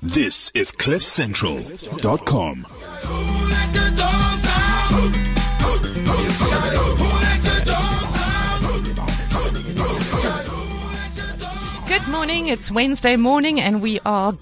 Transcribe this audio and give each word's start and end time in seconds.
This 0.00 0.52
is 0.54 0.70
CliffCentral.com. 0.70 2.66
Good 11.88 12.08
morning. 12.08 12.46
It's 12.46 12.70
Wednesday 12.70 13.16
morning, 13.16 13.60
and 13.60 13.82
we 13.82 13.98
are 14.06 14.34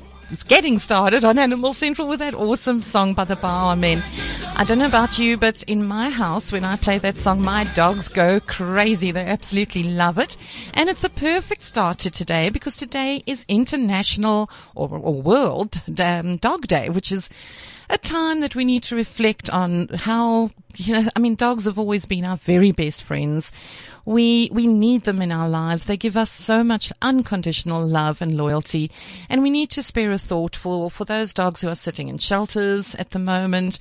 getting 0.46 0.78
started 0.78 1.24
on 1.24 1.38
Animal 1.38 1.72
Central 1.72 2.06
with 2.06 2.18
that 2.18 2.34
awesome 2.34 2.82
song 2.82 3.14
by 3.14 3.24
the 3.24 3.36
Baha 3.36 3.76
Men. 3.76 4.02
I 4.58 4.64
don't 4.64 4.78
know 4.78 4.86
about 4.86 5.18
you, 5.18 5.36
but 5.36 5.62
in 5.64 5.84
my 5.84 6.08
house, 6.08 6.50
when 6.50 6.64
I 6.64 6.76
play 6.76 6.96
that 6.96 7.18
song, 7.18 7.42
my 7.42 7.64
dogs 7.74 8.08
go 8.08 8.40
crazy. 8.40 9.10
They 9.10 9.26
absolutely 9.26 9.82
love 9.82 10.16
it. 10.16 10.38
And 10.72 10.88
it's 10.88 11.02
the 11.02 11.10
perfect 11.10 11.62
start 11.62 11.98
to 11.98 12.10
today 12.10 12.48
because 12.48 12.74
today 12.74 13.22
is 13.26 13.44
International 13.48 14.48
or, 14.74 14.88
or 14.88 15.20
World 15.20 15.82
um, 16.00 16.36
Dog 16.36 16.68
Day, 16.68 16.88
which 16.88 17.12
is 17.12 17.28
a 17.90 17.98
time 17.98 18.40
that 18.40 18.56
we 18.56 18.64
need 18.64 18.84
to 18.84 18.96
reflect 18.96 19.50
on 19.50 19.88
how, 19.88 20.48
you 20.76 20.94
know, 20.94 21.10
I 21.14 21.18
mean, 21.18 21.34
dogs 21.34 21.66
have 21.66 21.78
always 21.78 22.06
been 22.06 22.24
our 22.24 22.38
very 22.38 22.72
best 22.72 23.02
friends. 23.02 23.52
We, 24.06 24.48
we 24.50 24.66
need 24.66 25.04
them 25.04 25.20
in 25.20 25.32
our 25.32 25.50
lives. 25.50 25.84
They 25.84 25.98
give 25.98 26.16
us 26.16 26.32
so 26.32 26.64
much 26.64 26.94
unconditional 27.02 27.86
love 27.86 28.22
and 28.22 28.38
loyalty. 28.38 28.90
And 29.28 29.42
we 29.42 29.50
need 29.50 29.68
to 29.72 29.82
spare 29.82 30.12
a 30.12 30.18
thought 30.18 30.56
for, 30.56 30.90
for 30.90 31.04
those 31.04 31.34
dogs 31.34 31.60
who 31.60 31.68
are 31.68 31.74
sitting 31.74 32.08
in 32.08 32.16
shelters 32.16 32.94
at 32.94 33.10
the 33.10 33.18
moment. 33.18 33.78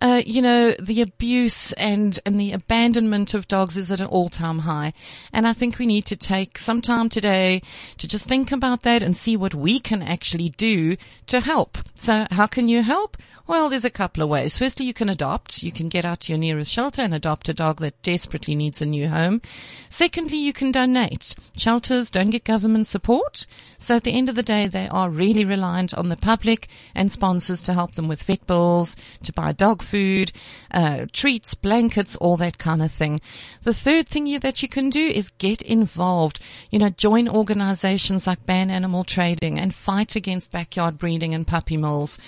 Uh, 0.00 0.22
you 0.24 0.40
know, 0.40 0.72
the 0.78 1.02
abuse 1.02 1.72
and, 1.72 2.20
and 2.24 2.40
the 2.40 2.52
abandonment 2.52 3.34
of 3.34 3.48
dogs 3.48 3.76
is 3.76 3.90
at 3.90 4.00
an 4.00 4.06
all-time 4.06 4.60
high. 4.60 4.92
And 5.32 5.46
I 5.46 5.52
think 5.52 5.78
we 5.78 5.86
need 5.86 6.06
to 6.06 6.16
take 6.16 6.56
some 6.56 6.80
time 6.80 7.08
today 7.08 7.62
to 7.96 8.06
just 8.06 8.26
think 8.26 8.52
about 8.52 8.82
that 8.82 9.02
and 9.02 9.16
see 9.16 9.36
what 9.36 9.54
we 9.54 9.80
can 9.80 10.02
actually 10.02 10.50
do 10.50 10.96
to 11.26 11.40
help. 11.40 11.78
So 11.94 12.26
how 12.30 12.46
can 12.46 12.68
you 12.68 12.82
help? 12.82 13.16
Well, 13.48 13.70
there's 13.70 13.86
a 13.86 13.90
couple 13.90 14.22
of 14.22 14.28
ways. 14.28 14.58
Firstly, 14.58 14.84
you 14.84 14.92
can 14.92 15.08
adopt. 15.08 15.62
You 15.62 15.72
can 15.72 15.88
get 15.88 16.04
out 16.04 16.20
to 16.20 16.32
your 16.32 16.38
nearest 16.38 16.70
shelter 16.70 17.00
and 17.00 17.14
adopt 17.14 17.48
a 17.48 17.54
dog 17.54 17.78
that 17.80 18.02
desperately 18.02 18.54
needs 18.54 18.82
a 18.82 18.86
new 18.86 19.08
home. 19.08 19.40
Secondly, 19.88 20.36
you 20.36 20.52
can 20.52 20.70
donate. 20.70 21.34
Shelters 21.56 22.10
don't 22.10 22.28
get 22.28 22.44
government 22.44 22.86
support. 22.86 23.46
So 23.78 23.96
at 23.96 24.04
the 24.04 24.12
end 24.12 24.28
of 24.28 24.34
the 24.34 24.42
day, 24.42 24.66
they 24.66 24.86
are 24.88 25.08
really 25.08 25.46
reliant 25.46 25.94
on 25.94 26.10
the 26.10 26.16
public 26.16 26.68
and 26.94 27.10
sponsors 27.10 27.62
to 27.62 27.72
help 27.72 27.92
them 27.92 28.06
with 28.06 28.22
vet 28.22 28.46
bills, 28.46 28.96
to 29.22 29.32
buy 29.32 29.52
dog 29.52 29.80
food, 29.80 30.30
uh, 30.70 31.06
treats, 31.14 31.54
blankets, 31.54 32.16
all 32.16 32.36
that 32.36 32.58
kind 32.58 32.82
of 32.82 32.92
thing. 32.92 33.18
The 33.62 33.72
third 33.72 34.08
thing 34.08 34.26
you, 34.26 34.38
that 34.40 34.62
you 34.62 34.68
can 34.68 34.90
do 34.90 35.06
is 35.06 35.30
get 35.38 35.62
involved. 35.62 36.38
You 36.70 36.80
know, 36.80 36.90
join 36.90 37.30
organizations 37.30 38.26
like 38.26 38.44
Ban 38.44 38.70
Animal 38.70 39.04
Trading 39.04 39.58
and 39.58 39.74
fight 39.74 40.16
against 40.16 40.52
backyard 40.52 40.98
breeding 40.98 41.32
and 41.32 41.46
puppy 41.46 41.78
mills. 41.78 42.18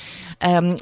Um, 0.41 0.79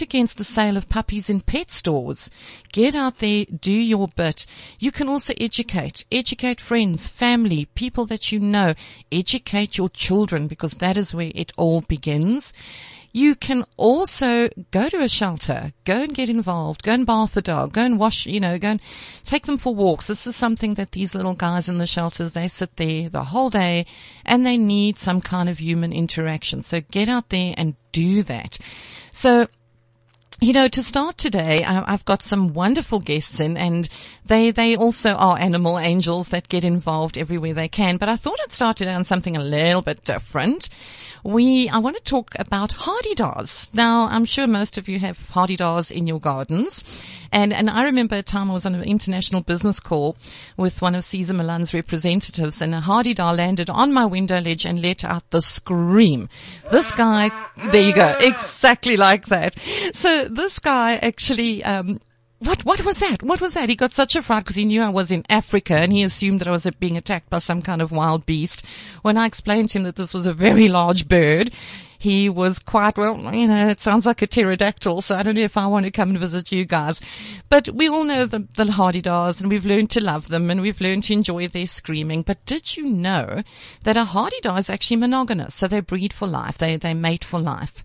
against 0.00 0.38
the 0.38 0.44
sale 0.44 0.76
of 0.76 0.88
puppies 0.88 1.28
in 1.28 1.40
pet 1.40 1.70
stores. 1.70 2.30
Get 2.72 2.94
out 2.94 3.18
there, 3.18 3.44
do 3.46 3.72
your 3.72 4.08
bit. 4.08 4.46
You 4.78 4.92
can 4.92 5.08
also 5.08 5.34
educate, 5.40 6.04
educate 6.12 6.60
friends, 6.60 7.08
family, 7.08 7.66
people 7.74 8.06
that 8.06 8.30
you 8.30 8.38
know. 8.38 8.74
Educate 9.10 9.76
your 9.76 9.88
children 9.88 10.46
because 10.46 10.74
that 10.74 10.96
is 10.96 11.14
where 11.14 11.32
it 11.34 11.52
all 11.56 11.80
begins. 11.80 12.52
You 13.14 13.34
can 13.34 13.64
also 13.76 14.48
go 14.70 14.88
to 14.88 15.02
a 15.02 15.08
shelter, 15.08 15.74
go 15.84 16.02
and 16.02 16.14
get 16.14 16.30
involved, 16.30 16.82
go 16.82 16.94
and 16.94 17.06
bath 17.06 17.34
the 17.34 17.42
dog, 17.42 17.74
go 17.74 17.84
and 17.84 17.98
wash, 17.98 18.24
you 18.24 18.40
know, 18.40 18.58
go 18.58 18.68
and 18.68 18.82
take 19.22 19.44
them 19.44 19.58
for 19.58 19.74
walks. 19.74 20.06
This 20.06 20.26
is 20.26 20.34
something 20.34 20.74
that 20.74 20.92
these 20.92 21.14
little 21.14 21.34
guys 21.34 21.68
in 21.68 21.76
the 21.76 21.86
shelters, 21.86 22.32
they 22.32 22.48
sit 22.48 22.76
there 22.76 23.10
the 23.10 23.24
whole 23.24 23.50
day 23.50 23.84
and 24.24 24.46
they 24.46 24.56
need 24.56 24.96
some 24.96 25.20
kind 25.20 25.50
of 25.50 25.58
human 25.58 25.92
interaction. 25.92 26.62
So 26.62 26.80
get 26.80 27.08
out 27.08 27.28
there 27.28 27.52
and 27.58 27.76
do 27.92 28.22
that. 28.22 28.58
So 29.10 29.48
you 30.42 30.52
know, 30.52 30.66
to 30.66 30.82
start 30.82 31.18
today, 31.18 31.62
I've 31.62 32.04
got 32.04 32.22
some 32.22 32.52
wonderful 32.52 32.98
guests 32.98 33.38
in 33.38 33.56
and 33.56 33.88
they, 34.26 34.50
they 34.50 34.76
also 34.76 35.14
are 35.14 35.38
animal 35.38 35.78
angels 35.78 36.30
that 36.30 36.48
get 36.48 36.64
involved 36.64 37.16
everywhere 37.16 37.54
they 37.54 37.68
can. 37.68 37.96
But 37.96 38.08
I 38.08 38.16
thought 38.16 38.40
I'd 38.42 38.50
start 38.50 38.76
today 38.76 38.92
on 38.92 39.04
something 39.04 39.36
a 39.36 39.44
little 39.44 39.82
bit 39.82 40.04
different. 40.04 40.68
We, 41.24 41.68
I 41.68 41.78
want 41.78 41.96
to 41.96 42.02
talk 42.02 42.34
about 42.38 42.70
Hadedas. 42.70 43.72
Now, 43.72 44.08
I'm 44.08 44.24
sure 44.24 44.46
most 44.46 44.76
of 44.76 44.88
you 44.88 44.98
have 44.98 45.18
Hadedas 45.18 45.90
in 45.90 46.06
your 46.06 46.18
gardens. 46.18 47.04
And, 47.30 47.52
and 47.52 47.70
I 47.70 47.84
remember 47.84 48.16
a 48.16 48.22
time 48.22 48.50
I 48.50 48.54
was 48.54 48.66
on 48.66 48.74
an 48.74 48.82
international 48.82 49.40
business 49.40 49.80
call 49.80 50.16
with 50.56 50.82
one 50.82 50.94
of 50.94 51.04
Cesar 51.04 51.32
Millan's 51.32 51.72
representatives 51.72 52.60
and 52.60 52.74
a 52.74 52.80
Hadedas 52.80 53.36
landed 53.36 53.70
on 53.70 53.92
my 53.92 54.04
window 54.04 54.40
ledge 54.40 54.66
and 54.66 54.82
let 54.82 55.04
out 55.04 55.30
the 55.30 55.40
scream. 55.40 56.28
This 56.70 56.92
guy, 56.92 57.30
there 57.70 57.82
you 57.82 57.94
go, 57.94 58.16
exactly 58.20 58.96
like 58.96 59.26
that. 59.26 59.58
So 59.94 60.28
this 60.28 60.58
guy 60.58 60.96
actually, 60.96 61.64
um, 61.64 62.00
what, 62.44 62.64
what 62.64 62.84
was 62.84 62.98
that? 62.98 63.22
What 63.22 63.40
was 63.40 63.54
that? 63.54 63.68
He 63.68 63.76
got 63.76 63.92
such 63.92 64.16
a 64.16 64.22
fright 64.22 64.44
because 64.44 64.56
he 64.56 64.64
knew 64.64 64.82
I 64.82 64.88
was 64.88 65.10
in 65.10 65.24
Africa 65.28 65.74
and 65.74 65.92
he 65.92 66.02
assumed 66.02 66.40
that 66.40 66.48
I 66.48 66.52
was 66.52 66.66
being 66.78 66.96
attacked 66.96 67.30
by 67.30 67.38
some 67.38 67.62
kind 67.62 67.80
of 67.80 67.92
wild 67.92 68.26
beast. 68.26 68.66
When 69.02 69.16
I 69.16 69.26
explained 69.26 69.70
to 69.70 69.78
him 69.78 69.84
that 69.84 69.96
this 69.96 70.12
was 70.12 70.26
a 70.26 70.34
very 70.34 70.68
large 70.68 71.08
bird, 71.08 71.52
he 71.98 72.28
was 72.28 72.58
quite, 72.58 72.98
well, 72.98 73.32
you 73.32 73.46
know, 73.46 73.68
it 73.68 73.78
sounds 73.78 74.06
like 74.06 74.22
a 74.22 74.26
pterodactyl, 74.26 75.02
so 75.02 75.14
I 75.14 75.22
don't 75.22 75.36
know 75.36 75.42
if 75.42 75.56
I 75.56 75.68
want 75.68 75.86
to 75.86 75.92
come 75.92 76.10
and 76.10 76.18
visit 76.18 76.50
you 76.50 76.64
guys. 76.64 77.00
But 77.48 77.68
we 77.68 77.88
all 77.88 78.02
know 78.02 78.26
the, 78.26 78.40
the 78.56 78.64
Hadedas 78.64 79.40
and 79.40 79.48
we've 79.48 79.64
learned 79.64 79.90
to 79.90 80.02
love 80.02 80.26
them 80.26 80.50
and 80.50 80.60
we've 80.60 80.80
learned 80.80 81.04
to 81.04 81.12
enjoy 81.12 81.46
their 81.46 81.66
screaming. 81.68 82.22
But 82.22 82.44
did 82.44 82.76
you 82.76 82.86
know 82.86 83.44
that 83.84 83.96
a 83.96 84.02
Hadedas 84.02 84.58
is 84.58 84.70
actually 84.70 84.96
monogamous? 84.96 85.54
So 85.54 85.68
they 85.68 85.78
breed 85.78 86.12
for 86.12 86.26
life. 86.26 86.58
They, 86.58 86.74
they 86.74 86.92
mate 86.92 87.24
for 87.24 87.38
life. 87.38 87.84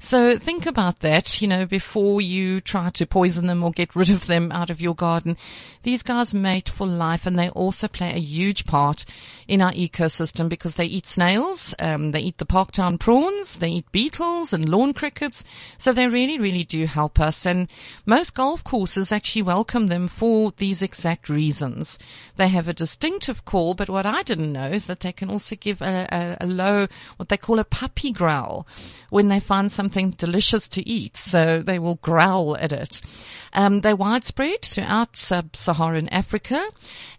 So 0.00 0.38
think 0.38 0.64
about 0.64 1.00
that, 1.00 1.42
you 1.42 1.48
know, 1.48 1.66
before 1.66 2.20
you 2.20 2.60
try 2.60 2.90
to 2.90 3.06
poison 3.06 3.46
them 3.46 3.64
or 3.64 3.72
get 3.72 3.96
rid 3.96 4.10
of 4.10 4.26
them 4.28 4.52
out 4.52 4.70
of 4.70 4.80
your 4.80 4.94
garden. 4.94 5.36
These 5.82 6.04
guys 6.04 6.32
mate 6.32 6.68
for 6.68 6.86
life 6.86 7.26
and 7.26 7.36
they 7.36 7.48
also 7.50 7.88
play 7.88 8.12
a 8.12 8.20
huge 8.20 8.64
part 8.64 9.04
in 9.48 9.60
our 9.60 9.72
ecosystem 9.72 10.48
because 10.48 10.76
they 10.76 10.84
eat 10.84 11.06
snails, 11.06 11.74
um, 11.80 12.12
they 12.12 12.20
eat 12.20 12.38
the 12.38 12.46
parktown 12.46 13.00
prawns, 13.00 13.56
they 13.56 13.70
eat 13.70 13.90
beetles 13.90 14.52
and 14.52 14.68
lawn 14.68 14.92
crickets. 14.92 15.42
So 15.78 15.92
they 15.92 16.06
really, 16.06 16.38
really 16.38 16.64
do 16.64 16.86
help 16.86 17.18
us. 17.18 17.44
And 17.44 17.68
most 18.06 18.34
golf 18.34 18.62
courses 18.62 19.10
actually 19.10 19.42
welcome 19.42 19.88
them 19.88 20.06
for 20.06 20.52
these 20.58 20.80
exact 20.80 21.28
reasons. 21.28 21.98
They 22.36 22.48
have 22.48 22.68
a 22.68 22.74
distinctive 22.74 23.44
call, 23.44 23.74
but 23.74 23.88
what 23.88 24.06
I 24.06 24.22
didn't 24.22 24.52
know 24.52 24.68
is 24.68 24.86
that 24.86 25.00
they 25.00 25.12
can 25.12 25.28
also 25.30 25.56
give 25.56 25.82
a, 25.82 26.06
a, 26.40 26.44
a 26.44 26.46
low, 26.46 26.86
what 27.16 27.30
they 27.30 27.36
call 27.36 27.58
a 27.58 27.64
puppy 27.64 28.12
growl 28.12 28.66
when 29.10 29.28
they 29.28 29.40
find 29.40 29.72
some 29.72 29.87
something 29.88 30.10
delicious 30.10 30.68
to 30.68 30.86
eat, 30.86 31.16
so 31.16 31.62
they 31.62 31.78
will 31.78 31.94
growl 31.94 32.54
at 32.58 32.72
it. 32.72 33.00
Um, 33.54 33.80
they're 33.80 33.96
widespread 33.96 34.60
throughout 34.62 35.16
sub-Saharan 35.16 36.10
Africa, 36.10 36.62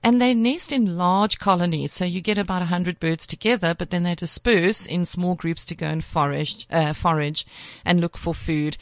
and 0.04 0.22
they 0.22 0.34
nest 0.36 0.72
in 0.72 0.98
large 0.98 1.40
colonies. 1.40 1.92
So 1.92 2.06
you 2.06 2.22
get 2.22 2.38
about 2.38 2.62
hundred 2.62 3.00
birds 3.00 3.26
together, 3.26 3.74
but 3.74 3.90
then 3.90 4.04
they 4.04 4.14
disperse 4.14 4.86
in 4.86 5.06
small 5.06 5.34
groups 5.36 5.66
to 5.66 5.76
go 5.76 5.88
and 5.88 6.04
forage, 6.04 6.68
uh, 6.70 6.94
forage 6.94 7.46
and 7.84 8.00
look 8.00 8.16
for 8.16 8.34
food. 8.36 8.78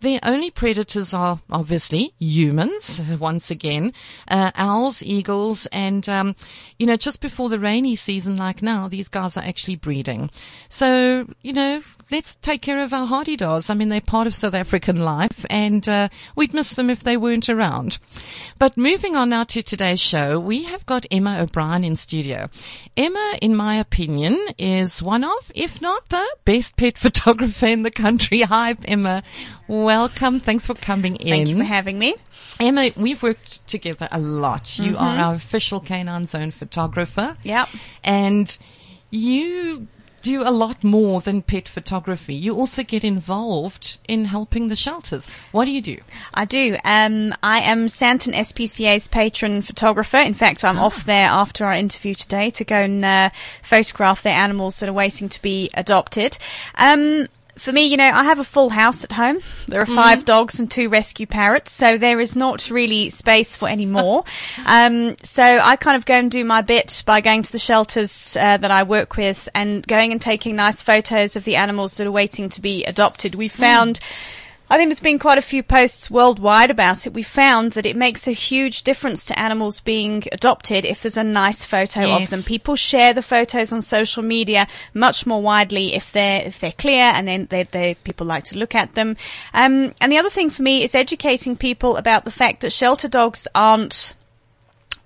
Their 0.00 0.18
only 0.22 0.50
predators 0.50 1.12
are 1.12 1.40
obviously 1.50 2.14
humans. 2.18 3.02
Once 3.20 3.50
again, 3.50 3.92
uh, 4.28 4.50
owls, 4.54 5.02
eagles, 5.02 5.66
and 5.66 6.08
um, 6.08 6.34
you 6.78 6.86
know, 6.86 6.96
just 6.96 7.20
before 7.20 7.50
the 7.50 7.60
rainy 7.60 7.96
season, 7.96 8.36
like 8.36 8.62
now, 8.62 8.88
these 8.88 9.08
guys 9.08 9.36
are 9.36 9.44
actually 9.44 9.76
breeding. 9.76 10.30
So 10.68 11.28
you 11.42 11.52
know, 11.52 11.82
let's 12.10 12.34
take 12.36 12.62
care 12.62 12.82
of 12.82 12.92
our 12.92 13.06
Hadedas. 13.26 13.70
I 13.70 13.74
mean, 13.74 13.88
they're 13.88 14.00
part 14.00 14.26
of 14.26 14.34
South 14.34 14.54
African 14.54 15.00
life 15.00 15.44
and 15.50 15.86
uh, 15.88 16.08
we'd 16.34 16.54
miss 16.54 16.72
them 16.74 16.90
if 16.90 17.02
they 17.02 17.16
weren't 17.16 17.48
around. 17.48 17.98
But 18.58 18.76
moving 18.76 19.16
on 19.16 19.30
now 19.30 19.44
to 19.44 19.62
today's 19.62 20.00
show, 20.00 20.38
we 20.38 20.64
have 20.64 20.86
got 20.86 21.06
Emma 21.10 21.38
O'Brien 21.40 21.84
in 21.84 21.96
studio. 21.96 22.48
Emma, 22.96 23.34
in 23.42 23.56
my 23.56 23.76
opinion, 23.76 24.38
is 24.58 25.02
one 25.02 25.24
of, 25.24 25.52
if 25.54 25.82
not 25.82 26.08
the 26.08 26.26
best 26.44 26.76
pet 26.76 26.98
photographer 27.06 27.66
in 27.66 27.82
the 27.82 27.90
country. 27.90 28.42
Hi, 28.42 28.74
Emma. 28.84 29.22
Welcome. 29.68 30.40
Thanks 30.40 30.66
for 30.66 30.74
coming 30.74 31.16
in. 31.16 31.28
Thank 31.28 31.48
you 31.48 31.56
for 31.56 31.64
having 31.64 31.98
me. 31.98 32.14
Emma, 32.60 32.90
we've 32.96 33.22
worked 33.22 33.66
together 33.66 34.08
a 34.10 34.18
lot. 34.18 34.78
You 34.78 34.92
mm-hmm. 34.92 35.02
are 35.02 35.16
our 35.18 35.34
official 35.34 35.80
Canine 35.80 36.26
Zone 36.26 36.50
photographer. 36.50 37.36
Yep. 37.42 37.68
And 38.04 38.58
you 39.10 39.88
do 40.26 40.42
a 40.42 40.50
lot 40.50 40.82
more 40.82 41.20
than 41.20 41.40
pet 41.40 41.68
photography. 41.68 42.34
You 42.34 42.56
also 42.56 42.82
get 42.82 43.04
involved 43.04 43.98
in 44.08 44.24
helping 44.24 44.66
the 44.66 44.74
shelters. 44.74 45.30
What 45.52 45.66
do 45.66 45.70
you 45.70 45.80
do? 45.80 45.98
I 46.34 46.44
do. 46.44 46.76
Um, 46.84 47.32
I 47.44 47.60
am 47.60 47.86
Sandton 47.86 48.34
SPCA's 48.34 49.06
patron 49.06 49.62
photographer. 49.62 50.16
In 50.16 50.34
fact, 50.34 50.64
I'm 50.64 50.78
ah. 50.78 50.86
off 50.86 51.04
there 51.04 51.28
after 51.28 51.64
our 51.64 51.74
interview 51.74 52.14
today 52.14 52.50
to 52.50 52.64
go 52.64 52.74
and 52.74 53.04
uh, 53.04 53.30
photograph 53.62 54.24
their 54.24 54.34
animals 54.34 54.80
that 54.80 54.88
are 54.88 54.92
waiting 54.92 55.28
to 55.28 55.40
be 55.42 55.70
adopted. 55.74 56.38
Um, 56.74 57.28
for 57.58 57.72
me, 57.72 57.86
you 57.86 57.96
know, 57.96 58.04
I 58.04 58.24
have 58.24 58.38
a 58.38 58.44
full 58.44 58.68
house 58.68 59.04
at 59.04 59.12
home. 59.12 59.38
There 59.66 59.80
are 59.80 59.86
5 59.86 60.24
dogs 60.24 60.60
and 60.60 60.70
two 60.70 60.88
rescue 60.88 61.26
parrots, 61.26 61.72
so 61.72 61.98
there 61.98 62.20
is 62.20 62.36
not 62.36 62.70
really 62.70 63.10
space 63.10 63.56
for 63.56 63.68
any 63.68 63.86
more. 63.86 64.24
um, 64.66 65.16
so 65.22 65.42
I 65.42 65.76
kind 65.76 65.96
of 65.96 66.04
go 66.04 66.14
and 66.14 66.30
do 66.30 66.44
my 66.44 66.62
bit 66.62 67.02
by 67.06 67.20
going 67.20 67.42
to 67.42 67.52
the 67.52 67.58
shelters 67.58 68.36
uh, 68.36 68.58
that 68.58 68.70
I 68.70 68.82
work 68.82 69.16
with 69.16 69.48
and 69.54 69.86
going 69.86 70.12
and 70.12 70.20
taking 70.20 70.56
nice 70.56 70.82
photos 70.82 71.36
of 71.36 71.44
the 71.44 71.56
animals 71.56 71.96
that 71.96 72.06
are 72.06 72.12
waiting 72.12 72.48
to 72.50 72.60
be 72.60 72.84
adopted. 72.84 73.34
We 73.34 73.48
found. 73.48 74.00
I 74.68 74.76
think 74.76 74.88
there's 74.88 75.00
been 75.00 75.18
quite 75.20 75.38
a 75.38 75.42
few 75.42 75.62
posts 75.62 76.10
worldwide 76.10 76.70
about 76.70 77.06
it. 77.06 77.14
We 77.14 77.22
found 77.22 77.72
that 77.72 77.86
it 77.86 77.94
makes 77.94 78.26
a 78.26 78.32
huge 78.32 78.82
difference 78.82 79.24
to 79.26 79.38
animals 79.38 79.78
being 79.80 80.24
adopted 80.32 80.84
if 80.84 81.02
there's 81.02 81.16
a 81.16 81.22
nice 81.22 81.64
photo 81.64 82.00
Yes. 82.00 82.24
of 82.24 82.30
them. 82.30 82.42
People 82.46 82.74
share 82.74 83.12
the 83.14 83.22
photos 83.22 83.72
on 83.72 83.80
social 83.80 84.24
media 84.24 84.66
much 84.92 85.24
more 85.24 85.40
widely 85.40 85.94
if 85.94 86.10
they're 86.10 86.42
if 86.46 86.58
they're 86.58 86.72
clear 86.72 87.04
and 87.14 87.28
then 87.28 87.46
they, 87.48 87.62
they 87.62 87.94
people 88.02 88.26
like 88.26 88.44
to 88.44 88.58
look 88.58 88.74
at 88.74 88.94
them. 88.94 89.16
Um, 89.54 89.94
and 90.00 90.10
the 90.10 90.18
other 90.18 90.30
thing 90.30 90.50
for 90.50 90.62
me 90.62 90.82
is 90.82 90.94
educating 90.96 91.54
people 91.56 91.96
about 91.96 92.24
the 92.24 92.32
fact 92.32 92.62
that 92.62 92.72
shelter 92.72 93.08
dogs 93.08 93.46
aren't 93.54 94.14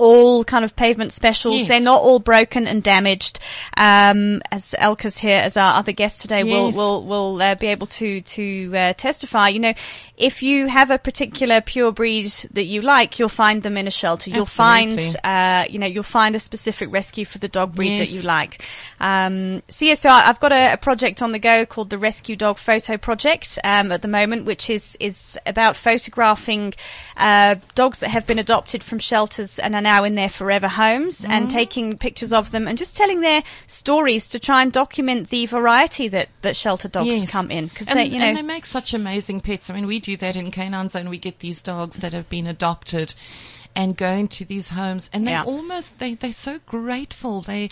all 0.00 0.42
kind 0.44 0.64
of 0.64 0.74
pavement 0.74 1.12
specials. 1.12 1.60
Yes. 1.60 1.68
They're 1.68 1.80
not 1.80 2.00
all 2.00 2.18
broken 2.18 2.66
and 2.66 2.82
damaged. 2.82 3.38
Um, 3.76 4.40
as 4.50 4.74
Elka's 4.78 5.18
here, 5.18 5.40
as 5.42 5.56
our 5.56 5.76
other 5.78 5.92
guest 5.92 6.20
today, 6.22 6.42
will 6.44 6.66
Yes. 6.66 6.76
will 6.76 7.04
will 7.04 7.42
uh, 7.42 7.54
be 7.54 7.68
able 7.68 7.86
to 7.88 8.20
to 8.22 8.72
uh, 8.74 8.92
testify. 8.94 9.48
You 9.48 9.60
know, 9.60 9.72
if 10.16 10.42
you 10.42 10.66
have 10.66 10.90
a 10.90 10.98
particular 10.98 11.60
pure 11.60 11.92
breed 11.92 12.26
that 12.52 12.64
you 12.64 12.80
like, 12.82 13.18
you'll 13.18 13.28
find 13.28 13.62
them 13.62 13.76
in 13.76 13.86
a 13.86 13.90
shelter. 13.90 14.30
You'll 14.30 14.46
find, 14.46 14.98
uh, 15.24 15.64
you 15.70 15.78
know, 15.78 15.86
you'll 15.86 16.02
find 16.02 16.34
a 16.34 16.40
specific 16.40 16.92
rescue 16.92 17.24
for 17.24 17.38
the 17.38 17.48
dog 17.48 17.74
breed 17.74 18.00
that 18.00 18.10
you 18.10 18.22
like. 18.22 18.64
Um, 19.00 19.62
so 19.68 19.84
yeah, 19.84 19.94
so 19.94 20.08
I- 20.08 20.28
I've 20.28 20.40
got 20.40 20.52
a, 20.52 20.74
a 20.74 20.76
project 20.76 21.22
on 21.22 21.32
the 21.32 21.38
go 21.38 21.64
called 21.66 21.90
the 21.90 21.98
Rescue 21.98 22.36
Dog 22.36 22.58
Photo 22.58 22.96
Project 22.96 23.58
um, 23.64 23.92
at 23.92 24.02
the 24.02 24.08
moment, 24.08 24.44
which 24.44 24.70
is 24.70 24.96
is 25.00 25.38
about 25.46 25.76
photographing 25.76 26.74
uh, 27.16 27.56
dogs 27.74 28.00
that 28.00 28.08
have 28.10 28.26
been 28.26 28.38
adopted 28.38 28.82
from 28.84 28.98
shelters 28.98 29.58
and 29.58 29.74
are 29.74 29.80
now 29.90 30.04
in 30.04 30.14
their 30.14 30.28
forever 30.40 30.68
homes, 30.68 31.16
Mm. 31.22 31.30
and 31.34 31.50
taking 31.50 31.86
pictures 31.98 32.32
of 32.32 32.50
them 32.52 32.68
and 32.68 32.76
just 32.78 32.96
telling 32.96 33.20
their 33.20 33.42
stories 33.66 34.28
to 34.28 34.38
try 34.38 34.62
and 34.62 34.70
document 34.72 35.28
the 35.30 35.46
variety 35.46 36.06
that 36.08 36.28
that 36.42 36.56
shelter 36.56 36.88
dogs 36.88 37.08
Yes. 37.08 37.30
come 37.32 37.50
in 37.50 37.66
because 37.66 37.88
and, 37.88 37.98
they, 37.98 38.06
you 38.06 38.18
know, 38.18 38.24
and 38.26 38.36
they 38.38 38.42
make 38.56 38.66
such 38.66 38.94
amazing 38.94 39.40
pets. 39.40 39.68
I 39.70 39.74
mean, 39.74 39.86
we 39.86 39.98
do 40.00 40.16
that 40.18 40.36
in 40.36 40.50
Canine 40.50 40.88
Zone. 40.88 41.08
We 41.10 41.18
get 41.18 41.38
these 41.40 41.60
dogs 41.62 41.96
that 41.96 42.12
have 42.12 42.28
been 42.28 42.46
adopted 42.46 43.14
and 43.76 43.96
go 43.96 44.10
into 44.10 44.44
these 44.44 44.68
homes 44.70 45.08
and 45.12 45.26
they 45.26 45.30
Yeah. 45.30 45.44
almost 45.44 46.00
they 46.00 46.14
they're 46.14 46.32
so 46.32 46.58
grateful 46.66 47.40
they 47.42 47.68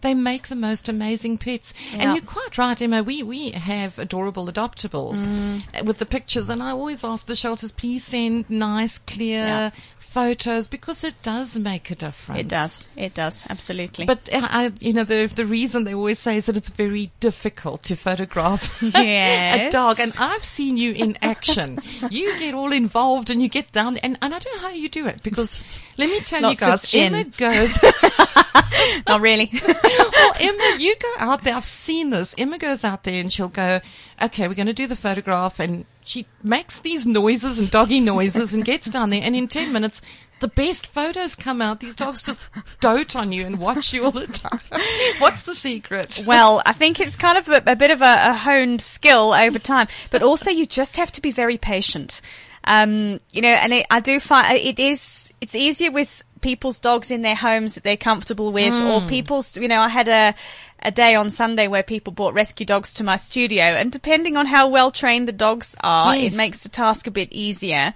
they 0.00 0.14
make 0.14 0.48
the 0.48 0.56
most 0.56 0.88
amazing 0.88 1.36
pets 1.36 1.74
Yeah. 1.92 1.98
and 2.00 2.14
you're 2.16 2.24
quite 2.24 2.56
right 2.56 2.80
emma 2.80 3.02
we 3.02 3.22
we 3.22 3.50
have 3.50 3.98
adorable 3.98 4.46
adoptables 4.46 5.18
Mm. 5.18 5.84
with 5.84 5.98
the 5.98 6.06
pictures 6.06 6.48
and 6.48 6.62
i 6.62 6.70
always 6.70 7.04
ask 7.04 7.26
the 7.26 7.36
shelters 7.36 7.70
please 7.70 8.02
send 8.02 8.48
nice 8.48 8.96
clear 8.96 9.44
Yeah. 9.46 9.70
Photos 10.12 10.68
because 10.68 11.04
it 11.04 11.14
does 11.22 11.58
make 11.58 11.90
a 11.90 11.94
difference 11.94 12.40
it 12.40 12.48
does, 12.48 12.90
it 12.96 13.14
does, 13.14 13.44
absolutely. 13.48 14.04
but 14.04 14.28
uh, 14.32 14.40
I, 14.42 14.72
you 14.80 14.92
know, 14.92 15.04
the 15.04 15.26
the 15.26 15.46
reason 15.46 15.84
they 15.84 15.94
always 15.94 16.18
say 16.18 16.36
is 16.36 16.46
that 16.46 16.56
it's 16.56 16.68
very 16.68 17.10
difficult 17.20 17.82
to 17.84 17.96
photograph 17.96 18.82
a 18.94 19.68
dog. 19.70 20.00
And 20.00 20.14
I've 20.18 20.44
seen 20.44 20.76
you 20.76 20.92
in 20.92 21.16
action. 21.22 21.78
you 22.10 22.38
get 22.38 22.54
all 22.54 22.72
involved 22.72 23.30
and 23.30 23.40
you 23.40 23.48
get 23.48 23.72
down, 23.72 23.96
and, 23.98 24.18
and 24.20 24.34
I 24.34 24.38
don't 24.38 24.56
know 24.56 24.68
how 24.68 24.74
you 24.74 24.88
do 24.88 25.06
it 25.06 25.22
because 25.22 25.62
let 25.98 26.10
me 26.10 26.20
tell 26.20 26.42
Lots 26.42 26.60
you 26.60 26.66
guys. 26.66 26.94
Emma 26.94 27.24
goes. 27.24 27.78
not 29.06 29.20
really. 29.20 29.50
well, 29.82 30.32
Emma, 30.40 30.76
you 30.78 30.94
go 30.96 31.12
out 31.18 31.44
there. 31.44 31.54
I've 31.54 31.64
seen 31.64 32.10
this. 32.10 32.34
Emma 32.36 32.58
goes 32.58 32.84
out 32.84 33.04
there 33.04 33.20
and 33.20 33.32
she'll 33.32 33.48
go, 33.48 33.80
okay, 34.22 34.48
we're 34.48 34.54
going 34.54 34.66
to 34.66 34.72
do 34.72 34.86
the 34.86 34.96
photograph. 34.96 35.60
And 35.60 35.84
she 36.04 36.26
makes 36.42 36.80
these 36.80 37.06
noises 37.06 37.58
and 37.58 37.70
doggy 37.70 38.00
noises 38.00 38.54
and 38.54 38.64
gets 38.64 38.88
down 38.88 39.10
there. 39.10 39.20
And 39.22 39.36
in 39.36 39.48
10 39.48 39.72
minutes, 39.72 40.00
the 40.40 40.48
best 40.48 40.88
photos 40.88 41.34
come 41.34 41.62
out. 41.62 41.80
These 41.80 41.96
dogs 41.96 42.22
just 42.22 42.40
dote 42.80 43.14
on 43.14 43.32
you 43.32 43.46
and 43.46 43.58
watch 43.58 43.92
you 43.92 44.04
all 44.04 44.10
the 44.10 44.26
time. 44.26 44.60
What's 45.18 45.42
the 45.42 45.54
secret? 45.54 46.22
Well, 46.26 46.62
I 46.66 46.72
think 46.72 46.98
it's 47.00 47.16
kind 47.16 47.38
of 47.38 47.48
a, 47.48 47.62
a 47.66 47.76
bit 47.76 47.90
of 47.90 48.02
a, 48.02 48.30
a 48.30 48.34
honed 48.34 48.80
skill 48.80 49.32
over 49.32 49.58
time, 49.58 49.86
but 50.10 50.22
also 50.22 50.50
you 50.50 50.66
just 50.66 50.96
have 50.96 51.12
to 51.12 51.20
be 51.20 51.30
very 51.30 51.58
patient. 51.58 52.20
Um, 52.64 53.20
you 53.30 53.42
know, 53.42 53.48
and 53.48 53.72
it, 53.72 53.86
I 53.90 54.00
do 54.00 54.20
find 54.20 54.56
it 54.56 54.78
is, 54.78 55.32
it's 55.40 55.54
easier 55.54 55.90
with 55.90 56.24
people's 56.42 56.80
dogs 56.80 57.10
in 57.10 57.22
their 57.22 57.34
homes 57.34 57.76
that 57.76 57.84
they're 57.84 57.96
comfortable 57.96 58.52
with 58.52 58.74
or 58.74 59.08
people's, 59.08 59.56
you 59.56 59.68
know, 59.68 59.80
I 59.80 59.88
had 59.88 60.08
a, 60.08 60.34
a 60.80 60.90
day 60.90 61.14
on 61.14 61.30
Sunday 61.30 61.68
where 61.68 61.82
people 61.82 62.12
brought 62.12 62.34
rescue 62.34 62.66
dogs 62.66 62.92
to 62.94 63.04
my 63.04 63.16
studio 63.16 63.62
and 63.62 63.90
depending 63.90 64.36
on 64.36 64.44
how 64.44 64.68
well 64.68 64.90
trained 64.90 65.26
the 65.28 65.32
dogs 65.32 65.74
are, 65.80 66.14
Yes. 66.16 66.34
it 66.34 66.36
makes 66.36 66.62
the 66.64 66.68
task 66.68 67.06
a 67.06 67.10
bit 67.10 67.32
easier. 67.32 67.94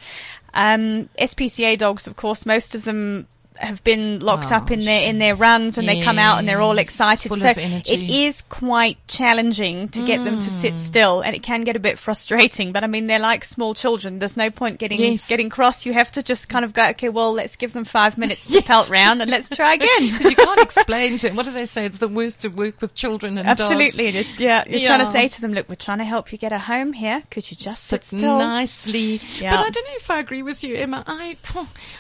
Um, 0.55 1.11
SPCA 1.21 1.77
dogs, 1.77 2.07
of 2.07 2.17
course, 2.17 2.47
most 2.47 2.75
of 2.75 2.85
them 2.85 3.27
have 3.59 3.83
been 3.85 4.21
locked 4.21 4.53
up 4.53 4.71
in 4.71 4.81
their 4.85 5.09
in 5.09 5.19
their 5.19 5.35
runs 5.35 5.79
and 5.79 5.89
they 5.89 6.03
come 6.03 6.19
out 6.19 6.39
and 6.39 6.49
they're 6.49 6.61
all 6.61 6.79
excited. 6.79 7.33
So 7.35 7.49
it 7.49 8.11
is 8.11 8.43
quite 8.43 8.99
challenging 9.09 9.89
to 9.91 10.05
get 10.07 10.25
them 10.25 10.39
to 10.41 10.47
Mm. 10.47 10.61
sit 10.61 10.79
still 10.79 11.21
and 11.23 11.35
it 11.35 11.43
can 11.43 11.63
get 11.65 11.77
a 11.77 11.79
bit 11.81 11.99
frustrating. 11.99 12.73
But 12.73 12.85
I 12.85 12.87
mean, 12.87 13.07
they're 13.07 13.19
like 13.19 13.45
small 13.45 13.75
children. 13.75 14.19
There's 14.19 14.37
no 14.37 14.51
point 14.51 14.79
getting 14.79 15.01
Yes. 15.01 15.29
getting 15.29 15.49
cross. 15.51 15.85
You 15.87 15.93
have 15.93 16.11
to 16.13 16.23
just 16.23 16.49
kind 16.49 16.65
of 16.65 16.73
go, 16.73 16.89
okay, 16.91 17.09
well, 17.09 17.33
let's 17.33 17.57
give 17.57 17.73
them 17.73 17.85
five 17.85 18.17
minutes 18.19 18.47
to 18.49 18.63
pelt 18.71 18.91
round 18.91 19.23
and 19.23 19.31
let's 19.31 19.49
try 19.55 19.75
again. 19.75 19.89
Because 20.17 20.31
you 20.31 20.37
can't 20.37 20.61
explain 20.61 21.19
to 21.19 21.29
them. 21.29 21.37
What 21.37 21.47
do 21.47 21.53
they 21.53 21.67
say? 21.67 21.87
It's 21.87 21.99
the 21.99 22.09
worst 22.09 22.43
to 22.43 22.49
work 22.49 22.81
with 22.81 22.95
children 22.95 23.39
and. 23.39 23.49
Absolutely. 23.49 24.27
Yeah, 24.39 24.65
you're 24.69 24.87
trying 24.87 25.01
to 25.01 25.07
say 25.07 25.29
to 25.29 25.41
them, 25.41 25.53
look, 25.53 25.69
we're 25.69 25.75
trying 25.75 25.99
to 25.99 26.05
help 26.05 26.33
you 26.33 26.39
get 26.39 26.53
a 26.53 26.59
home 26.59 26.93
here. 26.93 27.23
Could 27.31 27.51
you 27.51 27.57
just 27.57 27.85
sit 27.85 28.05
Sit 28.05 28.19
still? 28.19 28.39
nicely. 28.39 29.21
Yeah. 29.41 29.57
But 29.57 29.67
I 29.67 29.71
don't 29.71 29.85
know 29.87 29.97
if 29.97 30.11
I 30.11 30.19
agree 30.21 30.43
with 30.43 30.63
you, 30.65 30.75
Emma. 30.77 31.03
I 31.07 31.37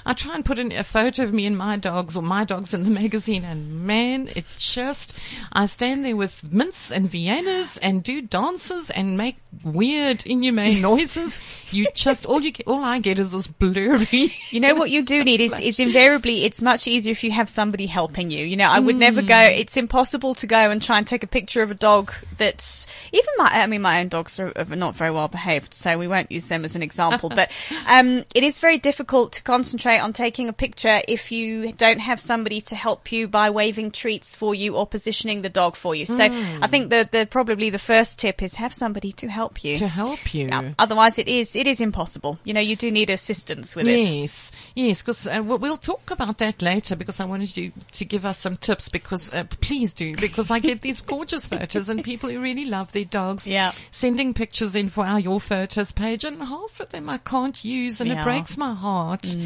I 0.05 0.12
try 0.12 0.35
and 0.35 0.44
put 0.44 0.59
in 0.59 0.73
a 0.73 0.85
photo 0.85 1.23
of 1.25 1.32
me 1.32 1.46
and 1.47 1.57
my 1.57 1.77
dogs 1.77 2.17
or 2.17 2.23
my 2.23 2.45
dogs 2.45 2.75
in 2.75 2.85
the 2.85 2.91
magazine, 2.91 3.45
and 3.45 3.87
man, 3.87 4.29
it 4.35 4.45
just 4.59 5.19
I 5.53 5.67
stand 5.67 6.05
there 6.05 6.17
with 6.17 6.45
mints 6.53 6.91
and 6.91 7.09
Viennas 7.09 7.79
and 7.81 8.03
do 8.03 8.21
dances 8.21 8.91
and 8.91 9.17
make 9.17 9.37
weird 9.65 10.25
inhumane 10.27 10.81
noises. 10.83 11.41
You 11.73 11.87
just 11.95 12.27
all 12.27 12.41
you 12.41 12.53
get, 12.53 12.67
all 12.67 12.85
I 12.85 12.99
get 12.99 13.19
is 13.19 13.33
this 13.33 13.47
blurry. 13.47 14.33
You 14.51 14.61
know 14.61 14.75
what 14.75 14.91
you 14.91 15.03
do 15.03 15.25
need 15.25 15.41
is, 15.41 15.53
is 15.61 15.81
invariably 15.81 16.45
it's 16.45 16.63
much 16.63 16.87
easier 16.87 17.13
if 17.13 17.25
you 17.25 17.31
have 17.33 17.49
somebody 17.49 17.87
helping 17.87 18.31
you. 18.31 18.45
You 18.45 18.57
know, 18.57 18.69
I 18.69 18.79
would 18.79 18.97
never 18.97 19.23
go. 19.23 19.39
It's 19.39 19.77
impossible 19.77 20.35
to 20.37 20.47
go 20.47 20.71
and 20.71 20.83
try 20.83 20.99
and 20.99 21.07
take 21.07 21.23
a 21.23 21.27
picture 21.27 21.63
of 21.63 21.71
a 21.71 21.75
dog 21.75 22.13
that's 22.39 22.87
even 23.13 23.29
my. 23.39 23.51
I 23.53 23.67
mean, 23.67 23.83
my 23.83 24.01
own 24.01 24.09
dogs 24.09 24.39
are, 24.39 24.53
are 24.57 24.65
not 24.65 24.95
very 24.95 25.11
well 25.11 25.29
behaved, 25.29 25.75
so 25.75 25.99
we 25.99 26.09
won't 26.09 26.31
use 26.31 26.49
them 26.49 26.65
as 26.65 26.77
an 26.77 26.83
example. 26.83 27.29
but 27.29 27.51
um, 27.89 28.25
it 28.35 28.43
is 28.43 28.59
very 28.59 28.79
difficult 28.79 29.33
to 29.35 29.43
concentrate 29.43 29.99
on 29.99 30.13
taking 30.13 30.49
a 30.49 30.53
picture 30.53 31.01
if 31.09 31.33
you 31.33 31.36
don't 31.73 31.99
have 32.00 32.21
somebody 32.21 32.61
to 32.62 32.75
help 32.75 33.12
you 33.12 33.29
by 33.29 33.50
waving 33.50 33.91
treats 33.91 34.37
for 34.37 34.55
you 34.55 34.77
or 34.77 34.87
positioning 34.87 35.43
the 35.43 35.49
dog 35.49 35.77
for 35.77 35.94
you. 35.94 36.06
So 36.06 36.25
I 36.25 36.67
think 36.67 36.91
that 36.91 37.12
the 37.12 37.27
probably 37.27 37.71
the 37.71 37.79
first 37.79 38.19
tip 38.19 38.43
is 38.43 38.55
have 38.56 38.73
somebody 38.73 39.12
to 39.12 39.29
help 39.29 39.62
you. 39.65 39.77
to 39.79 39.88
help 39.88 40.35
you. 40.35 40.47
Yeah. 40.49 40.73
Otherwise, 40.79 41.19
it 41.19 41.29
is 41.29 41.55
it 41.57 41.66
is 41.66 41.81
impossible. 41.81 42.38
You 42.45 42.55
know, 42.55 42.61
you 42.61 42.76
do 42.76 42.90
need 42.90 43.11
assistance 43.11 43.75
with 43.76 43.87
it. 43.87 44.00
Yes, 44.00 44.52
yes, 44.75 45.02
because 45.02 45.26
uh, 45.26 45.43
we'll- 45.45 45.76
talk 45.76 46.11
about 46.11 46.38
that 46.38 46.62
later 46.62 46.97
because 46.97 47.21
I 47.21 47.26
wanted 47.26 47.55
you 47.57 47.71
to 47.93 48.05
give 48.05 48.25
us 48.25 48.38
some 48.40 48.57
tips 48.57 48.88
because 48.88 49.33
uh, 49.33 49.45
please 49.61 49.93
do 49.93 50.16
because 50.16 50.50
I 50.50 50.59
get 50.59 50.81
these 50.81 51.00
gorgeous 51.02 51.47
photos 51.52 51.88
and 51.88 52.02
people 52.02 52.31
who 52.31 52.40
really 52.40 52.64
love 52.64 52.93
their 52.93 53.05
dogs 53.05 53.47
Yeah. 53.47 53.73
sending 53.90 54.33
pictures 54.35 54.75
in 54.75 54.88
for 54.88 55.05
our 55.05 55.21
Your 55.21 55.38
Photos 55.40 55.93
page 55.93 56.25
and 56.25 56.43
half 56.43 56.81
of 56.81 56.90
them 56.90 57.09
I 57.11 57.19
can't 57.19 57.62
use 57.64 58.00
and 58.00 58.11
it 58.11 58.14
Yeah. 58.14 58.21
Mm. 58.23 58.25
breaks 58.25 58.57
my 58.57 58.73
heart 58.75 59.37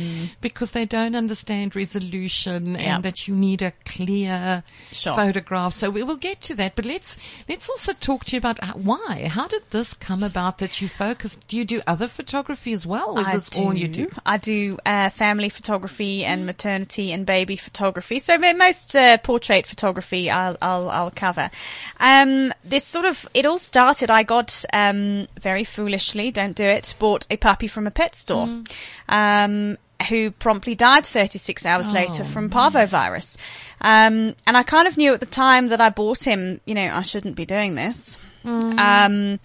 because 0.40 0.70
they 0.70 0.86
don't 0.86 1.14
understand 1.16 1.74
resolution 1.84 2.74
Yeah. 2.74 2.94
and 2.96 3.04
that 3.04 3.18
you 3.26 3.34
need 3.34 3.60
a 3.62 3.72
clear 3.84 4.62
Sure. 4.92 5.16
photograph. 5.16 5.72
So 5.72 5.90
we 5.90 6.02
will 6.02 6.20
get 6.28 6.38
to 6.48 6.54
that, 6.60 6.72
but 6.76 6.84
let's 6.84 7.16
let's 7.48 7.68
also 7.72 7.92
talk 8.08 8.20
to 8.26 8.30
you 8.36 8.38
about 8.38 8.58
uh, 8.62 8.72
why. 8.90 9.14
How 9.38 9.46
did 9.54 9.64
this 9.70 9.94
come 10.08 10.22
about 10.22 10.58
that 10.58 10.80
you 10.80 10.88
focus? 10.88 11.38
Do 11.48 11.56
you 11.56 11.64
do 11.64 11.78
other 11.86 12.08
photography 12.08 12.72
as 12.72 12.84
well, 12.86 13.08
or 13.16 13.20
is 13.22 13.28
I 13.28 13.32
this 13.34 13.48
all 13.58 13.74
you 13.74 13.88
do? 13.88 14.06
I 14.24 14.36
do 14.36 14.78
uh, 14.84 15.10
family 15.10 15.48
photography 15.48 16.24
and 16.24 16.46
maternity 16.46 17.12
and 17.12 17.24
baby 17.26 17.56
photography. 17.56 18.18
So 18.18 18.38
most 18.38 18.94
uh, 18.96 19.16
portrait 19.18 19.66
photography 19.66 20.30
I'll, 20.30 20.56
I'll, 20.60 20.90
I'll 20.90 21.10
cover. 21.10 21.50
Um, 21.98 22.52
this 22.64 22.84
sort 22.84 23.06
of 23.06 23.26
it 23.34 23.46
all 23.46 23.58
started. 23.58 24.10
I 24.10 24.22
got 24.22 24.64
um, 24.72 25.28
very 25.40 25.64
foolishly, 25.64 26.30
don't 26.30 26.56
do 26.56 26.64
it, 26.64 26.94
bought 26.98 27.26
a 27.30 27.36
puppy 27.36 27.68
from 27.68 27.86
a 27.86 27.90
pet 27.90 28.14
store. 28.14 28.46
Mm. 28.46 28.70
Um, 29.08 29.78
who 30.08 30.30
promptly 30.30 30.74
died 30.74 31.04
36 31.06 31.66
hours 31.66 31.88
Oh, 31.88 31.92
later 31.92 32.24
from 32.24 32.50
parvovirus. 32.50 33.36
Um, 33.80 34.34
and 34.46 34.56
I 34.56 34.62
kind 34.62 34.86
of 34.88 34.96
knew 34.96 35.14
at 35.14 35.20
the 35.20 35.26
time 35.26 35.68
that 35.68 35.80
I 35.80 35.88
bought 35.88 36.22
him, 36.26 36.60
you 36.66 36.74
know, 36.74 36.92
I 36.94 37.02
shouldn't 37.02 37.36
be 37.36 37.46
doing 37.46 37.74
this. 37.74 38.18
Um, 38.44 39.38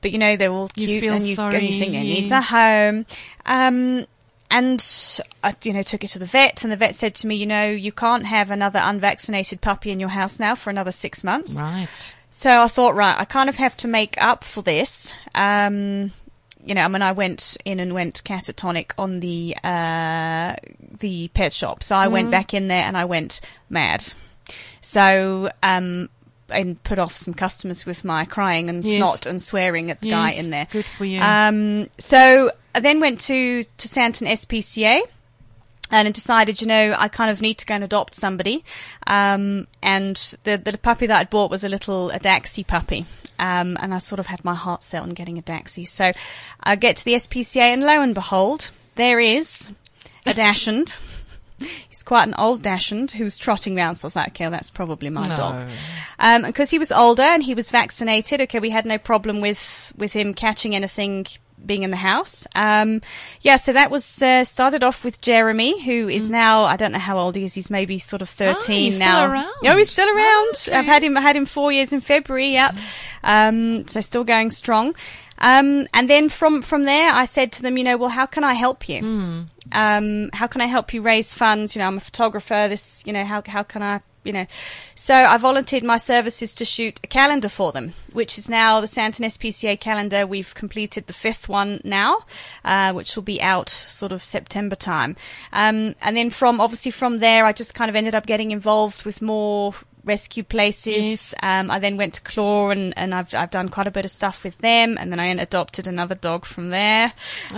but 0.00 0.12
you 0.12 0.18
know, 0.18 0.36
they're 0.36 0.52
all 0.52 0.68
Mm. 0.68 0.78
You 0.78 0.86
cute 0.86 1.04
and 1.12 1.24
you, 1.24 1.36
and 1.40 1.62
you 1.62 1.72
think 1.78 1.92
sorry, 1.94 2.04
he 2.04 2.14
needs 2.14 2.30
a 2.30 2.40
home. 2.40 3.06
Um, 3.46 4.06
and 4.50 5.20
I, 5.44 5.54
you 5.62 5.72
know, 5.72 5.82
took 5.82 6.04
it 6.04 6.08
to 6.08 6.18
the 6.18 6.26
vet 6.26 6.62
and 6.62 6.72
the 6.72 6.76
vet 6.76 6.94
said 6.94 7.14
to 7.16 7.26
me, 7.26 7.34
you 7.36 7.46
know, 7.46 7.68
you 7.68 7.92
can't 7.92 8.24
have 8.24 8.50
another 8.50 8.80
unvaccinated 8.82 9.60
puppy 9.60 9.90
in 9.90 10.00
your 10.00 10.08
house 10.08 10.38
now 10.40 10.54
for 10.54 10.70
another 10.70 10.92
six 10.92 11.22
months. 11.22 11.60
Right. 11.60 12.14
So 12.30 12.62
I 12.62 12.68
thought, 12.68 12.94
right, 12.94 13.18
I 13.18 13.24
kind 13.24 13.48
of 13.48 13.56
have 13.56 13.76
to 13.78 13.88
make 13.88 14.14
up 14.22 14.44
for 14.44 14.62
this. 14.62 15.16
Um, 15.34 16.12
you 16.68 16.74
know, 16.74 16.82
I 16.84 16.88
mean, 16.88 17.00
I 17.02 17.12
went 17.12 17.56
in 17.64 17.80
and 17.80 17.94
went 17.94 18.22
catatonic 18.24 18.92
on 18.98 19.20
the 19.20 19.56
uh, 19.64 20.54
the 21.00 21.28
pet 21.28 21.54
shop. 21.54 21.82
So 21.82 21.96
I 21.96 22.08
went 22.08 22.30
back 22.30 22.52
in 22.52 22.68
there 22.68 22.82
and 22.82 22.94
I 22.96 23.06
went 23.06 23.40
mad. 23.70 24.04
So 24.82 25.48
um, 25.62 26.08
and 26.50 26.82
put 26.82 26.98
off 26.98 27.16
some 27.16 27.32
customers 27.34 27.86
with 27.86 28.04
my 28.04 28.24
crying 28.26 28.68
and 28.68 28.84
Yes. 28.84 28.96
snot 28.98 29.26
and 29.26 29.40
swearing 29.40 29.90
at 29.90 30.00
the 30.00 30.10
guy 30.10 30.32
in 30.32 30.50
there. 30.50 30.66
good 30.70 30.84
for 30.84 31.04
you. 31.04 31.20
Um, 31.20 31.88
so 31.98 32.50
I 32.74 32.80
then 32.80 33.00
went 33.00 33.20
to 33.20 33.62
to 33.64 33.88
Sandton 33.88 34.28
SPCA 34.28 35.00
and 35.90 36.12
decided, 36.12 36.60
you 36.60 36.66
know, 36.66 36.94
I 36.98 37.08
kind 37.08 37.30
of 37.30 37.40
need 37.40 37.58
to 37.58 37.66
go 37.66 37.74
and 37.74 37.84
adopt 37.84 38.14
somebody. 38.14 38.64
Um, 39.06 39.66
and 39.82 40.16
the, 40.44 40.56
the 40.58 40.76
puppy 40.78 41.06
that 41.06 41.18
I'd 41.18 41.30
bought 41.30 41.50
was 41.50 41.64
a 41.64 41.68
little 41.68 42.10
a 42.10 42.18
Daxi 42.18 42.66
puppy. 42.66 43.06
Um, 43.38 43.76
and 43.80 43.94
I 43.94 43.98
sort 43.98 44.18
of 44.18 44.26
had 44.26 44.44
my 44.44 44.54
heart 44.54 44.82
set 44.82 45.02
on 45.02 45.10
getting 45.10 45.38
a 45.38 45.42
Daxi. 45.42 45.86
So 45.86 46.12
I 46.62 46.76
get 46.76 46.96
to 46.96 47.04
the 47.04 47.14
SPCA 47.14 47.60
and 47.62 47.82
lo 47.82 48.00
and 48.02 48.14
behold, 48.14 48.70
there 48.96 49.20
is 49.20 49.72
a 50.26 50.34
Dachshund. 50.34 50.96
He's 51.88 52.02
quite 52.04 52.28
an 52.28 52.34
old 52.38 52.62
Dachshund 52.62 53.12
who's 53.12 53.36
trotting 53.38 53.74
round. 53.74 53.98
So 53.98 54.06
I 54.06 54.08
was 54.08 54.16
like, 54.16 54.28
okay, 54.28 54.44
well, 54.44 54.52
that's 54.52 54.70
probably 54.70 55.10
my 55.10 55.26
No. 55.26 55.36
dog. 55.36 55.68
Um, 56.18 56.42
because 56.42 56.70
he 56.70 56.78
was 56.78 56.92
older 56.92 57.22
and 57.22 57.42
he 57.42 57.54
was 57.54 57.70
vaccinated. 57.70 58.40
Okay, 58.42 58.60
we 58.60 58.70
had 58.70 58.86
no 58.86 58.98
problem 58.98 59.40
with 59.40 59.92
with 59.96 60.12
him 60.12 60.34
catching 60.34 60.74
anything 60.76 61.26
being 61.64 61.82
in 61.82 61.90
the 61.90 61.96
house. 61.96 62.46
Um, 62.54 63.00
yeah, 63.42 63.56
so 63.56 63.72
that 63.72 63.90
was 63.90 64.22
uh, 64.22 64.44
started 64.44 64.82
off 64.82 65.04
with 65.04 65.20
Jeremy, 65.20 65.82
who 65.84 66.08
is 66.08 66.30
now 66.30 66.62
I 66.64 66.76
don't 66.76 66.92
know 66.92 66.98
how 66.98 67.18
old 67.18 67.36
he 67.36 67.44
is. 67.44 67.54
He's 67.54 67.70
maybe 67.70 67.98
sort 67.98 68.22
of 68.22 68.28
thirteen 68.28 68.92
Mm. 68.92 68.96
Oh, 68.96 68.98
now. 68.98 69.30
around. 69.32 69.54
No, 69.62 69.76
he's 69.76 69.90
still 69.90 70.08
around. 70.08 70.54
Okay. 70.66 70.76
I've 70.76 70.84
had 70.86 71.02
him. 71.04 71.16
I 71.16 71.20
had 71.20 71.36
him 71.36 71.46
four 71.46 71.70
years 71.72 71.92
in 71.92 72.00
February. 72.00 72.48
Yep. 72.52 72.76
Um, 73.24 73.86
so 73.86 74.00
still 74.00 74.24
going 74.24 74.50
strong. 74.50 74.94
Um, 75.40 75.86
and 75.94 76.10
then 76.10 76.28
from 76.28 76.62
from 76.62 76.84
there, 76.84 77.12
I 77.12 77.24
said 77.24 77.52
to 77.52 77.62
them, 77.62 77.76
you 77.78 77.84
know, 77.84 77.96
well, 77.96 78.10
how 78.10 78.26
can 78.26 78.44
I 78.44 78.54
help 78.54 78.88
you? 78.88 79.00
Hmm. 79.00 79.42
um, 79.72 80.30
how 80.32 80.46
can 80.48 80.60
I 80.62 80.66
help 80.66 80.92
you 80.94 81.02
raise 81.02 81.34
funds? 81.34 81.76
You 81.76 81.80
know, 81.82 81.86
I'm 81.86 81.96
a 81.98 82.00
photographer. 82.00 82.66
This, 82.68 83.04
you 83.06 83.12
know, 83.12 83.24
how 83.24 83.42
how 83.46 83.62
can 83.62 83.82
I, 83.82 84.00
you 84.24 84.32
know? 84.32 84.46
So 84.94 85.14
I 85.14 85.36
volunteered 85.38 85.84
my 85.84 85.96
services 85.96 86.54
to 86.56 86.64
shoot 86.64 87.00
a 87.02 87.06
calendar 87.06 87.48
for 87.48 87.72
them, 87.72 87.94
which 88.12 88.38
is 88.38 88.48
now 88.48 88.80
the 88.80 88.86
Sandton 88.86 89.24
SPCA 89.26 89.78
calendar. 89.78 90.26
We've 90.26 90.54
completed 90.54 91.06
the 91.06 91.12
fifth 91.12 91.48
one 91.48 91.80
now, 91.84 92.18
uh, 92.64 92.92
which 92.92 93.16
will 93.16 93.22
be 93.22 93.40
out 93.40 93.68
sort 93.68 94.12
of 94.12 94.22
September 94.22 94.76
time. 94.76 95.16
Um, 95.52 95.94
and 96.02 96.16
then 96.16 96.30
from 96.30 96.60
obviously 96.60 96.90
from 96.90 97.18
there, 97.18 97.44
I 97.44 97.52
just 97.52 97.74
kind 97.74 97.88
of 97.88 97.96
ended 97.96 98.14
up 98.14 98.26
getting 98.26 98.50
involved 98.50 99.04
with 99.04 99.22
more 99.22 99.74
rescue 100.04 100.42
places. 100.42 101.04
Yes. 101.04 101.34
Um, 101.42 101.70
I 101.70 101.78
then 101.78 101.96
went 101.98 102.14
to 102.14 102.22
Claw 102.22 102.70
and, 102.70 102.94
and 102.96 103.14
I've, 103.14 103.32
I've 103.34 103.50
done 103.50 103.68
quite 103.68 103.86
a 103.86 103.90
bit 103.90 104.06
of 104.06 104.10
stuff 104.10 104.42
with 104.42 104.56
them. 104.58 104.96
And 104.98 105.12
then 105.12 105.20
I 105.20 105.26
adopted 105.26 105.86
another 105.86 106.14
dog 106.14 106.46
from 106.46 106.70
there. 106.70 107.12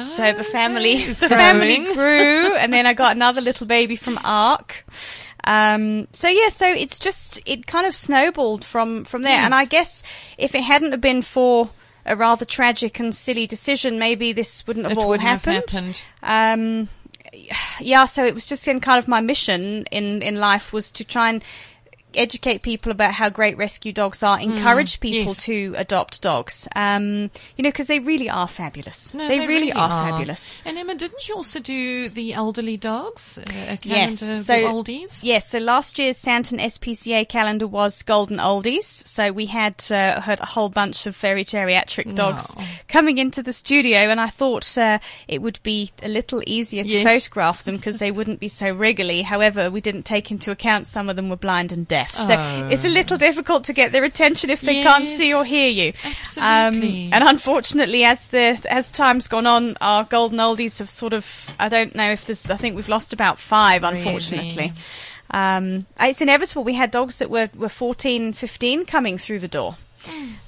so 0.09 0.33
the 0.33 0.43
family, 0.45 0.95
Okay, 0.95 1.02
it's 1.11 1.21
the 1.21 1.29
family 1.29 1.76
grew. 1.95 2.57
and 2.57 2.73
then 2.73 2.87
I 2.87 2.93
got 2.93 3.12
another 3.17 3.40
little 3.40 3.67
baby 3.69 3.95
from 3.97 4.19
Ark. 4.25 4.85
Um, 5.44 6.06
so 6.12 6.28
yeah, 6.28 6.49
so 6.49 6.66
it's 6.66 6.99
just, 6.99 7.40
it 7.49 7.66
kind 7.66 7.87
of 7.87 7.94
snowballed 7.94 8.64
from, 8.64 9.04
from 9.04 9.23
there. 9.23 9.38
And 9.38 9.54
I 9.54 9.64
guess 9.64 10.02
if 10.38 10.54
it 10.54 10.62
hadn't 10.62 10.92
have 10.92 11.00
been 11.00 11.23
for 11.23 11.70
a 12.06 12.16
rather 12.16 12.44
tragic 12.44 12.99
and 13.00 13.14
silly 13.14 13.47
decision, 13.47 13.99
maybe 13.99 14.32
this 14.32 14.66
wouldn't 14.66 14.85
have 14.87 14.92
It 14.92 14.99
all 14.99 15.09
wouldn't 15.09 15.28
have 15.28 15.44
happened. 15.44 15.70
happened. 16.23 16.88
Um, 17.32 17.49
yeah, 17.80 18.06
so 18.06 18.25
it 18.25 18.35
was 18.35 18.47
just 18.47 18.66
in 18.68 18.80
kind 18.80 18.99
of 18.99 19.06
my 19.09 19.20
mission 19.20 19.85
in, 19.90 20.23
in 20.23 20.37
life 20.37 20.73
was 20.73 20.90
to 20.92 21.04
try 21.04 21.28
and 21.30 21.44
educate 22.14 22.62
people 22.62 22.93
about 22.93 23.12
how 23.14 23.29
great 23.29 23.57
rescue 23.57 23.93
dogs 23.93 24.23
are, 24.23 24.40
encourage 24.40 25.00
people 25.00 25.11
Mm, 25.33 25.37
yes. 25.37 25.45
to 25.45 25.75
adopt 25.76 26.23
dogs. 26.23 26.69
Um, 26.76 27.31
you 27.57 27.62
know, 27.62 27.71
because 27.71 27.87
they 27.87 27.99
really 27.99 28.29
are 28.31 28.49
fabulous. 28.49 29.12
No, 29.14 29.26
they, 29.29 29.47
really, 29.47 29.73
are, 29.73 29.88
fabulous. 30.11 30.55
And 30.64 30.79
Emma, 30.79 30.95
didn't 30.95 31.29
you 31.29 31.35
also 31.37 31.61
do 31.61 32.09
the 32.09 32.33
elderly 32.33 32.76
dogs? 32.76 33.38
Uh, 33.38 33.76
Yes, 33.83 34.19
so 34.19 34.26
the 34.35 34.62
oldies? 34.67 35.21
yes, 35.23 35.49
so 35.49 35.59
last 35.59 35.99
year's 35.99 36.19
Sandton 36.21 36.59
SPCA 36.61 37.29
calendar 37.29 37.67
was 37.67 38.02
Golden 38.02 38.38
Oldies. 38.38 38.85
So 39.07 39.33
we 39.33 39.47
had 39.47 39.75
uh, 39.90 40.21
had 40.21 40.40
a 40.40 40.47
whole 40.47 40.69
bunch 40.69 41.07
of 41.07 41.17
very 41.17 41.45
geriatric 41.45 42.14
dogs 42.14 42.47
No. 42.57 42.64
coming 42.88 43.19
into 43.19 43.43
the 43.43 43.52
studio, 43.52 43.99
and 43.99 44.21
I 44.21 44.29
thought 44.29 44.76
uh, 44.79 44.99
it 45.29 45.43
would 45.43 45.61
be 45.62 45.90
a 46.02 46.09
little 46.09 46.43
easier 46.47 46.83
to 46.85 46.88
Yes. 46.88 47.05
photograph 47.07 47.64
them 47.64 47.76
because 47.76 47.99
they 47.99 48.11
wouldn't 48.11 48.40
be 48.40 48.49
so 48.49 48.71
wriggly. 48.73 49.23
However, 49.23 49.71
we 49.71 49.81
didn't 49.81 50.05
take 50.05 50.31
into 50.31 50.50
account 50.50 50.87
some 50.87 51.09
of 51.09 51.17
them 51.17 51.29
were 51.29 51.37
blind 51.37 51.73
and 51.73 51.87
deaf, 51.87 52.00
so 52.07 52.26
Oh. 52.30 52.69
it's 52.71 52.85
a 52.85 52.88
little 52.88 53.16
difficult 53.19 53.64
to 53.64 53.73
get 53.73 53.92
their 53.92 54.04
attention 54.04 54.50
if 54.50 54.61
they 54.61 54.83
can't 54.83 55.07
see 55.07 55.35
or 55.35 55.45
hear 55.45 55.69
you. 55.69 55.92
Absolutely. 56.04 57.07
Um, 57.07 57.11
and 57.12 57.25
unfortunately, 57.28 58.04
as 58.04 58.28
the 58.28 58.59
as 58.69 58.88
time's 58.90 59.28
gone 59.28 59.47
on, 59.47 59.76
our 59.80 60.04
golden 60.04 60.38
oldies 60.38 60.78
have 60.78 60.88
sort 60.88 61.12
of. 61.12 61.54
I 61.59 61.69
don't 61.69 61.95
know 61.95 62.11
if 62.12 62.26
there's. 62.26 62.50
I 62.50 62.57
think 62.57 62.76
we've 62.76 62.88
lost 62.88 63.12
about 63.12 63.38
five, 63.38 63.85
unfortunately. 63.85 64.54
Really? 64.57 64.73
Um, 65.33 65.87
it's 66.00 66.21
inevitable. 66.21 66.64
We 66.64 66.75
had 66.75 66.90
dogs 66.90 67.19
that 67.21 67.30
were, 67.30 67.49
were 67.57 67.69
14, 67.69 68.33
15 68.33 68.85
coming 68.85 69.16
through 69.16 69.38
the 69.38 69.49
door. 69.49 69.76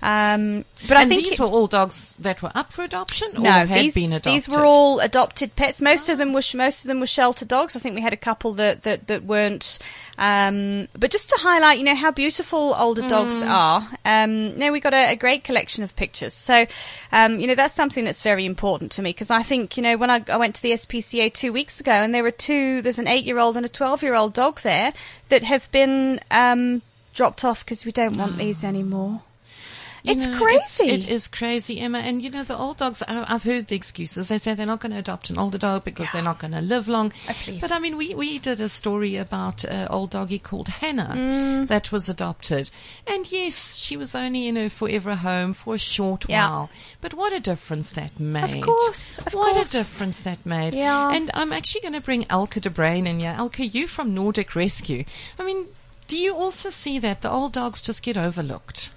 Um, 0.02 0.64
but 0.88 0.97
I 0.97 1.04
think 1.06 1.23
these 1.23 1.35
it- 1.35 1.40
were 1.40 1.47
all 1.47 1.66
dogs 1.66 2.14
that 2.18 2.42
were 2.42 2.50
up 2.54 2.73
for 2.73 2.82
adoption 2.82 3.28
or 3.37 3.40
no, 3.40 3.50
had 3.50 3.68
these, 3.68 3.94
been 3.94 4.11
adopted? 4.12 4.32
these 4.32 4.49
were 4.49 4.64
all 4.64 5.00
adopted 5.00 5.54
pets. 5.54 5.80
Most 5.80 6.09
of 6.09 6.18
them 6.18 6.32
were 6.32 6.42
most 6.54 6.85
of 6.85 6.88
them 6.88 6.99
were 7.00 7.06
shelter 7.06 7.44
dogs. 7.44 7.76
I 7.76 7.78
think 7.78 7.94
we 7.94 8.00
had 8.00 8.12
a 8.12 8.16
couple 8.16 8.54
that 8.54 8.82
that, 8.82 9.06
that 9.09 9.25
weren't. 9.25 9.78
Um, 10.18 10.88
but 10.99 11.11
just 11.11 11.30
to 11.30 11.37
highlight, 11.40 11.78
you 11.78 11.85
know, 11.85 11.94
how 11.94 12.11
beautiful 12.11 12.75
older 12.75 13.09
dogs 13.09 13.42
Mm. 13.42 13.49
are. 13.49 13.88
Um, 14.04 14.59
know, 14.59 14.73
we 14.73 14.80
got 14.80 14.94
a, 14.94 15.12
a 15.12 15.16
great 15.16 15.42
collection 15.44 15.82
of 15.85 15.94
pictures. 15.97 16.35
So, 16.35 16.66
um, 17.12 17.40
you 17.40 17.47
know, 17.47 17.54
that's 17.54 17.75
something 17.75 18.04
that's 18.04 18.23
very 18.23 18.44
important 18.44 18.92
to 18.92 19.02
me 19.02 19.11
because 19.11 19.30
I 19.30 19.42
think, 19.42 19.76
you 19.76 19.82
know, 19.82 19.97
when 19.97 20.11
I, 20.11 20.23
I 20.28 20.37
went 20.37 20.54
to 20.56 20.62
the 20.62 20.73
SPCA 20.73 21.32
two 21.32 21.52
weeks 21.52 21.80
ago 21.80 21.92
and 21.92 22.14
there 22.14 22.23
were 22.23 22.30
two, 22.30 22.82
there's 22.82 22.99
an 22.99 23.09
eight-year-old 23.09 23.56
and 23.56 23.64
a 23.66 23.68
twelve-year-old 23.68 24.35
dog 24.35 24.61
there 24.61 24.92
that 25.28 25.42
have 25.44 25.71
been 25.73 26.21
um, 26.30 26.82
dropped 27.14 27.44
off 27.44 27.64
because 27.64 27.85
we 27.85 27.92
don't 27.92 28.16
want 28.16 28.37
these 28.38 28.62
anymore. 28.64 29.23
You 30.04 30.12
It's 30.12 30.26
know, 30.26 30.37
crazy. 30.37 30.90
it 30.90 31.09
is 31.09 31.28
crazy, 31.28 31.78
Emma. 31.78 31.99
And 31.99 32.21
you 32.21 32.28
know, 32.30 32.42
the 32.42 32.56
old 32.59 32.78
dogs, 32.78 33.04
I've 33.06 33.44
heard 33.44 33.68
the 33.68 33.76
excuses. 33.76 34.28
They 34.28 34.38
say 34.38 34.54
they're 34.54 34.66
not 34.66 34.80
going 34.80 34.90
to 34.92 34.99
adopt 34.99 35.30
an 35.30 35.38
older 35.38 35.59
dog 35.59 35.85
because 35.85 36.09
they're 36.12 36.23
not 36.25 36.40
going 36.40 36.50
to 36.52 36.61
live 36.61 36.88
long. 36.88 37.12
Oh. 37.28 37.35
But 37.61 37.71
I 37.71 37.78
mean, 37.78 37.97
we, 37.97 38.12
we 38.14 38.40
did 38.40 38.61
a 38.61 38.68
story 38.68 39.16
about 39.16 39.62
an 39.62 39.87
old 39.88 40.11
doggy 40.11 40.40
called 40.40 40.66
Hannah 40.68 41.12
Mm. 41.14 41.68
that 41.68 41.92
was 41.92 42.09
adopted. 42.09 42.68
And 43.06 43.30
yes, 43.30 43.76
she 43.76 43.97
was 43.97 44.14
only 44.16 44.49
in 44.49 44.56
her 44.56 44.68
forever 44.68 45.14
home 45.14 45.52
for 45.52 45.75
a 45.75 45.78
short 45.78 46.25
Yeah. 46.28 46.49
while. 46.50 46.71
But 47.00 47.14
what 47.14 47.32
a 47.32 47.38
difference 47.40 47.90
that 47.90 48.18
made. 48.18 48.56
Of 48.56 48.61
course, 48.64 49.18
of 49.18 49.32
what 49.35 49.54
course. 49.54 49.68
a 49.73 49.78
difference 49.78 50.21
that 50.23 50.44
made. 50.44 50.75
Yeah. 50.75 51.12
And 51.12 51.30
I'm 51.35 51.52
actually 51.52 51.82
going 51.82 51.94
to 51.94 52.00
bring 52.00 52.26
Elke 52.28 52.54
de 52.61 52.71
Bruin 52.71 53.06
in 53.06 53.21
here. 53.21 53.35
Elke, 53.38 53.61
you 53.73 53.87
from 53.87 54.14
Nordic 54.14 54.56
Rescue. 54.56 55.04
I 55.38 55.44
mean, 55.44 55.66
do 56.09 56.16
you 56.16 56.35
also 56.35 56.71
see 56.71 56.99
that 56.99 57.23
the 57.23 57.30
old 57.30 57.52
dogs 57.52 57.80
just 57.80 58.02
get 58.02 58.16
overlooked? 58.16 58.90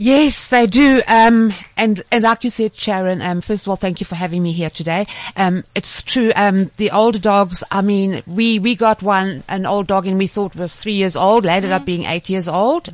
Yes, 0.00 0.46
they 0.46 0.68
do. 0.68 1.02
Um, 1.08 1.52
and, 1.76 2.04
and 2.12 2.22
like 2.22 2.44
you 2.44 2.50
said, 2.50 2.72
Sharon, 2.76 3.20
um, 3.20 3.40
first 3.40 3.64
of 3.66 3.68
all, 3.70 3.74
thank 3.76 3.98
you 3.98 4.06
for 4.06 4.14
having 4.14 4.44
me 4.44 4.52
here 4.52 4.70
today. 4.70 5.08
Um, 5.36 5.64
it's 5.74 6.02
true. 6.02 6.30
Um, 6.36 6.70
the 6.76 6.92
older 6.92 7.18
dogs, 7.18 7.64
I 7.72 7.82
mean, 7.82 8.22
we, 8.24 8.60
we 8.60 8.76
got 8.76 9.02
one, 9.02 9.42
an 9.48 9.66
old 9.66 9.88
dog 9.88 10.06
and 10.06 10.16
we 10.16 10.28
thought 10.28 10.54
was 10.54 10.76
three 10.76 10.92
years 10.92 11.16
old, 11.16 11.46
ended 11.46 11.72
up 11.72 11.84
being 11.84 12.04
eight 12.04 12.28
years 12.30 12.46
old. 12.46 12.90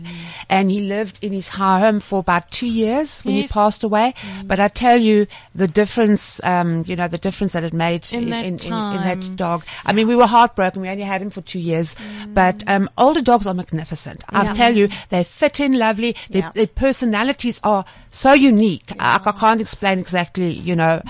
And 0.48 0.70
he 0.70 0.80
lived 0.88 1.22
in 1.22 1.34
his 1.34 1.48
home 1.48 2.00
for 2.00 2.20
about 2.20 2.50
two 2.50 2.66
years 2.68 3.20
when 3.22 3.34
Yes. 3.34 3.50
he 3.50 3.52
passed 3.54 3.84
away. 3.84 4.14
But 4.44 4.58
I 4.58 4.68
tell 4.68 4.96
you, 4.98 5.26
the 5.54 5.68
difference, 5.68 6.42
um, 6.42 6.84
you 6.86 6.96
know, 6.96 7.08
the 7.08 7.18
difference 7.18 7.52
that 7.52 7.64
it 7.64 7.74
made 7.74 8.10
In 8.12 8.30
that 8.30 8.46
in, 8.46 8.54
in, 8.58 8.70
that 8.70 9.36
dog. 9.36 9.64
I 9.84 9.92
mean, 9.92 10.08
we 10.08 10.16
were 10.16 10.26
heartbroken. 10.26 10.80
We 10.80 10.88
only 10.88 11.02
had 11.02 11.20
him 11.20 11.28
for 11.30 11.42
two 11.42 11.58
years, 11.58 11.96
but, 12.28 12.64
um, 12.66 12.88
older 12.96 13.20
dogs 13.20 13.46
are 13.46 13.52
magnificent. 13.54 14.22
I 14.30 14.44
Yeah. 14.44 14.54
tell 14.54 14.74
you, 14.74 14.88
they 15.10 15.22
fit 15.24 15.60
in 15.60 15.78
lovely. 15.78 16.16
Their, 16.30 16.42
Yeah. 16.42 16.50
their 16.54 16.66
personalities 16.94 17.60
are 17.64 17.84
so 18.12 18.32
unique. 18.32 18.92
I, 19.00 19.20
I 19.24 19.32
can't 19.32 19.60
explain 19.60 19.98
exactly, 19.98 20.50
you 20.52 20.76
know, 20.76 21.02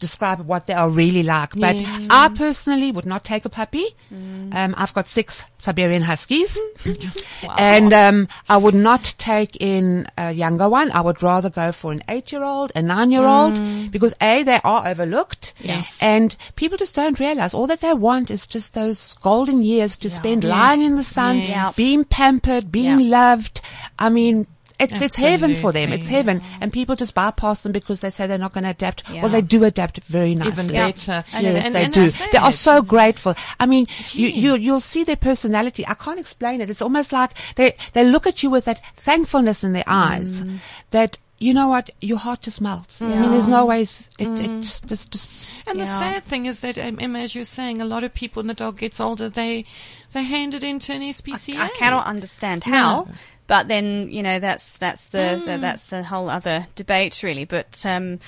describe 0.00 0.40
what 0.46 0.66
they 0.66 0.74
are 0.74 0.88
really 0.90 1.22
like. 1.22 1.50
But 1.54 1.76
Yes. 1.76 2.06
I 2.10 2.28
personally 2.28 2.90
would 2.92 3.06
not 3.06 3.24
take 3.24 3.44
a 3.44 3.48
puppy. 3.48 3.86
Um, 4.10 4.74
I've 4.76 4.94
got 4.94 5.06
six 5.08 5.44
Siberian 5.58 6.02
Huskies. 6.02 6.56
And, 7.58 7.92
um, 7.92 8.28
I 8.48 8.56
would 8.56 8.74
not 8.74 9.14
take 9.18 9.56
in 9.60 10.06
a 10.18 10.32
younger 10.32 10.68
one. 10.68 10.90
I 10.90 11.00
would 11.00 11.22
rather 11.22 11.50
go 11.50 11.70
for 11.72 11.92
an 11.92 12.02
eight-year-old, 12.08 12.72
a 12.74 12.82
nine-year-old, 12.82 13.90
because 13.92 14.14
A, 14.20 14.42
they 14.42 14.60
are 14.64 14.86
overlooked. 14.88 15.54
Yes. 15.60 16.02
And 16.02 16.34
people 16.56 16.78
just 16.78 16.96
don't 16.96 17.20
realize 17.20 17.54
all 17.54 17.66
that 17.68 17.80
they 17.80 17.92
want 17.94 18.30
is 18.30 18.46
just 18.46 18.74
those 18.74 19.14
golden 19.20 19.62
years 19.62 19.96
to 19.98 20.10
spend 20.10 20.42
lying 20.44 20.82
in 20.82 20.96
the 20.96 21.04
sun, 21.04 21.38
Yes. 21.38 21.76
being 21.76 22.04
pampered, 22.04 22.72
being 22.72 23.00
Yeah. 23.00 23.18
loved. 23.20 23.60
I 23.98 24.08
mean, 24.08 24.46
it's 24.78 25.00
it's 25.00 25.16
heaven 25.16 25.54
for 25.54 25.72
them. 25.72 25.92
It's 25.92 26.04
Absolutely. 26.10 26.32
heaven, 26.42 26.58
and 26.60 26.72
people 26.72 26.96
just 26.96 27.14
bypass 27.14 27.62
them 27.62 27.72
because 27.72 28.00
they 28.00 28.10
say 28.10 28.26
they're 28.26 28.38
not 28.38 28.52
going 28.52 28.64
to 28.64 28.70
adapt. 28.70 29.02
Yeah. 29.10 29.22
Well, 29.22 29.30
they 29.30 29.42
do 29.42 29.64
adapt 29.64 29.98
very 30.04 30.34
nicely. 30.34 30.74
Even 30.74 30.86
better. 30.92 31.24
Yes, 31.32 31.66
And- 31.66 31.74
they 31.74 31.84
and 31.84 31.94
do. 31.94 32.08
They 32.32 32.38
are 32.38 32.52
so 32.52 32.82
grateful. 32.82 33.34
I 33.60 33.66
mean, 33.66 33.86
you, 34.12 34.28
you, 34.28 34.54
you'll 34.56 34.80
see 34.80 35.04
their 35.04 35.16
personality. 35.16 35.86
I 35.86 35.94
can't 35.94 36.20
explain 36.20 36.60
it. 36.60 36.70
It's 36.70 36.82
almost 36.82 37.12
like 37.12 37.32
they, 37.56 37.76
they 37.92 38.04
look 38.04 38.26
at 38.26 38.42
you 38.42 38.50
with 38.50 38.64
that 38.66 38.80
thankfulness 38.96 39.64
in 39.64 39.72
their 39.72 39.84
eyes 39.86 40.42
Mm. 40.42 40.58
that, 40.90 41.18
you 41.38 41.52
know 41.52 41.68
what, 41.68 41.90
your 42.00 42.18
heart 42.18 42.42
just 42.42 42.60
melts. 42.60 43.02
I 43.02 43.06
mean, 43.06 43.30
there's 43.30 43.48
no 43.48 43.66
ways, 43.66 44.08
it, 44.18 44.28
it 44.40 44.50
just, 44.60 45.10
just, 45.10 45.28
And 45.66 45.78
the 45.78 45.84
Yeah. 45.84 45.98
sad 45.98 46.24
thing 46.24 46.46
is 46.46 46.60
that, 46.60 46.78
um, 46.78 46.98
Emma, 47.00 47.18
as 47.20 47.34
you're 47.34 47.44
saying, 47.44 47.82
a 47.82 47.84
lot 47.84 48.04
of 48.04 48.14
people 48.14 48.40
when 48.40 48.46
the 48.46 48.54
dog 48.54 48.78
gets 48.78 49.00
older, 49.00 49.28
they 49.28 49.64
they 50.12 50.22
hand 50.22 50.54
it 50.54 50.64
into 50.64 50.92
an 50.92 51.02
SPCA. 51.02 51.58
I 51.58 51.68
cannot 51.70 52.06
understand 52.06 52.64
how, 52.64 53.08
but 53.46 53.68
then 53.68 54.08
you 54.10 54.22
know 54.22 54.38
that's 54.38 54.78
that's 54.78 55.06
the, 55.08 55.42
the 55.44 55.58
that's 55.58 55.92
a 55.92 56.02
whole 56.02 56.30
other 56.30 56.66
debate 56.74 57.22
really. 57.22 57.44
But 57.44 57.84
um, 57.84 58.18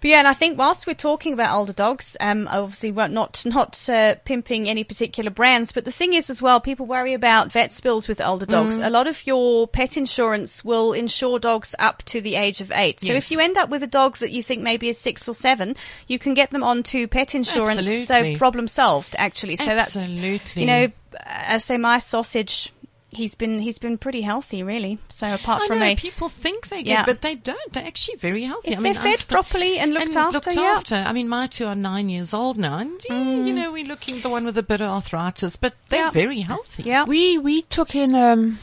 but 0.00 0.08
yeah, 0.10 0.18
and 0.18 0.28
I 0.28 0.32
think 0.32 0.58
whilst 0.58 0.86
we're 0.86 0.94
talking 0.94 1.32
about 1.32 1.54
older 1.54 1.72
dogs, 1.72 2.16
um, 2.20 2.48
obviously 2.50 2.92
we're 2.92 3.08
not 3.08 3.42
not 3.46 3.88
uh, 3.88 4.14
pimping 4.24 4.68
any 4.68 4.84
particular 4.84 5.30
brands, 5.30 5.72
but 5.72 5.84
the 5.84 5.92
thing 5.92 6.12
is 6.14 6.30
as 6.30 6.40
well, 6.40 6.60
people 6.60 6.86
worry 6.86 7.14
about 7.14 7.52
vet 7.52 7.78
bills 7.82 8.08
with 8.08 8.20
older 8.20 8.46
dogs. 8.46 8.78
A 8.78 8.90
lot 8.90 9.06
of 9.06 9.26
your 9.26 9.68
pet 9.68 9.96
insurance 9.96 10.64
will 10.64 10.92
insure 10.92 11.38
dogs 11.38 11.74
up 11.78 12.02
to 12.04 12.20
the 12.20 12.36
age 12.36 12.60
of 12.60 12.72
eight. 12.74 13.00
So 13.00 13.06
Yes. 13.06 13.26
if 13.26 13.30
you 13.30 13.40
end 13.40 13.56
up 13.56 13.68
with 13.70 13.82
a 13.82 13.86
dog 13.86 14.16
that 14.18 14.30
you 14.30 14.42
think 14.42 14.62
maybe 14.62 14.88
is 14.88 14.98
six 14.98 15.28
or 15.28 15.34
seven, 15.34 15.76
you 16.06 16.18
can 16.18 16.34
get 16.34 16.50
them 16.50 16.62
onto 16.62 17.06
pet 17.06 17.34
insurance. 17.34 17.78
Absolutely. 17.78 18.04
So 18.06 18.38
problem 18.38 18.68
solved, 18.68 19.14
actually. 19.18 19.56
So 19.56 19.66
that's 19.66 19.96
Absolutely. 19.96 20.62
you 20.62 20.66
know, 20.66 20.88
I 21.26 21.58
say 21.58 21.76
my 21.76 21.98
sausage. 21.98 22.72
He's 23.12 23.34
been 23.34 23.58
he's 23.58 23.78
been 23.78 23.98
pretty 23.98 24.20
healthy, 24.20 24.62
really. 24.62 24.98
So 25.08 25.34
apart 25.34 25.62
I 25.62 25.66
from 25.66 25.80
know 25.80 25.86
a 25.86 25.96
people 25.96 26.28
think 26.28 26.68
they 26.68 26.84
get, 26.84 26.92
Yeah. 26.92 27.04
but 27.04 27.22
they 27.22 27.34
don't. 27.34 27.72
They're 27.72 27.84
actually 27.86 28.18
very 28.18 28.44
healthy. 28.44 28.70
If 28.72 28.78
I 28.78 28.82
mean, 28.82 28.92
they're 28.92 29.02
fed 29.02 29.14
I've- 29.14 29.24
properly 29.26 29.78
and 29.78 29.92
looked 29.92 30.14
after, 30.14 30.32
looked 30.32 30.46
yeah. 30.56 30.62
Mm. 30.62 30.76
after. 30.76 30.94
I 30.94 31.12
mean, 31.12 31.28
my 31.28 31.48
two 31.48 31.66
are 31.66 31.74
nine 31.74 32.08
years 32.08 32.32
old 32.32 32.56
now, 32.56 32.78
and 32.78 33.00
yeah, 33.10 33.44
you 33.44 33.52
know, 33.52 33.72
we're 33.72 33.84
looking 33.84 34.18
at 34.18 34.22
the 34.22 34.28
one 34.28 34.44
with 34.44 34.56
a 34.58 34.62
bit 34.62 34.80
of 34.80 34.88
arthritis, 34.88 35.56
but 35.56 35.74
they're 35.88 36.04
Yeah. 36.04 36.10
very 36.10 36.40
healthy. 36.40 36.84
yeah, 36.84 37.04
We 37.04 37.36
we 37.36 37.62
took 37.62 37.96
in 37.96 38.14
um, 38.14 38.58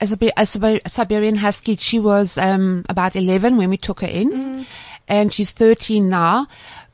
a, 0.00 0.04
Sibe- 0.06 0.80
a 0.84 0.88
Siberian 0.88 1.36
Husky. 1.36 1.74
She 1.76 1.98
was 1.98 2.38
um, 2.38 2.84
about 2.88 3.16
eleven 3.16 3.56
when 3.56 3.68
we 3.68 3.76
took 3.78 4.00
her 4.02 4.06
in, 4.06 4.30
Mm. 4.30 4.66
and 5.08 5.32
she's 5.34 5.50
thirteen 5.50 6.08
now. 6.08 6.46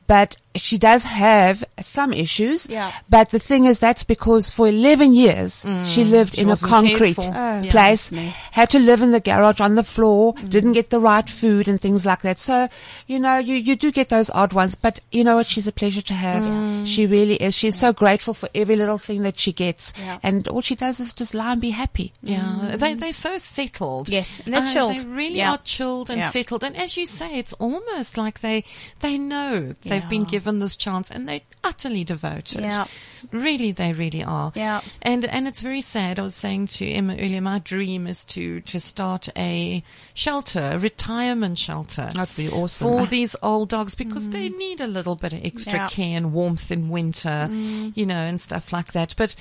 But 0.07 0.37
she 0.55 0.77
does 0.77 1.03
have 1.03 1.63
some 1.81 2.13
issues. 2.13 2.67
Yeah. 2.67 2.91
But 3.09 3.29
the 3.29 3.39
thing 3.39 3.65
is, 3.65 3.79
that's 3.79 4.03
because 4.03 4.49
for 4.51 4.67
eleven 4.67 5.13
years 5.13 5.65
she 5.85 6.03
lived 6.03 6.33
Mm. 6.33 6.35
She 6.35 6.41
in 6.41 6.49
a 6.49 6.57
concrete. 6.57 7.19
Oh, 7.19 7.63
place, 7.69 8.09
goodness 8.09 8.11
me. 8.11 8.33
had 8.51 8.69
to 8.71 8.79
live 8.79 9.01
in 9.01 9.11
the 9.11 9.19
garage 9.19 9.59
on 9.61 9.75
the 9.75 9.83
floor, 9.83 10.33
Mm. 10.33 10.49
didn't 10.49 10.73
get 10.73 10.89
the 10.89 10.99
right 10.99 11.29
food 11.29 11.67
and 11.67 11.79
things 11.79 12.05
like 12.05 12.21
that. 12.23 12.39
So, 12.39 12.69
you 13.07 13.19
know, 13.19 13.37
you, 13.37 13.55
you 13.55 13.75
do 13.75 13.91
get 13.91 14.09
those 14.09 14.29
odd 14.33 14.53
ones, 14.53 14.75
but 14.75 14.99
you 15.11 15.23
know 15.23 15.35
what? 15.37 15.47
She's 15.47 15.67
a 15.67 15.71
pleasure 15.71 16.01
to 16.01 16.13
have. 16.13 16.43
Mm. 16.43 16.85
She 16.85 17.05
really 17.05 17.35
is. 17.35 17.53
She's 17.55 17.77
so 17.77 17.91
grateful 17.93 18.33
for 18.33 18.49
every 18.55 18.75
little 18.75 18.97
thing 18.97 19.23
that 19.23 19.37
she 19.37 19.51
gets. 19.53 19.93
Yeah. 19.99 20.19
And 20.23 20.47
all 20.47 20.61
she 20.61 20.75
does 20.75 20.99
is 20.99 21.13
just 21.13 21.33
lie 21.33 21.51
and 21.51 21.61
be 21.61 21.71
happy. 21.71 22.13
Yeah, 22.23 22.75
they 22.77 22.93
they're 22.95 23.13
so 23.13 23.37
settled. 23.37 24.09
Yes, 24.09 24.41
and 24.45 24.53
they're 24.53 24.61
Uh, 24.63 24.73
chilled. 24.73 24.97
They 24.97 25.05
really 25.05 25.37
Yeah. 25.37 25.51
are 25.53 25.59
chilled 25.63 26.09
and 26.09 26.19
Yeah. 26.21 26.29
settled. 26.29 26.63
And 26.63 26.75
as 26.75 26.95
you 26.97 27.05
say, 27.05 27.37
it's 27.39 27.53
almost 27.53 28.17
like 28.17 28.39
they 28.41 28.63
they 29.01 29.17
know 29.17 29.75
they've 29.83 30.07
been 30.09 30.23
Yeah. 30.25 30.29
Given 30.45 30.59
this 30.59 30.75
chance, 30.75 31.09
and 31.09 31.27
they're 31.27 31.41
utterly 31.63 32.03
devoted. 32.03 32.61
Yeah. 32.61 32.85
Really, 33.31 33.71
they 33.71 33.93
really 33.93 34.23
are. 34.23 34.51
Yeah. 34.55 34.81
And 35.01 35.25
and 35.25 35.47
it's 35.47 35.61
very 35.61 35.81
sad. 35.81 36.19
I 36.19 36.21
was 36.21 36.35
saying 36.35 36.67
to 36.67 36.87
Emma 36.87 37.13
earlier, 37.13 37.41
my 37.41 37.57
dream 37.59 38.05
is 38.05 38.23
to 38.25 38.61
to 38.61 38.79
start 38.79 39.27
a 39.35 39.83
shelter, 40.13 40.69
a 40.73 40.77
retirement 40.79 41.57
shelter. 41.57 42.11
That'd 42.13 42.35
be 42.37 42.49
awesome. 42.49 42.87
For 42.87 43.05
these 43.07 43.35
old 43.41 43.69
dogs 43.69 43.95
because 43.95 44.29
they 44.29 44.49
need 44.49 44.81
a 44.81 44.87
little 44.87 45.15
bit 45.15 45.33
of 45.33 45.43
extra 45.43 45.65
Mm. 45.65 45.75
Yeah. 45.75 45.87
Mm. 45.87 45.91
care 45.91 46.17
and 46.17 46.31
warmth 46.33 46.71
in 46.71 46.89
winter, 46.89 47.49
you 47.51 48.05
know, 48.05 48.21
and 48.21 48.39
stuff 48.39 48.71
like 48.71 48.91
that. 48.91 49.15
But 49.17 49.35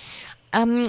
um, 0.55 0.87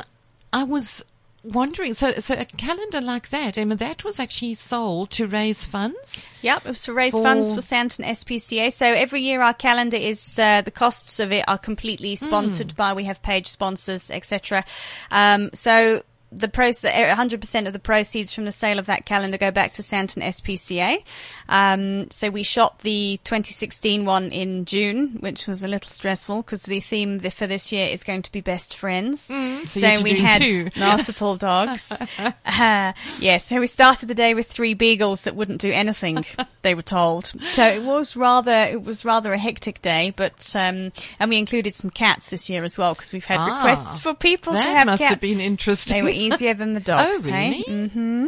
I 0.53 0.63
was 0.63 1.03
wondering, 1.45 1.93
so 1.93 2.13
so 2.13 2.35
a 2.35 2.45
calendar 2.45 3.01
like 3.01 3.29
that, 3.29 3.57
Emma, 3.57 3.75
that 3.75 4.03
was 4.03 4.19
actually 4.19 4.53
sold 4.55 5.11
to 5.11 5.27
raise 5.27 5.65
funds. 5.65 6.25
Yep, 6.41 6.65
it 6.65 6.69
was 6.69 6.83
to 6.83 6.93
raise 6.93 7.11
For- 7.11 7.23
funds 7.23 7.53
for 7.53 7.61
Sandton 7.61 8.05
SPCA. 8.05 8.71
So 8.71 8.85
every 8.85 9.21
year 9.21 9.41
our 9.41 9.53
calendar 9.53 9.97
is 9.97 10.37
uh, 10.39 10.61
the 10.61 10.71
costs 10.71 11.19
of 11.19 11.31
it 11.31 11.45
are 11.47 11.57
completely 11.57 12.15
sponsored 12.15 12.75
by. 12.75 12.93
We 12.93 13.05
have 13.05 13.21
page 13.21 13.47
sponsors, 13.47 14.11
etc. 14.11 14.65
Um, 15.11 15.49
so 15.53 16.01
the 16.35 16.47
proce- 16.47 16.83
100% 16.91 17.67
of 17.67 17.73
the 17.73 17.79
proceeds 17.79 18.33
from 18.33 18.45
the 18.45 18.51
sale 18.51 18.79
of 18.79 18.87
that 18.87 19.05
calendar 19.05 19.37
go 19.37 19.51
back 19.51 19.73
to 19.73 19.81
Sandton 19.81 20.21
SPCA. 20.23 21.03
Um, 21.49 22.09
so 22.11 22.29
we 22.29 22.43
shot 22.43 22.79
the 22.79 23.19
2016 23.23 24.05
one 24.05 24.31
in 24.31 24.65
June, 24.65 25.17
which 25.19 25.47
was 25.47 25.63
a 25.63 25.67
little 25.67 25.89
stressful 25.89 26.37
because 26.37 26.63
the 26.63 26.79
theme 26.79 27.19
th- 27.19 27.33
for 27.33 27.47
this 27.47 27.71
year 27.71 27.87
is 27.87 28.03
going 28.03 28.21
to 28.23 28.31
be 28.31 28.41
best 28.41 28.75
friends. 28.77 29.21
so 29.21 29.33
you 29.79 29.85
had 29.85 29.97
to 29.97 30.03
we 30.03 30.19
had 30.19 30.41
two. 30.41 30.69
multiple 30.79 31.35
dogs. 31.35 31.91
Uh, 32.45 32.93
yes, 33.19 33.45
so 33.45 33.59
we 33.59 33.67
started 33.67 34.07
the 34.07 34.13
day 34.15 34.33
with 34.33 34.47
three 34.47 34.73
beagles 34.73 35.23
that 35.23 35.35
wouldn't 35.35 35.59
do 35.59 35.71
anything. 35.71 36.23
they 36.61 36.73
were 36.73 36.81
told. 36.81 37.33
So 37.51 37.65
it 37.65 37.83
was 37.83 38.15
rather 38.15 38.51
it 38.51 38.81
was 38.83 39.03
rather 39.03 39.33
a 39.33 39.37
hectic 39.37 39.81
day, 39.81 40.13
but 40.15 40.53
um, 40.55 40.91
and 41.19 41.29
we 41.29 41.37
included 41.37 41.73
some 41.73 41.89
cats 41.89 42.29
this 42.29 42.49
year 42.49 42.63
as 42.63 42.77
well 42.77 42.93
because 42.93 43.11
we've 43.13 43.25
had 43.25 43.39
Ah, 43.39 43.45
requests 43.57 43.99
for 43.99 44.13
people 44.13 44.53
to 44.53 44.59
have 44.59 44.63
cats. 44.65 44.73
That 44.73 44.77
have 44.79 44.85
must 44.87 45.01
cats. 45.03 45.11
have 45.11 45.21
been 45.21 45.39
interesting. 45.41 45.95
They 45.95 46.01
were 46.03 46.09
easier 46.33 46.53
than 46.53 46.73
the 46.73 46.79
dogs. 46.79 47.27
Oh, 47.27 47.31
really? 47.31 47.61
Hey? 47.61 47.63
Mm-hmm. 47.63 48.27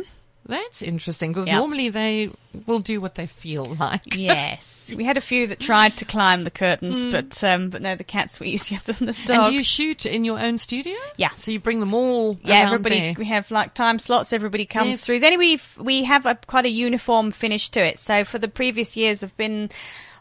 That's 0.49 0.81
interesting 0.81 1.31
because 1.33 1.45
Yeah. 1.45 1.57
normally 1.57 1.89
they 1.89 2.29
will 2.67 2.79
do 2.79 3.01
what 3.01 3.15
they 3.15 3.27
feel 3.27 3.65
like. 3.65 4.15
Yes, 4.15 4.89
we 4.95 5.03
had 5.03 5.17
a 5.17 5.21
few 5.21 5.47
that 5.47 5.59
tried 5.59 5.97
to 5.97 6.05
climb 6.05 6.45
the 6.45 6.51
curtains, 6.51 7.05
but 7.05 7.43
um, 7.43 7.69
but 7.69 7.81
no, 7.81 7.95
the 7.95 8.05
cats 8.05 8.39
were 8.39 8.45
easier 8.45 8.79
than 8.85 9.07
the 9.07 9.11
dogs. 9.11 9.29
Mm. 9.29 9.35
And 9.35 9.45
do 9.47 9.51
you 9.51 9.63
shoot 9.65 10.05
in 10.05 10.23
your 10.23 10.39
own 10.39 10.57
studio? 10.57 10.95
Yeah. 11.17 11.31
So 11.35 11.51
you 11.51 11.59
bring 11.59 11.81
them 11.81 11.93
all 11.93 12.39
Yeah, 12.45 12.59
everybody. 12.59 12.97
there. 12.97 13.15
We 13.17 13.25
have 13.25 13.51
like 13.51 13.73
time 13.73 13.99
slots. 13.99 14.31
Everybody 14.31 14.65
comes 14.65 14.87
Yes. 14.87 15.05
through. 15.05 15.19
Then 15.19 15.37
we 15.37 15.59
we 15.81 16.05
have 16.05 16.25
a 16.25 16.35
quite 16.47 16.63
a 16.65 16.69
uniform 16.69 17.31
finish 17.31 17.67
to 17.71 17.81
it. 17.85 17.99
So 17.99 18.23
for 18.23 18.39
the 18.39 18.47
previous 18.47 18.95
years, 18.95 19.23
I've 19.23 19.35
been 19.35 19.69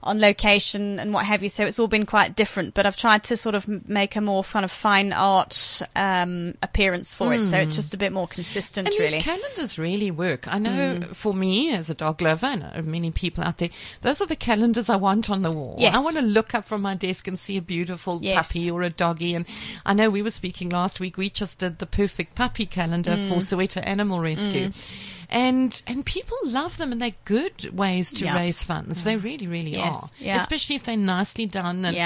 on 0.02 0.20
location 0.20 0.98
and 1.00 1.12
what 1.12 1.24
have 1.26 1.42
you. 1.42 1.48
So 1.48 1.64
it's 1.66 1.78
all 1.78 1.88
been 1.88 2.06
quite 2.06 2.37
different. 2.37 2.74
But 2.74 2.87
I've 2.87 2.96
tried 2.96 3.24
to 3.24 3.37
sort 3.37 3.54
of 3.54 3.66
make 3.88 4.16
a 4.16 4.20
more 4.20 4.44
kind 4.44 4.64
of 4.64 4.70
fine 4.70 5.12
art 5.12 5.82
um, 5.96 6.54
appearance 6.62 7.14
for 7.14 7.32
it. 7.32 7.44
So 7.44 7.59
it's 7.59 7.76
just 7.76 7.94
a 7.94 7.98
bit 7.98 8.12
more 8.12 8.28
consistent, 8.28 8.88
Hmm. 8.88 8.92
And 8.92 9.00
really. 9.00 9.20
calendars 9.22 9.78
really 9.78 10.11
work. 10.11 10.52
I 10.52 10.59
know 10.59 10.70
Mm. 10.76 11.14
for 11.16 11.35
me 11.35 11.72
as 11.72 11.90
a 11.90 11.94
dog 11.94 12.20
lover, 12.22 12.46
and 12.46 12.62
uh, 12.62 12.82
many 12.82 13.11
people 13.11 13.42
out 13.44 13.59
there, 13.59 13.70
those 14.02 14.20
are 14.20 14.26
the 14.26 14.37
calendars 14.37 14.88
I 14.90 14.96
want 14.96 15.30
on 15.30 15.42
the 15.42 15.50
wall. 15.50 15.76
Yes. 15.78 15.94
I 15.94 16.00
want 16.00 16.16
to 16.16 16.22
look 16.22 16.54
up 16.54 16.66
from 16.66 16.82
my 16.82 16.94
desk 16.94 17.26
and 17.26 17.38
see 17.38 17.56
a 17.56 17.62
beautiful 17.62 18.18
Yes. 18.22 18.48
puppy 18.48 18.70
or 18.70 18.82
a 18.82 18.90
doggy. 18.90 19.35
And 19.35 19.46
I 19.85 19.94
know 19.94 20.11
we 20.11 20.22
were 20.22 20.30
speaking 20.30 20.68
last 20.70 21.00
week. 21.00 21.16
We 21.16 21.30
just 21.30 21.59
did 21.59 21.78
the 21.78 21.87
perfect 21.87 22.35
puppy 22.35 22.66
calendar 22.66 23.12
Mm. 23.16 23.28
for 23.28 23.35
Soweto 23.37 23.82
Animal 23.85 24.20
Rescue. 24.20 24.70
And, 25.30 25.80
and 25.86 26.04
people 26.06 26.36
love 26.44 26.76
them 26.78 26.92
and 26.92 27.00
they're 27.02 27.14
good 27.24 27.76
ways 27.76 28.10
to 28.12 28.24
Yeah. 28.24 28.34
Mm. 28.34 28.36
raise 28.36 28.62
funds. 28.64 29.02
They 29.04 29.16
really, 29.16 29.46
really 29.46 29.72
Yes. 29.72 30.12
are. 30.24 30.34
Especially 30.36 30.76
if 30.76 30.84
they're 30.84 30.96
nicely 30.96 31.46
done 31.46 31.84
and 31.84 31.96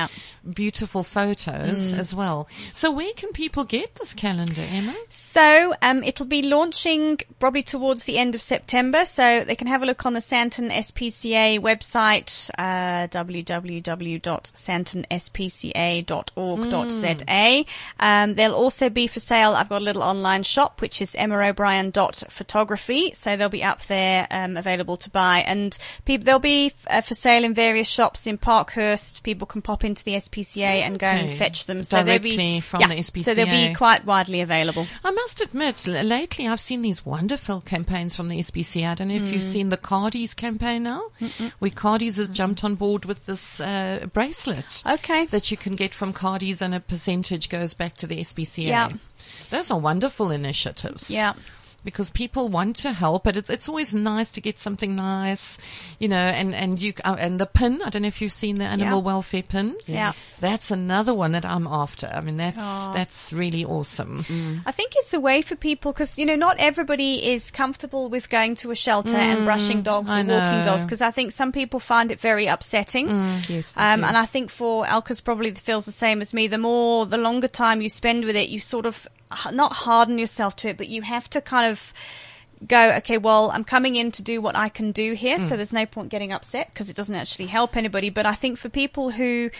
beautiful 0.55 1.03
photos 1.03 1.93
as 1.93 2.15
well. 2.15 2.49
So 2.73 2.91
where 2.91 3.13
can 3.15 3.33
people 3.33 3.65
get 3.65 3.97
this 3.97 4.15
calendar, 4.15 4.63
Emma? 4.71 4.95
So 5.09 5.75
um, 5.83 6.03
it'll 6.03 6.27
be 6.27 6.43
launching 6.43 7.19
probably 7.39 7.63
towards 7.63 8.05
the 8.05 8.17
end 8.19 8.35
of 8.35 8.43
September. 8.43 9.05
So 9.05 9.45
they 9.45 9.55
can 9.55 9.67
have 9.67 9.83
a 9.83 9.87
look 9.87 10.07
on 10.07 10.15
the 10.15 10.21
Sandton 10.21 10.71
SPCA 10.71 11.59
website, 11.61 12.51
uh, 12.59 13.07
www.sandtonspca.org.za. 16.41 17.65
Um, 17.99 18.35
they'll 18.35 18.55
also 18.55 18.89
be 18.91 19.07
for 19.07 19.21
sale. 19.21 19.53
I've 19.53 19.69
got 19.69 19.83
a 19.83 19.85
little 19.85 20.03
online 20.03 20.43
shop 20.43 20.81
which 20.81 21.01
is 21.03 21.15
emmaobrien.photography. 21.15 23.10
So 23.15 23.37
they'll 23.37 23.49
be 23.49 23.65
up 23.65 23.83
there 23.87 24.27
um, 24.31 24.57
available 24.57 24.97
to 24.99 25.11
buy, 25.11 25.45
and 25.47 25.77
people 26.05 26.25
they'll 26.25 26.39
be 26.39 26.73
uh, 26.89 27.01
for 27.01 27.15
sale 27.15 27.45
in 27.45 27.55
various 27.55 27.89
shops 27.89 28.27
in 28.27 28.39
Parkhurst. 28.39 29.23
People 29.23 29.47
can 29.47 29.63
pop 29.63 29.85
into 29.85 30.05
the 30.05 30.13
SPCA 30.15 30.83
and 30.83 30.99
go 30.99 31.07
and 31.07 31.39
fetch 31.39 31.67
them. 31.67 31.85
So 31.85 32.03
they'll 32.03 32.19
be 32.19 32.31
Directly 32.37 32.61
from 32.61 32.81
yeah, 32.83 32.89
the 32.89 33.23
So 33.23 33.35
they'll 33.35 33.47
be 33.47 33.75
quite 33.75 34.05
widely 34.05 34.41
available. 34.41 34.87
I 35.05 35.11
must 35.11 35.41
admit, 35.41 35.87
lately 35.87 36.47
I've 36.49 36.61
seen 36.61 36.83
these 36.83 37.05
wonderful 37.05 37.61
campaigns 37.61 38.15
from 38.17 38.29
the 38.29 38.39
SPCA. 38.39 38.87
I 38.89 38.95
don't 38.95 39.09
know 39.09 39.15
if 39.15 39.23
Mm. 39.23 39.33
you've 39.33 39.43
seen 39.43 39.69
the 39.69 39.77
Cardies 39.77 40.35
campaign 40.35 40.83
now, 40.85 41.03
where 41.59 41.71
Cardies 41.71 42.17
has 42.17 42.31
jumped 42.31 42.65
on 42.65 42.75
board 42.75 43.05
with 43.05 43.27
this 43.27 43.61
uh, 43.61 44.07
bracelet 44.13 44.83
Okay. 44.87 45.27
that 45.27 45.51
you 45.51 45.57
can 45.57 45.75
get 45.77 45.93
from 45.95 46.13
Cardies, 46.13 46.63
and 46.63 46.75
a 46.75 46.81
percentage 46.81 47.49
goes 47.49 47.75
back 47.75 47.97
to 47.99 48.07
the 48.07 48.19
SPCA. 48.21 48.67
Yeah. 48.67 48.91
Those 49.51 49.71
are 49.71 49.79
wonderful 49.79 50.31
initiatives. 50.31 51.11
Yeah. 51.11 51.35
Because 51.85 52.11
people 52.11 52.49
want 52.49 52.77
to 52.77 52.93
help, 52.93 53.25
but 53.25 53.37
it's 53.37 53.51
it's 53.51 53.69
always 53.69 53.95
nice 53.95 54.31
to 54.33 54.41
get 54.41 54.59
something 54.59 54.95
nice, 54.97 55.59
you 55.99 56.09
know. 56.09 56.17
And 56.17 56.55
and 56.55 56.81
you 56.81 56.93
uh, 57.05 57.17
and 57.19 57.39
the 57.41 57.47
pin. 57.47 57.81
I 57.85 57.91
don't 57.91 58.03
know 58.03 58.09
if 58.09 58.21
you've 58.21 58.33
seen 58.33 58.57
the 58.57 58.65
animal 58.67 58.99
Yeah. 58.99 59.05
welfare 59.05 59.43
pin. 59.43 59.77
Yeah. 59.87 60.13
that's 60.41 60.71
another 60.71 61.15
one 61.15 61.33
that 61.33 61.45
I'm 61.47 61.67
after. 61.67 62.11
I 62.13 62.21
mean, 62.21 62.37
that's 62.37 62.59
Oh. 62.61 62.93
that's 62.95 63.33
really 63.33 63.65
awesome. 63.65 64.25
I 64.67 64.73
think 64.73 64.93
it's 64.97 65.15
a 65.15 65.21
way 65.21 65.43
for 65.43 65.57
people 65.57 65.93
because 65.93 66.19
you 66.19 66.27
know 66.27 66.37
not 66.37 66.57
everybody 66.59 67.31
is 67.33 67.51
comfortable 67.51 68.09
with 68.09 68.29
going 68.29 68.55
to 68.57 68.71
a 68.71 68.75
shelter 68.77 69.17
and 69.17 69.45
brushing 69.45 69.83
dogs 69.83 70.11
Mm, 70.11 70.13
I 70.15 70.21
or 70.23 70.39
walking 70.41 70.63
dogs 70.65 70.85
because 70.85 71.01
I 71.03 71.11
think 71.11 71.33
some 71.33 71.53
people 71.53 71.81
find 71.81 72.11
it 72.13 72.21
very 72.21 72.47
upsetting. 72.47 73.09
Yes, 73.49 73.73
Um, 73.77 74.05
and 74.05 74.17
I 74.17 74.27
think 74.27 74.51
for 74.51 74.85
Elka's 74.87 75.21
probably 75.21 75.51
feels 75.53 75.87
the 75.87 75.93
same 75.93 76.21
as 76.21 76.35
me. 76.35 76.47
The 76.49 76.59
more, 76.59 77.07
the 77.07 77.19
longer 77.19 77.49
time 77.49 77.81
you 77.81 77.89
spend 77.89 78.25
with 78.25 78.37
it, 78.37 78.49
you 78.49 78.59
sort 78.61 78.87
of 78.87 79.07
h- 79.11 79.20
not 79.53 79.73
harden 79.73 80.19
yourself 80.19 80.57
to 80.57 80.69
it, 80.69 80.77
but 80.77 80.89
you 80.89 81.03
have 81.03 81.29
to 81.31 81.41
kind 81.41 81.71
of 81.71 81.93
go, 82.67 82.93
okay, 82.97 83.17
well, 83.19 83.51
I'm 83.53 83.65
coming 83.65 83.97
in 83.97 84.11
to 84.13 84.23
do 84.23 84.41
what 84.43 84.57
I 84.57 84.69
can 84.69 84.93
do 84.93 85.13
here, 85.15 85.39
Mm. 85.39 85.49
so 85.49 85.57
there's 85.57 85.73
no 85.73 85.87
point 85.87 86.11
getting 86.11 86.31
upset 86.33 86.69
because 86.73 86.91
it 86.91 86.97
doesn't 86.97 87.15
actually 87.15 87.47
help 87.47 87.77
anybody. 87.77 88.11
But 88.11 88.27
I 88.27 88.35
think 88.35 88.59
for 88.59 88.69
people 88.69 89.11
who 89.11 89.51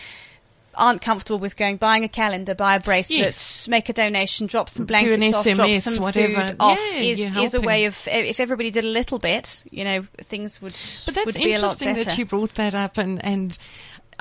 aren't 0.75 1.01
comfortable 1.01 1.37
with 1.39 1.57
going 1.57 1.75
buying 1.75 2.03
a 2.05 2.07
calendar, 2.07 2.55
buy 2.55 2.75
a 2.75 2.79
bracelet, 2.79 3.19
Yes. 3.19 3.67
make 3.67 3.89
a 3.89 3.93
donation, 3.93 4.47
drop 4.47 4.69
some 4.69 4.85
Do 4.85 4.93
an 4.93 5.01
blankets 5.19 5.35
off, 5.35 5.55
drop 5.55 5.75
some 5.81 6.01
whatever. 6.03 6.47
food 6.47 6.55
off 6.61 6.79
Yeah, 6.93 6.99
is, 6.99 7.19
is 7.35 7.53
a 7.53 7.59
way 7.61 7.85
of 7.85 8.07
if 8.07 8.39
everybody 8.39 8.71
did 8.71 8.85
a 8.85 8.87
little 8.87 9.19
bit, 9.19 9.63
you 9.69 9.83
know, 9.83 10.03
things 10.21 10.61
would 10.61 10.71
But 11.05 11.15
that's 11.15 11.25
would 11.25 11.35
be 11.35 11.53
a 11.53 11.59
lot 11.59 11.81
interesting 11.81 11.95
that 11.95 12.17
you 12.17 12.25
brought 12.25 12.55
that 12.55 12.73
up 12.73 12.97
and, 12.97 13.23
and 13.25 13.57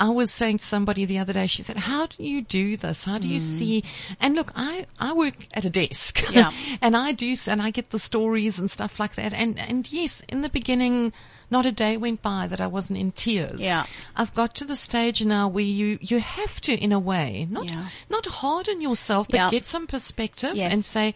I 0.00 0.08
was 0.08 0.32
saying 0.32 0.58
to 0.58 0.64
somebody 0.64 1.04
the 1.04 1.18
other 1.18 1.34
day, 1.34 1.46
she 1.46 1.62
said, 1.62 1.76
how 1.76 2.06
do 2.06 2.24
you 2.24 2.40
do 2.40 2.76
this? 2.78 3.04
How 3.04 3.18
do 3.18 3.28
you 3.28 3.38
see? 3.38 3.84
And 4.18 4.34
look, 4.34 4.50
I, 4.56 4.86
I 4.98 5.12
work 5.12 5.46
at 5.52 5.64
a 5.66 5.70
desk 5.70 6.24
Hmm. 6.24 6.32
Yeah. 6.34 6.52
and 6.82 6.96
I 6.96 7.12
do, 7.12 7.34
and 7.46 7.60
I 7.60 7.70
get 7.70 7.90
the 7.90 7.98
stories 7.98 8.58
and 8.58 8.70
stuff 8.70 8.98
like 8.98 9.14
that. 9.16 9.34
And, 9.34 9.58
and 9.58 9.90
yes, 9.92 10.22
in 10.28 10.40
the 10.40 10.48
beginning, 10.48 11.12
not 11.50 11.66
a 11.66 11.72
day 11.72 11.96
went 11.98 12.22
by 12.22 12.46
that 12.46 12.60
I 12.60 12.66
wasn't 12.66 12.98
in 12.98 13.12
tears. 13.12 13.60
Yeah. 13.60 13.84
I've 14.16 14.32
got 14.34 14.54
to 14.56 14.64
the 14.64 14.76
stage 14.76 15.24
now 15.24 15.48
where 15.48 15.64
you, 15.64 15.98
you 16.00 16.18
have 16.20 16.60
to, 16.62 16.72
in 16.72 16.92
a 16.92 16.98
way, 16.98 17.46
not, 17.50 17.70
Yeah. 17.70 17.88
not 18.08 18.24
harden 18.26 18.80
yourself, 18.80 19.28
but 19.28 19.36
Yeah. 19.36 19.50
get 19.50 19.66
some 19.66 19.86
perspective 19.86 20.54
Yes. 20.56 20.72
and 20.72 20.82
say, 20.84 21.14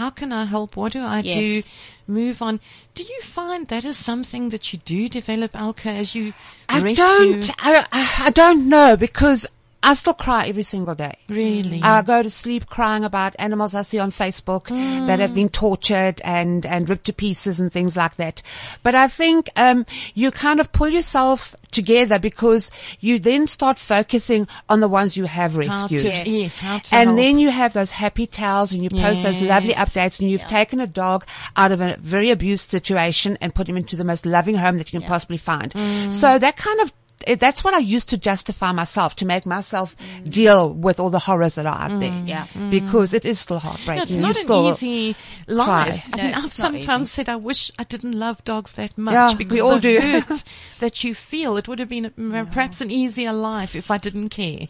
how 0.00 0.10
can 0.10 0.32
I 0.32 0.44
help? 0.54 0.76
What 0.76 0.92
do 0.92 1.02
I 1.02 1.20
Yes. 1.20 1.34
do? 1.36 1.62
Move 2.06 2.40
on. 2.40 2.60
Do 2.94 3.02
you 3.12 3.20
find 3.22 3.68
that 3.68 3.84
is 3.84 3.96
something 4.10 4.48
that 4.50 4.72
you 4.72 4.78
do 4.94 5.08
develop, 5.08 5.54
Alka, 5.54 5.90
as 5.90 6.14
you 6.14 6.32
I 6.68 6.78
rescue? 6.80 7.04
don't, 7.04 7.50
I, 7.58 7.86
I 7.92 8.02
I 8.28 8.30
don't 8.30 8.68
know 8.68 8.96
because 8.96 9.46
I 9.80 9.94
still 9.94 10.12
cry 10.14 10.48
every 10.48 10.64
single 10.64 10.94
day. 10.96 11.14
Really? 11.28 11.80
I 11.82 12.02
go 12.02 12.22
to 12.22 12.30
sleep 12.30 12.66
crying 12.66 13.04
about 13.04 13.36
animals 13.38 13.74
I 13.74 13.82
see 13.82 14.00
on 14.00 14.10
Facebook 14.10 14.66
that 15.06 15.20
have 15.20 15.34
been 15.34 15.48
tortured 15.48 16.20
and, 16.24 16.66
and 16.66 16.88
ripped 16.90 17.04
to 17.06 17.12
pieces 17.12 17.60
and 17.60 17.72
things 17.72 17.96
like 17.96 18.16
that. 18.16 18.42
But 18.82 18.96
I 18.96 19.06
think, 19.06 19.48
um, 19.54 19.86
you 20.14 20.30
kind 20.32 20.58
of 20.58 20.72
pull 20.72 20.88
yourself 20.88 21.54
together 21.70 22.18
because 22.18 22.70
you 22.98 23.18
then 23.20 23.46
start 23.46 23.78
focusing 23.78 24.48
on 24.68 24.80
the 24.80 24.88
ones 24.88 25.16
you 25.16 25.24
have 25.26 25.56
rescued. 25.56 26.00
to, 26.00 26.08
Yes. 26.08 26.26
yes. 26.26 26.60
how 26.60 26.78
to 26.78 26.94
And 26.96 27.08
help. 27.10 27.16
then 27.18 27.38
you 27.38 27.50
have 27.50 27.72
those 27.72 27.92
happy 27.92 28.26
tales 28.26 28.72
and 28.72 28.82
you 28.82 28.90
post 28.90 29.22
those 29.22 29.40
lovely 29.40 29.74
updates 29.74 30.18
and 30.18 30.28
you've 30.28 30.46
taken 30.48 30.80
a 30.80 30.86
dog 30.88 31.24
out 31.56 31.70
of 31.70 31.80
a 31.80 31.96
very 32.00 32.30
abused 32.30 32.70
situation 32.70 33.38
and 33.40 33.54
put 33.54 33.68
him 33.68 33.76
into 33.76 33.94
the 33.96 34.04
most 34.04 34.26
loving 34.26 34.56
home 34.56 34.78
that 34.78 34.92
you 34.92 34.98
can 34.98 35.08
possibly 35.08 35.36
find. 35.38 35.72
Mm. 35.72 36.12
So 36.12 36.36
that 36.38 36.56
kind 36.56 36.80
of, 36.80 36.92
it- 37.28 37.40
that's 37.40 37.62
what 37.62 37.74
I 37.74 37.78
used 37.78 38.08
to 38.10 38.18
justify 38.18 38.72
myself, 38.72 39.16
to 39.16 39.26
make 39.26 39.44
myself 39.46 39.94
deal 40.24 40.72
with 40.72 40.98
all 40.98 41.10
the 41.10 41.18
horrors 41.18 41.56
that 41.56 41.66
are 41.66 41.78
out 41.78 41.90
mm-hmm. 41.90 41.98
there. 42.00 42.22
Yeah. 42.26 42.46
Mm-hmm. 42.46 42.70
Because 42.70 43.14
it 43.14 43.24
is 43.24 43.38
still 43.38 43.58
heartbreaking. 43.58 43.98
No, 44.22 44.30
it's 44.30 44.46
not 44.46 44.66
an 44.66 44.66
easy 44.72 45.16
life. 45.46 45.66
cry. 45.66 46.02
I 46.12 46.22
mean, 46.22 46.30
No, 46.32 46.38
I've 46.38 46.52
sometimes 46.52 47.12
said 47.12 47.28
I 47.28 47.36
wish 47.36 47.70
I 47.78 47.84
didn't 47.84 48.18
love 48.18 48.42
dogs 48.44 48.72
that 48.74 48.96
much 48.96 49.12
Yeah, 49.14 49.34
because 49.36 49.52
we 49.52 49.60
all 49.60 49.74
the 49.74 49.80
do. 49.80 50.00
hurt 50.00 50.44
that 50.80 51.04
you 51.04 51.14
feel, 51.14 51.56
it 51.56 51.68
would 51.68 51.78
have 51.78 51.88
been 51.88 52.06
a- 52.06 52.44
perhaps 52.46 52.80
an 52.80 52.90
easier 52.90 53.32
life 53.32 53.76
if 53.76 53.90
I 53.90 53.98
didn't 53.98 54.30
care. 54.30 54.68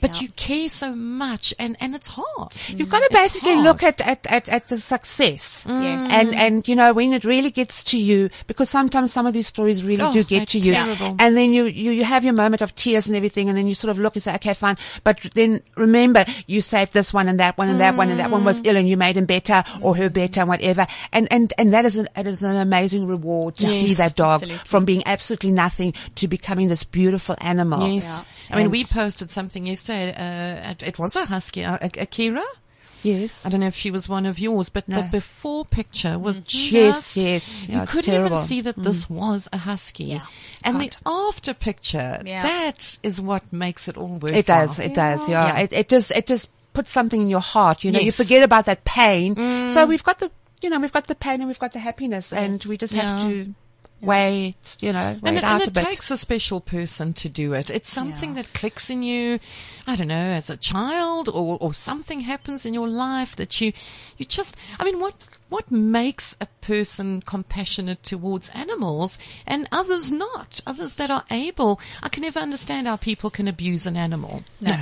But 0.00 0.20
you 0.20 0.28
care 0.30 0.68
so 0.68 0.94
much 0.94 1.54
and, 1.58 1.76
and 1.80 1.94
it's 1.94 2.08
hard. 2.08 2.50
Mm. 2.50 2.78
You've 2.78 2.88
got 2.90 2.98
to 3.00 3.04
It's 3.10 3.14
basically 3.16 3.54
hard. 3.54 3.64
look 3.64 3.82
at, 3.82 4.00
at, 4.00 4.26
at, 4.26 4.48
at 4.48 4.68
the 4.68 4.78
success. 4.78 5.64
Mm. 5.64 5.82
Yes. 5.82 6.08
And, 6.10 6.28
mm. 6.30 6.34
and, 6.36 6.68
you 6.68 6.76
know, 6.76 6.92
when 6.92 7.12
it 7.12 7.24
really 7.24 7.50
gets 7.50 7.82
to 7.84 7.98
you, 7.98 8.30
because 8.46 8.68
sometimes 8.68 9.12
some 9.12 9.26
of 9.26 9.32
these 9.32 9.46
stories 9.46 9.82
really 9.82 10.02
Oh, 10.02 10.12
do 10.12 10.22
get 10.24 10.48
to 10.48 10.58
you. 10.58 10.74
terrible. 10.74 11.16
And 11.18 11.36
then 11.36 11.52
you, 11.52 11.64
you, 11.64 11.90
you 11.92 12.04
have 12.04 12.24
your 12.24 12.34
moment 12.34 12.60
of 12.62 12.74
tears 12.74 13.06
and 13.06 13.16
everything, 13.16 13.48
and 13.48 13.56
then 13.56 13.66
you 13.66 13.74
sort 13.74 13.90
of 13.90 13.98
look 13.98 14.14
and 14.16 14.22
say, 14.22 14.34
okay, 14.36 14.54
fine. 14.54 14.76
But 15.04 15.20
then 15.34 15.62
remember, 15.76 16.26
you 16.46 16.60
saved 16.60 16.92
this 16.92 17.12
one 17.14 17.28
and 17.28 17.40
that 17.40 17.56
one 17.56 17.68
and 17.68 17.80
that 17.80 17.96
one, 17.96 18.10
and 18.10 18.20
that 18.20 18.30
one 18.30 18.44
was 18.44 18.60
Mm. 18.60 18.66
ill 18.66 18.76
and 18.76 18.88
you 18.88 18.96
made 18.96 19.16
him 19.16 19.24
better 19.26 19.64
or 19.80 19.96
her 19.96 20.08
better 20.10 20.40
and 20.40 20.48
whatever. 20.48 20.86
And, 21.12 21.26
and, 21.30 21.52
and 21.58 21.72
that 21.72 21.84
is 21.86 21.96
an, 21.96 22.08
it 22.16 22.26
is 22.26 22.42
an 22.42 22.56
amazing 22.56 23.06
reward 23.06 23.56
to 23.56 23.66
see 23.66 23.94
that 23.94 24.16
dog 24.16 24.42
absolutely. 24.42 24.58
from 24.64 24.84
being 24.84 25.02
absolutely 25.06 25.50
nothing 25.50 25.94
to 26.16 26.28
becoming 26.28 26.68
this 26.68 26.84
beautiful 26.84 27.36
animal. 27.40 27.86
Yes. 27.88 28.22
Yeah. 28.50 28.54
I 28.54 28.56
mean, 28.58 28.64
And- 28.64 28.72
we 28.72 28.84
posted 28.84 29.30
something 29.30 29.66
yesterday. 29.66 29.93
Uh, 29.94 30.70
it- 30.70 30.82
it 30.82 30.98
was 30.98 31.16
a 31.16 31.24
husky, 31.24 31.64
uh, 31.64 31.78
a- 31.80 32.02
Akira. 32.02 32.42
Yes. 33.02 33.44
I 33.44 33.50
don't 33.50 33.60
know 33.60 33.66
if 33.66 33.74
she 33.76 33.90
was 33.90 34.08
one 34.08 34.24
of 34.24 34.38
yours, 34.38 34.70
but 34.70 34.86
the 34.86 35.06
before 35.12 35.66
picture 35.66 36.18
was 36.18 36.40
just 36.40 36.72
Yes, 36.72 37.16
yes. 37.18 37.68
you 37.68 37.74
Yeah, 37.74 37.82
it's 37.82 37.92
couldn't 37.92 38.14
terrible. 38.14 38.36
even 38.38 38.46
see 38.48 38.62
that 38.62 38.82
this 38.82 39.10
was 39.10 39.46
a 39.52 39.58
husky. 39.58 40.04
Yeah. 40.04 40.20
And 40.62 40.80
Can't. 40.80 40.92
the 41.04 41.10
after 41.10 41.52
picture, 41.52 42.22
Yeah. 42.24 42.42
that 42.42 42.96
is 43.02 43.20
what 43.20 43.52
makes 43.52 43.88
it 43.88 43.98
all 43.98 44.08
worthwhile. 44.16 44.38
It 44.38 44.46
does. 44.46 44.78
It 44.78 44.94
does. 44.94 45.28
Yeah. 45.28 45.58
It, 45.58 45.72
it 45.74 45.88
just, 45.90 46.12
it 46.12 46.26
just 46.26 46.48
puts 46.72 46.90
something 46.90 47.20
in 47.20 47.28
your 47.28 47.40
heart. 47.42 47.84
You 47.84 47.92
know, 47.92 47.98
you 47.98 48.06
Yes. 48.06 48.14
Mm. 48.14 48.24
forget 48.24 48.42
about 48.42 48.64
that 48.66 48.84
pain. 48.86 49.36
So 49.70 49.84
we've 49.84 50.02
got 50.02 50.18
the, 50.20 50.30
you 50.62 50.70
know, 50.70 50.80
we've 50.80 50.90
got 50.92 51.06
the 51.06 51.14
pain 51.14 51.40
and 51.42 51.46
we've 51.46 51.58
got 51.58 51.74
the 51.74 51.80
happiness 51.80 52.32
and 52.32 52.64
we 52.64 52.78
just 52.78 52.94
have 52.94 53.20
to 53.28 53.54
wait, 54.04 54.76
you 54.80 54.92
know, 54.92 55.18
wait 55.22 55.28
And 55.28 55.38
it, 55.38 55.44
out 55.44 55.60
and 55.60 55.68
a 55.68 55.72
bit. 55.72 55.84
takes 55.84 56.10
a 56.10 56.16
special 56.16 56.60
person 56.60 57.12
to 57.14 57.28
do 57.28 57.52
it. 57.52 57.70
It's 57.70 57.88
something 57.88 58.34
that 58.34 58.52
clicks 58.52 58.90
in 58.90 59.02
you. 59.02 59.38
I 59.86 59.96
don't 59.96 60.08
know, 60.08 60.14
as 60.30 60.50
a 60.50 60.56
child, 60.56 61.28
or 61.28 61.58
or 61.60 61.74
something 61.74 62.20
happens 62.20 62.64
in 62.64 62.74
your 62.74 62.88
life 62.88 63.36
that 63.36 63.60
you 63.60 63.72
you 64.16 64.24
just. 64.24 64.56
I 64.78 64.84
mean, 64.84 65.00
what 65.00 65.14
what 65.50 65.70
makes 65.70 66.36
a 66.40 66.46
person 66.62 67.20
compassionate 67.20 68.02
towards 68.02 68.48
animals 68.50 69.18
and 69.46 69.68
others 69.70 70.10
not? 70.10 70.60
Others 70.66 70.94
that 70.94 71.10
are 71.10 71.24
able. 71.30 71.78
I 72.02 72.08
can 72.08 72.22
never 72.22 72.40
understand 72.40 72.86
how 72.86 72.96
people 72.96 73.30
can 73.30 73.46
abuse 73.48 73.86
an 73.86 73.96
animal. 73.96 74.42
no. 74.60 74.80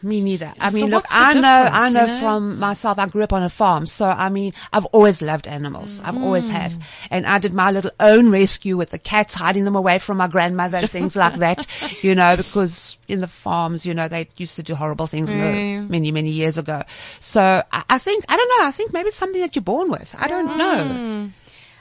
Me 0.00 0.20
neither. 0.20 0.52
I 0.60 0.70
So 0.70 0.76
mean, 0.82 0.90
look, 0.90 1.06
I 1.10 1.34
know, 1.34 1.68
I 1.72 1.90
know, 1.90 2.02
you 2.02 2.06
know? 2.06 2.18
from 2.20 2.58
myself, 2.60 2.98
I 3.00 3.06
grew 3.06 3.22
up 3.24 3.32
on 3.32 3.42
a 3.42 3.48
farm. 3.50 3.84
So, 3.84 4.06
I 4.06 4.28
mean, 4.28 4.52
I've 4.72 4.84
always 4.86 5.20
loved 5.20 5.48
animals. 5.48 6.00
I've 6.04 6.16
always 6.16 6.48
have. 6.50 6.72
Mm. 6.72 6.82
And 7.10 7.26
I 7.26 7.38
did 7.38 7.52
my 7.52 7.72
little 7.72 7.90
own 7.98 8.30
rescue 8.30 8.76
with 8.76 8.90
the 8.90 8.98
cats, 8.98 9.34
hiding 9.34 9.64
them 9.64 9.74
away 9.74 9.98
from 9.98 10.18
my 10.18 10.28
grandmother 10.28 10.76
and 10.78 10.88
things 10.90 11.16
like 11.16 11.36
that, 11.40 11.66
you 12.02 12.14
know, 12.14 12.36
because 12.36 12.98
in 13.08 13.18
the 13.20 13.26
farms, 13.26 13.84
you 13.84 13.92
know, 13.92 14.06
they 14.06 14.28
used 14.36 14.54
to 14.56 14.62
do 14.62 14.74
horrible 14.76 15.08
things 15.08 15.30
Yeah. 15.32 15.80
many, 15.82 16.12
many 16.12 16.30
years 16.30 16.58
ago. 16.58 16.82
So 17.18 17.62
I, 17.72 17.84
I 17.90 17.98
think, 17.98 18.24
I 18.28 18.36
don't 18.36 18.48
know, 18.60 18.68
I 18.68 18.70
think 18.70 18.92
maybe 18.92 19.08
it's 19.08 19.16
something 19.16 19.40
that 19.40 19.56
you're 19.56 19.62
born 19.64 19.90
with. 19.90 20.14
I 20.18 20.28
don't 20.28 20.56
know. 20.56 21.28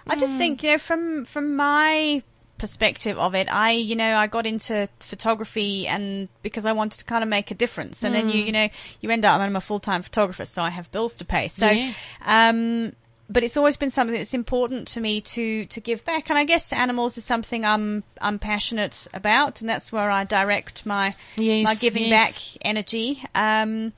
I 0.10 0.16
just 0.16 0.34
Mm. 0.34 0.38
think, 0.38 0.64
you 0.64 0.72
know, 0.72 0.78
from 0.80 1.26
from 1.26 1.56
my 1.56 2.24
perspective 2.58 3.18
of 3.18 3.36
it, 3.36 3.48
I, 3.54 3.72
you 3.72 3.96
know, 3.96 4.16
I 4.18 4.28
got 4.28 4.46
into 4.46 4.90
photography 5.00 5.88
and 5.88 6.28
because 6.42 6.66
I 6.66 6.72
wanted 6.74 7.00
to 7.00 7.06
kind 7.06 7.24
of 7.24 7.30
make 7.30 7.52
a 7.52 7.56
difference. 7.56 8.04
And 8.04 8.14
Mm. 8.14 8.18
then 8.18 8.30
you, 8.30 8.42
you 8.44 8.52
know, 8.52 8.70
you 9.02 9.10
end 9.10 9.26
up, 9.26 9.40
I'm 9.40 9.56
a 9.56 9.62
full 9.62 9.80
time 9.80 10.02
photographer, 10.02 10.46
so 10.46 10.62
I 10.62 10.70
have 10.70 10.92
bills 10.92 11.16
to 11.18 11.26
pay. 11.26 11.48
So, 11.48 11.70
Yeah. 11.70 11.92
um, 12.26 12.94
but 13.30 13.44
it's 13.44 13.58
always 13.58 13.76
been 13.76 13.90
something 13.90 14.16
that's 14.16 14.34
important 14.34 14.88
to 14.90 15.02
me 15.02 15.20
to 15.20 15.66
to 15.66 15.82
give 15.82 16.06
back, 16.06 16.30
and 16.30 16.40
I 16.40 16.46
guess 16.46 16.72
animals 16.72 17.18
is 17.18 17.26
something 17.26 17.66
I'm 17.66 18.04
I'm 18.22 18.40
passionate 18.40 19.06
about, 19.14 19.60
and 19.60 19.70
that's 19.70 19.92
where 19.92 20.10
I 20.10 20.24
direct 20.24 20.86
my 20.86 21.14
Yes, 21.36 21.64
my 21.66 21.76
giving 21.76 22.06
yes. 22.06 22.10
back 22.56 22.62
energy. 22.66 23.22
Um, 23.36 23.92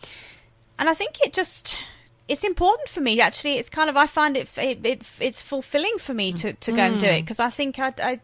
and 0.80 0.90
I 0.90 0.96
think 0.96 1.18
it 1.22 1.32
just 1.34 1.84
it's 2.30 2.44
important 2.44 2.88
for 2.90 3.02
me 3.02 3.20
actually. 3.20 3.56
It's 3.58 3.70
kind 3.70 3.90
of 3.90 3.98
I 3.98 4.08
find 4.08 4.38
it 4.38 4.50
it, 4.58 4.86
it 4.86 5.02
it's 5.20 5.42
fulfilling 5.42 5.98
for 6.00 6.14
me 6.14 6.32
to 6.34 6.54
to 6.54 6.72
go 6.72 6.82
and 6.82 7.00
do 7.00 7.08
Mm. 7.08 7.18
it 7.18 7.22
because 7.24 7.40
I 7.40 7.50
think 7.50 7.80
I. 7.80 7.94
I 8.02 8.20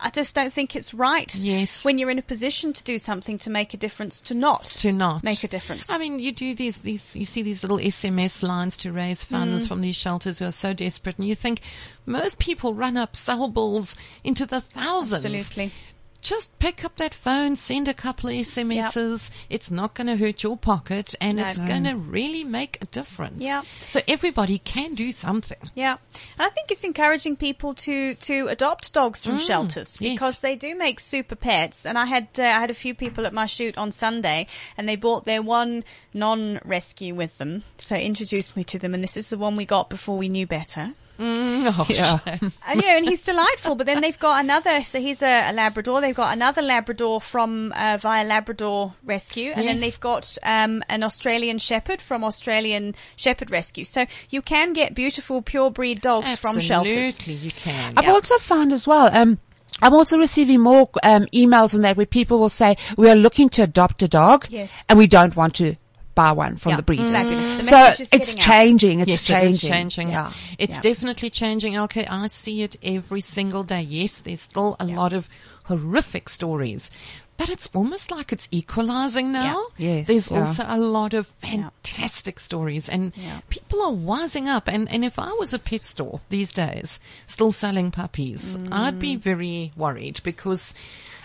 I 0.00 0.10
just 0.10 0.32
don't 0.36 0.52
think 0.52 0.76
it's 0.76 0.94
right 0.94 1.34
Yes. 1.34 1.84
when 1.84 1.98
you're 1.98 2.08
in 2.08 2.20
a 2.20 2.22
position 2.22 2.72
to 2.72 2.84
do 2.84 2.98
something 2.98 3.36
to 3.38 3.50
make 3.50 3.74
a 3.74 3.76
difference 3.76 4.20
to 4.20 4.32
not 4.34 4.62
To 4.78 4.92
not 4.92 5.24
make 5.24 5.42
a 5.42 5.48
difference. 5.48 5.90
I 5.90 5.98
mean, 5.98 6.20
you 6.20 6.30
do 6.30 6.54
these, 6.54 6.76
these, 6.78 7.16
you 7.16 7.24
see 7.24 7.42
these 7.42 7.64
little 7.64 7.78
SMS 7.78 8.44
lines 8.44 8.76
to 8.76 8.92
raise 8.92 9.24
funds 9.24 9.64
Mm. 9.64 9.68
from 9.68 9.80
these 9.80 9.96
shelters 9.96 10.38
who 10.38 10.44
are 10.46 10.52
so 10.52 10.72
desperate, 10.72 11.18
and 11.18 11.26
you 11.26 11.34
think 11.34 11.58
most 12.06 12.38
people 12.38 12.74
run 12.74 12.96
up 12.96 13.16
cell 13.16 13.48
bills 13.48 13.96
into 14.22 14.46
the 14.46 14.60
thousands. 14.60 15.24
Absolutely. 15.24 15.72
Just 16.20 16.58
pick 16.58 16.84
up 16.84 16.96
that 16.96 17.14
phone, 17.14 17.56
send 17.56 17.88
a 17.88 17.94
couple 17.94 18.28
of 18.28 18.36
SMSs. 18.36 19.30
It's 19.48 19.70
not 19.70 19.94
going 19.94 20.08
to 20.08 20.16
hurt 20.16 20.42
your 20.42 20.56
pocket 20.56 21.14
and 21.20 21.38
No. 21.38 21.46
it's 21.46 21.58
going 21.58 21.84
to 21.84 21.94
really 21.94 22.44
make 22.44 22.78
a 22.82 22.86
difference. 22.86 23.42
Yeah. 23.42 23.62
So 23.86 24.00
everybody 24.08 24.58
can 24.58 24.94
do 24.94 25.12
something. 25.12 25.58
Yeah, 25.74 25.96
and 26.38 26.46
I 26.46 26.50
think 26.50 26.70
it's 26.70 26.84
encouraging 26.84 27.36
people 27.36 27.74
to 27.74 28.14
to 28.14 28.48
adopt 28.48 28.92
dogs 28.92 29.24
from 29.24 29.38
shelters 29.38 29.98
yes. 30.00 30.14
because 30.14 30.40
they 30.40 30.56
do 30.56 30.74
make 30.76 31.00
super 31.00 31.36
pets. 31.36 31.86
And 31.86 31.98
I 31.98 32.06
had 32.06 32.28
uh, 32.38 32.42
I 32.42 32.60
had 32.60 32.70
a 32.70 32.74
few 32.74 32.94
people 32.94 33.26
at 33.26 33.32
my 33.32 33.46
shoot 33.46 33.78
on 33.78 33.92
Sunday, 33.92 34.46
and 34.76 34.88
they 34.88 34.96
brought 34.96 35.24
their 35.24 35.42
one 35.42 35.84
non-rescue 36.12 37.14
with 37.14 37.38
them. 37.38 37.62
So 37.76 37.94
introduced 37.94 38.56
me 38.56 38.64
to 38.64 38.78
them, 38.78 38.94
and 38.94 39.02
this 39.02 39.16
is 39.16 39.30
the 39.30 39.38
one 39.38 39.56
we 39.56 39.64
got 39.64 39.88
before 39.88 40.16
we 40.16 40.28
knew 40.28 40.46
better. 40.46 40.94
Oh, 41.20 41.86
Yeah. 41.88 42.18
shame. 42.18 42.52
And, 42.66 42.80
you 42.80 42.86
know, 42.88 42.96
and 42.96 43.04
he's 43.04 43.24
delightful. 43.24 43.74
But 43.74 43.86
then 43.86 44.00
they've 44.00 44.18
got 44.18 44.44
another. 44.44 44.82
So 44.84 45.00
he's 45.00 45.22
a, 45.22 45.50
a 45.50 45.52
Labrador. 45.52 46.00
They've 46.00 46.14
got 46.14 46.32
another 46.34 46.62
Labrador 46.62 47.20
from 47.20 47.72
uh, 47.76 47.98
via 48.00 48.24
Labrador 48.24 48.94
Rescue, 49.04 49.52
and 49.54 49.66
then 49.66 49.80
they've 49.80 49.98
got 50.00 50.36
um, 50.42 50.82
an 50.88 51.02
Australian 51.02 51.58
Shepherd 51.58 52.00
from 52.00 52.22
Australian 52.24 52.94
Shepherd 53.16 53.50
Rescue. 53.50 53.84
So 53.84 54.06
you 54.30 54.42
can 54.42 54.72
get 54.72 54.94
beautiful 54.94 55.42
pure 55.42 55.70
breed 55.70 56.00
dogs 56.00 56.38
from 56.38 56.60
shelters. 56.60 56.96
Absolutely, 57.16 57.34
you 57.34 57.50
can. 57.50 57.94
I've 57.96 58.08
also 58.08 58.38
found 58.38 58.72
as 58.72 58.86
well, 58.86 59.10
um, 59.12 59.38
I'm 59.82 59.94
also 59.94 60.18
receiving 60.18 60.60
more 60.60 60.88
um, 61.02 61.26
emails 61.34 61.74
on 61.74 61.82
that 61.82 61.96
where 61.96 62.06
people 62.06 62.38
will 62.38 62.48
say 62.48 62.76
we 62.96 63.08
are 63.10 63.14
looking 63.14 63.48
to 63.50 63.62
adopt 63.62 64.02
a 64.02 64.08
dog, 64.08 64.46
Yes. 64.48 64.72
and 64.88 64.98
we 64.98 65.06
don't 65.06 65.36
want 65.36 65.54
to 65.56 65.76
buy 66.18 66.32
one 66.32 66.56
from 66.56 66.70
Yeah, 66.70 66.76
the 66.80 66.82
breeders. 66.82 67.30
exactly. 67.30 67.36
The 67.56 67.62
So 67.62 68.04
it's 68.16 68.34
changing. 68.34 69.00
It's 69.00 69.10
yes, 69.14 69.24
changing. 69.24 69.48
it 69.48 69.52
is 69.52 69.60
changing. 69.60 70.08
Yeah. 70.10 70.32
It's 70.58 70.76
Yeah. 70.76 70.88
definitely 70.90 71.30
changing, 71.30 71.78
Okay. 71.86 72.06
I 72.06 72.26
see 72.26 72.62
it 72.66 72.74
every 72.82 73.20
single 73.20 73.62
day. 73.62 73.82
Yes, 73.82 74.12
there's 74.24 74.40
still 74.40 74.74
a 74.80 74.84
lot 74.84 75.12
of 75.12 75.28
horrific 75.70 76.28
stories. 76.28 76.90
But 77.36 77.48
it's 77.50 77.68
almost 77.72 78.10
like 78.10 78.32
it's 78.32 78.48
equalizing 78.50 79.30
now. 79.30 79.66
Yeah. 79.76 79.88
Yes, 79.94 80.06
There's 80.08 80.28
yeah. 80.30 80.38
also 80.38 80.64
a 80.66 80.76
lot 80.98 81.14
of 81.14 81.28
fantastic 81.40 82.40
stories 82.40 82.88
and 82.88 83.12
Yeah. 83.14 83.38
people 83.48 83.80
are 83.80 83.92
wising 83.92 84.46
up. 84.48 84.66
And, 84.66 84.90
and 84.90 85.04
if 85.04 85.20
I 85.20 85.30
was 85.38 85.54
a 85.54 85.58
pet 85.60 85.84
store 85.84 86.20
these 86.30 86.52
days, 86.52 86.98
still 87.28 87.52
selling 87.52 87.92
puppies, 87.92 88.56
mm. 88.56 88.68
I'd 88.72 88.98
be 88.98 89.14
very 89.14 89.70
worried 89.76 90.18
because 90.24 90.74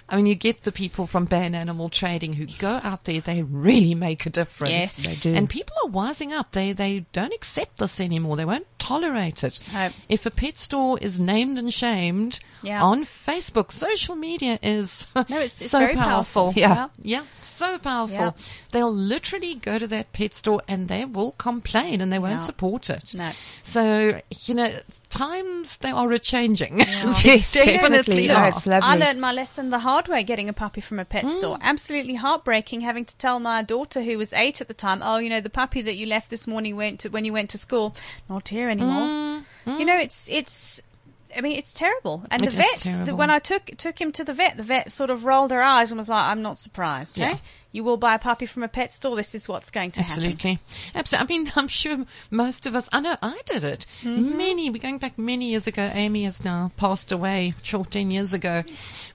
I 0.09 0.17
mean, 0.17 0.25
you 0.25 0.35
get 0.35 0.63
the 0.63 0.71
people 0.71 1.07
from 1.07 1.25
Ban 1.25 1.55
Animal 1.55 1.89
Trading 1.89 2.33
who 2.33 2.45
go 2.45 2.79
out 2.83 3.05
there, 3.05 3.21
they 3.21 3.41
really 3.41 3.95
make 3.95 4.25
a 4.25 4.29
difference. 4.29 4.71
Yes. 4.71 4.95
They 4.97 5.15
do. 5.15 5.33
And 5.33 5.49
people 5.49 5.75
are 5.83 5.89
wising 5.89 6.31
up. 6.31 6.51
They, 6.51 6.73
they 6.73 7.05
don't 7.13 7.33
accept 7.33 7.77
this 7.77 7.99
anymore. 7.99 8.35
They 8.35 8.45
won't 8.45 8.67
tolerate 8.79 9.43
it. 9.43 9.59
No. 9.73 9.89
If 10.09 10.25
a 10.25 10.29
pet 10.31 10.57
store 10.57 10.99
is 10.99 11.19
named 11.19 11.57
and 11.57 11.73
shamed 11.73 12.39
Yeah. 12.61 12.83
on 12.83 13.05
Facebook, 13.05 13.71
social 13.71 14.15
media 14.15 14.59
is 14.61 15.07
No, 15.15 15.21
it's- 15.21 15.61
it's 15.61 15.69
so 15.69 15.79
very 15.79 15.93
powerful. 15.95 16.51
powerful. 16.53 16.53
Yeah. 16.59 16.87
Yeah, 17.01 17.23
so 17.39 17.77
powerful. 17.79 18.15
Yeah. 18.15 18.31
They'll 18.71 18.93
literally 18.93 19.55
go 19.55 19.79
to 19.79 19.87
that 19.87 20.11
pet 20.13 20.33
store 20.33 20.61
and 20.67 20.89
they 20.89 21.05
will 21.05 21.31
complain 21.33 22.01
and 22.01 22.11
they 22.11 22.19
won't 22.19 22.33
Yeah. 22.33 22.37
support 22.39 22.89
it. 22.89 23.15
No. 23.15 23.31
So, 23.63 24.19
you 24.45 24.53
know, 24.53 24.71
times 25.17 25.77
they 25.77 25.91
are 25.91 26.11
a 26.11 26.19
changing. 26.19 26.79
Yes, 27.23 27.53
definitely. 27.53 28.29
are. 28.29 28.49
No, 28.49 28.57
it's 28.57 28.65
lovely. 28.65 28.89
I 28.89 28.95
learned 28.95 29.21
my 29.21 29.31
lesson 29.31 29.69
the 29.69 29.79
hard 29.79 30.07
way 30.07 30.23
getting 30.23 30.49
a 30.49 30.53
puppy 30.53 30.81
from 30.81 30.99
a 30.99 31.05
pet 31.05 31.25
Mm. 31.25 31.37
store. 31.37 31.57
Absolutely 31.61 32.15
heartbreaking 32.15 32.81
having 32.81 33.05
to 33.05 33.17
tell 33.17 33.39
my 33.39 33.61
daughter 33.61 34.01
who 34.01 34.17
was 34.17 34.33
eight 34.33 34.61
at 34.61 34.67
the 34.67 34.73
time, 34.73 35.01
oh, 35.03 35.17
you 35.19 35.29
know, 35.29 35.41
the 35.41 35.49
puppy 35.49 35.81
that 35.81 35.95
you 35.95 36.05
left 36.05 36.29
this 36.29 36.47
morning 36.47 36.75
went 36.75 36.99
to, 37.01 37.09
when 37.09 37.25
you 37.25 37.33
went 37.33 37.49
to 37.51 37.57
school, 37.57 37.95
not 38.29 38.49
here 38.49 38.69
anymore. 38.69 39.43
You 39.65 39.85
know, 39.85 39.97
it's, 39.97 40.27
it's, 40.29 40.81
I 41.35 41.41
mean, 41.41 41.57
it's 41.57 41.73
terrible. 41.73 42.23
And. 42.31 42.43
It 42.43 42.51
the 42.51 42.57
is 42.57 42.83
vet, 42.85 43.05
the, 43.05 43.15
when 43.15 43.29
I 43.29 43.39
took, 43.39 43.65
took 43.77 43.99
him 43.99 44.11
to 44.13 44.23
the 44.23 44.33
vet, 44.33 44.57
the 44.57 44.63
vet 44.63 44.91
sort 44.91 45.09
of 45.09 45.25
rolled 45.25 45.51
her 45.51 45.61
eyes 45.61 45.91
and 45.91 45.97
was 45.97 46.09
like, 46.09 46.25
I'm 46.25 46.41
not 46.41 46.57
surprised. 46.57 47.17
Yeah. 47.17 47.31
eh? 47.31 47.37
You 47.71 47.83
will 47.83 47.97
buy 47.97 48.13
a 48.13 48.19
puppy 48.19 48.45
from 48.45 48.61
a 48.61 48.67
pet 48.67 48.91
store. 48.91 49.15
This 49.15 49.33
is 49.33 49.49
what's 49.49 49.71
going 49.71 49.89
to 49.91 50.03
happen. 50.03 50.23
Absolutely. 50.25 50.59
Absolutely. 50.93 51.35
I 51.35 51.39
mean, 51.39 51.51
I'm 51.55 51.67
sure 51.67 52.05
most 52.29 52.67
of 52.67 52.75
us, 52.75 52.87
I 52.93 52.99
know 52.99 53.15
I 53.21 53.39
did 53.47 53.63
it. 53.63 53.87
Mm-hmm. 54.03 54.37
Many, 54.37 54.69
we're 54.69 54.77
going 54.77 54.99
back 54.99 55.17
many 55.17 55.49
years 55.49 55.65
ago. 55.65 55.89
Amy 55.93 56.23
has 56.25 56.45
now 56.45 56.71
passed 56.77 57.11
away 57.11 57.55
short 57.63 57.89
10 57.89 58.11
years 58.11 58.31
ago. 58.31 58.63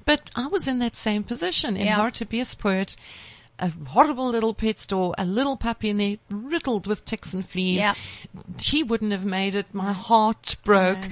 But 0.04 0.32
I 0.34 0.48
was 0.48 0.66
in 0.66 0.80
that 0.80 0.96
same 0.96 1.22
position 1.22 1.76
in 1.76 1.86
Yeah. 1.86 1.96
Hartbeespoort. 1.96 2.96
A 3.60 3.70
horrible 3.88 4.28
little 4.28 4.54
pet 4.54 4.78
store, 4.78 5.14
a 5.18 5.24
little 5.24 5.56
puppy 5.56 5.90
in 5.90 5.96
there 5.96 6.16
riddled 6.30 6.86
with 6.86 7.04
ticks 7.04 7.34
and 7.34 7.44
fleas. 7.48 7.78
Yeah. 7.78 7.94
She 8.58 8.84
wouldn't 8.84 9.10
have 9.10 9.24
made 9.24 9.56
it. 9.56 9.66
My 9.72 9.92
heart 9.92 10.56
broke. 10.62 11.08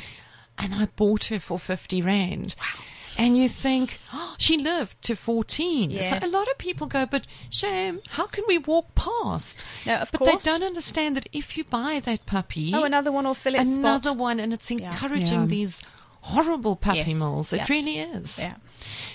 No. 0.59 0.65
And 0.65 0.75
I 0.75 0.87
bought 0.87 1.25
her 1.27 1.39
for 1.41 1.59
50 1.59 2.03
rand. 2.03 2.55
Wow. 2.59 2.85
And 3.19 3.39
you 3.39 3.49
think, 3.49 3.99
oh, 4.13 4.35
she 4.37 4.59
lived 4.59 5.01
to 5.05 5.17
14. 5.17 5.91
So 5.91 5.97
Yes. 5.97 6.23
a 6.23 6.29
lot 6.29 6.49
of 6.49 6.59
people 6.59 6.87
go, 6.87 7.07
but 7.07 7.27
shame, 7.49 8.01
how 8.11 8.27
can 8.27 8.45
we 8.47 8.59
walk 8.59 8.95
past? 8.95 9.65
No, 9.87 9.95
of 9.97 10.13
but 10.13 10.19
course. 10.19 10.45
they 10.45 10.51
don't 10.51 10.63
understand 10.63 11.17
that 11.17 11.27
if 11.33 11.57
you 11.57 11.65
buy 11.65 12.01
that 12.05 12.27
puppy, 12.27 12.73
Oh, 12.75 12.85
another 12.85 13.11
one 13.11 13.25
will 13.25 13.33
fill 13.35 13.55
its 13.55 13.79
another 13.79 14.11
spot. 14.11 14.19
one, 14.19 14.39
and 14.41 14.53
it's 14.53 14.71
encouraging 14.71 15.41
Yeah. 15.41 15.47
these 15.47 15.83
horrible 16.21 16.77
puppy 16.77 16.99
Yes. 16.99 17.15
mills. 17.15 17.53
It 17.55 17.57
Yeah. 17.61 17.67
really 17.71 17.99
is. 18.01 18.39
Yeah. 18.39 18.57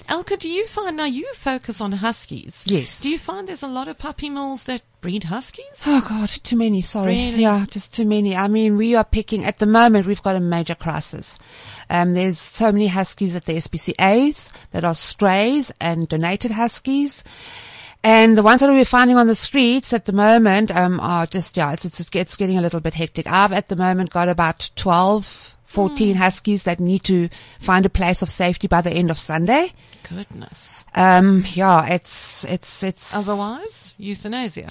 Elka, 0.10 0.40
do 0.40 0.50
you 0.50 0.66
find 0.66 0.98
now 0.98 1.06
you 1.06 1.32
focus 1.36 1.80
on 1.80 1.92
huskies? 1.92 2.64
Yes. 2.66 3.00
Do 3.00 3.08
you 3.08 3.20
find 3.20 3.48
there's 3.48 3.62
a 3.62 3.68
lot 3.68 3.88
of 3.88 4.00
puppy 4.00 4.30
mills 4.30 4.64
that 4.64 4.82
breed 5.02 5.26
huskies? 5.26 5.84
Oh 5.86 6.06
God, 6.08 6.30
too 6.30 6.56
many. 6.56 6.82
Sorry. 6.82 7.08
Really? 7.16 7.42
Yeah, 7.42 7.66
just 7.70 7.94
too 7.94 8.06
many. 8.06 8.36
I 8.36 8.48
mean, 8.48 8.78
we 8.78 8.96
are 8.96 9.04
picking 9.04 9.44
at 9.44 9.58
the 9.58 9.66
moment. 9.66 10.06
We've 10.06 10.22
got 10.22 10.36
a 10.36 10.40
major 10.40 10.76
crisis. 10.76 11.40
Um, 11.90 12.14
there's 12.14 12.40
so 12.40 12.72
many 12.72 12.88
huskies 12.88 13.36
at 13.36 13.46
the 13.46 13.56
SPCA's 13.58 14.54
that 14.72 14.86
are 14.86 14.94
strays 14.94 15.72
and 15.82 16.08
donated 16.08 16.52
huskies. 16.52 17.24
And 18.04 18.38
the 18.38 18.44
ones 18.44 18.62
that 18.62 18.70
we're 18.70 18.86
finding 18.86 19.18
on 19.18 19.28
the 19.28 19.36
streets 19.36 19.94
at 19.94 20.06
the 20.06 20.14
moment, 20.14 20.72
um, 20.72 21.00
are 21.00 21.28
just, 21.28 21.56
yeah, 21.56 21.74
it's, 21.74 21.86
it's, 21.86 22.10
it's 22.14 22.36
getting 22.36 22.58
a 22.58 22.62
little 22.62 22.80
bit 22.80 22.96
hectic. 22.96 23.28
I've 23.28 23.52
at 23.52 23.68
the 23.68 23.76
moment 23.76 24.10
got 24.10 24.28
about 24.28 24.72
12, 24.76 25.56
14 25.72 26.16
huskies 26.16 26.64
that 26.64 26.80
need 26.80 27.04
to 27.06 27.30
find 27.60 27.86
a 27.86 27.90
place 27.90 28.22
of 28.22 28.30
safety 28.30 28.68
by 28.68 28.82
the 28.82 28.92
end 28.92 29.10
of 29.10 29.18
Sunday. 29.18 29.72
Goodness. 30.10 30.84
Um, 30.94 31.46
yeah, 31.54 31.86
it's, 31.86 32.44
it's, 32.44 32.84
it's. 32.84 33.16
Otherwise, 33.16 33.94
euthanasia. 33.98 34.68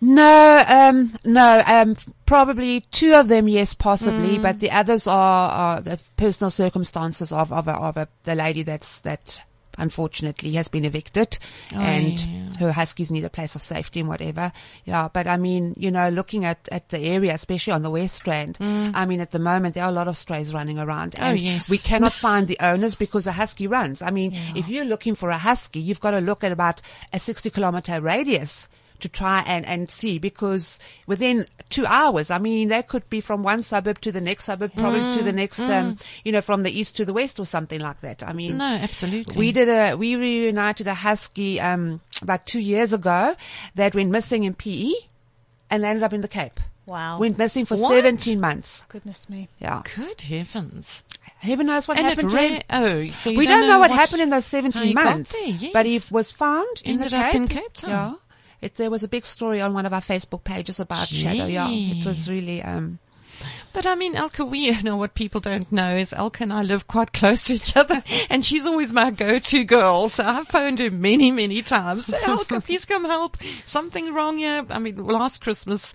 No, 0.00 0.64
um, 0.66 1.16
no, 1.24 1.62
um, 1.64 1.94
probably 2.26 2.80
two 2.90 3.14
of 3.14 3.28
them, 3.28 3.46
yes, 3.46 3.74
possibly, 3.74 4.38
Mm. 4.38 4.42
but 4.42 4.58
the 4.58 4.72
others 4.72 5.06
are, 5.06 5.50
are 5.50 5.80
the 5.80 6.00
personal 6.16 6.50
circumstances 6.50 7.32
of, 7.32 7.52
of, 7.52 7.68
a, 7.68 7.72
of 7.74 7.96
a, 7.96 8.08
the 8.24 8.34
lady 8.34 8.64
that's, 8.64 8.98
that 9.00 9.40
unfortunately 9.78 10.52
has 10.52 10.68
been 10.68 10.84
evicted 10.84 11.38
and 11.74 12.20
yeah. 12.20 12.58
her 12.58 12.72
huskies 12.72 13.10
need 13.10 13.24
a 13.24 13.30
place 13.30 13.54
of 13.54 13.62
safety 13.62 14.00
and 14.00 14.08
whatever. 14.08 14.52
Yeah, 14.84 15.08
but 15.12 15.26
I 15.26 15.36
mean, 15.36 15.74
you 15.76 15.90
know, 15.90 16.08
looking 16.08 16.44
at, 16.44 16.68
at 16.70 16.88
the 16.90 16.98
area, 16.98 17.34
especially 17.34 17.72
on 17.72 17.82
the 17.82 17.90
West 17.90 18.26
Rand, 18.26 18.56
I 18.60 19.06
mean, 19.06 19.20
at 19.20 19.30
the 19.30 19.38
moment 19.38 19.74
there 19.74 19.84
are 19.84 19.90
a 19.90 19.92
lot 19.92 20.08
of 20.08 20.16
strays 20.16 20.52
running 20.54 20.78
around 20.78 21.00
Mm. 21.00 21.22
Oh, 21.22 21.26
and 21.30 21.40
yes. 21.40 21.70
we 21.70 21.78
cannot 21.78 22.12
find 22.26 22.46
the 22.46 22.58
owners 22.60 22.94
because 22.94 23.26
a 23.26 23.32
husky 23.32 23.66
runs. 23.66 24.02
I 24.02 24.10
mean, 24.10 24.32
if 24.54 24.68
you're 24.68 24.84
looking 24.84 25.14
for 25.14 25.30
a 25.30 25.38
husky, 25.38 25.80
you've 25.80 26.00
got 26.00 26.12
to 26.12 26.20
look 26.20 26.44
at 26.44 26.52
about 26.52 26.80
a 27.12 27.18
60 27.18 27.50
kilometer 27.50 28.00
radius 28.00 28.68
to 29.00 29.08
try 29.08 29.42
and, 29.46 29.64
and 29.66 29.90
see 29.90 30.18
because 30.18 30.78
within 31.06 31.46
two 31.68 31.86
hours, 31.86 32.30
I 32.30 32.38
mean, 32.38 32.68
they 32.68 32.82
could 32.82 33.08
be 33.10 33.20
from 33.20 33.42
one 33.42 33.62
suburb 33.62 34.00
to 34.02 34.12
the 34.12 34.20
next 34.20 34.44
suburb, 34.44 34.72
probably 34.76 35.00
to 35.00 35.20
Mm, 35.20 35.24
the 35.24 35.32
next, 35.32 35.60
um, 35.60 35.96
you 36.24 36.32
know, 36.32 36.40
from 36.40 36.62
the 36.62 36.70
east 36.70 36.96
to 36.96 37.04
the 37.04 37.12
west 37.12 37.38
or 37.38 37.46
something 37.46 37.80
like 37.80 38.00
that. 38.00 38.22
I 38.22 38.32
mean, 38.32 38.56
No, 38.58 38.64
absolutely. 38.64 39.36
we 39.36 39.52
did 39.52 39.68
a, 39.68 39.94
we 39.96 40.16
reunited 40.16 40.86
a 40.86 40.94
husky, 40.94 41.60
um, 41.60 42.00
about 42.22 42.46
two 42.46 42.60
years 42.60 42.92
ago 42.92 43.36
that 43.76 43.94
went 43.94 44.10
missing 44.10 44.44
in 44.44 44.54
PE 44.54 44.90
and 45.70 45.84
ended 45.84 46.02
up 46.02 46.12
in 46.12 46.20
the 46.20 46.28
Cape. 46.28 46.58
Wow. 46.86 47.20
Went 47.20 47.38
missing 47.38 47.64
for 47.66 47.76
What? 47.76 47.90
17 47.90 48.40
months. 48.40 48.84
Goodness 48.88 49.28
me. 49.30 49.48
Yeah. 49.60 49.82
Good 49.94 50.22
heavens. 50.22 51.04
Heaven 51.38 51.66
knows 51.66 51.86
what 51.86 51.96
And 51.98 52.06
happened 52.06 52.32
to 52.32 52.36
him. 52.38 52.62
oh, 52.70 53.06
so 53.12 53.30
you 53.30 53.38
We 53.38 53.46
don't 53.46 53.60
don't 53.60 53.68
know 53.68 53.78
what 53.78 53.90
what- 53.90 53.98
happened 54.00 54.22
in 54.22 54.30
those 54.30 54.46
17 54.46 54.94
months. 54.94 55.38
there, 55.40 55.70
But 55.72 55.86
he 55.86 56.00
was 56.10 56.32
found 56.32 56.82
in 56.84 56.96
the 56.98 57.04
Ended 57.04 57.14
up 57.20 57.26
Cape. 57.26 57.34
in 57.36 57.48
Cape 57.48 57.72
Town. 57.74 57.90
Yeah. 57.90 58.14
It, 58.62 58.74
there 58.74 58.90
was 58.90 59.02
a 59.02 59.08
big 59.08 59.24
story 59.24 59.60
on 59.60 59.72
one 59.74 59.86
of 59.86 59.92
our 59.92 60.00
Facebook 60.02 60.44
pages 60.44 60.78
about 60.80 61.08
Shadow. 61.08 61.46
Yeah. 61.46 61.68
It 61.70 62.04
was 62.04 62.28
really, 62.28 62.62
um, 62.62 62.98
But 63.72 63.86
I 63.86 63.94
mean, 63.94 64.14
Elka, 64.16 64.44
we 64.48 64.58
you 64.70 64.82
know 64.84 64.96
what 64.96 65.14
people 65.14 65.40
don't 65.40 65.70
know 65.72 65.96
is 65.96 66.12
Elka 66.12 66.42
and 66.42 66.52
I 66.52 66.62
live 66.62 66.86
quite 66.86 67.12
close 67.12 67.44
to 67.44 67.54
each 67.54 67.74
other, 67.76 68.02
and 68.30 68.44
she's 68.44 68.66
always 68.66 68.92
my 68.92 69.10
go-to 69.10 69.64
girl. 69.64 70.08
So 70.08 70.24
I've 70.24 70.48
phoned 70.48 70.78
her 70.80 70.90
many, 70.90 71.30
many 71.30 71.62
times. 71.62 72.06
Say, 72.06 72.18
Elka, 72.22 72.62
please 72.64 72.84
come 72.84 73.04
help. 73.04 73.38
Something 73.66 74.12
wrong 74.12 74.38
here. 74.38 74.66
I 74.68 74.78
mean, 74.78 74.96
last 74.96 75.40
Christmas, 75.40 75.94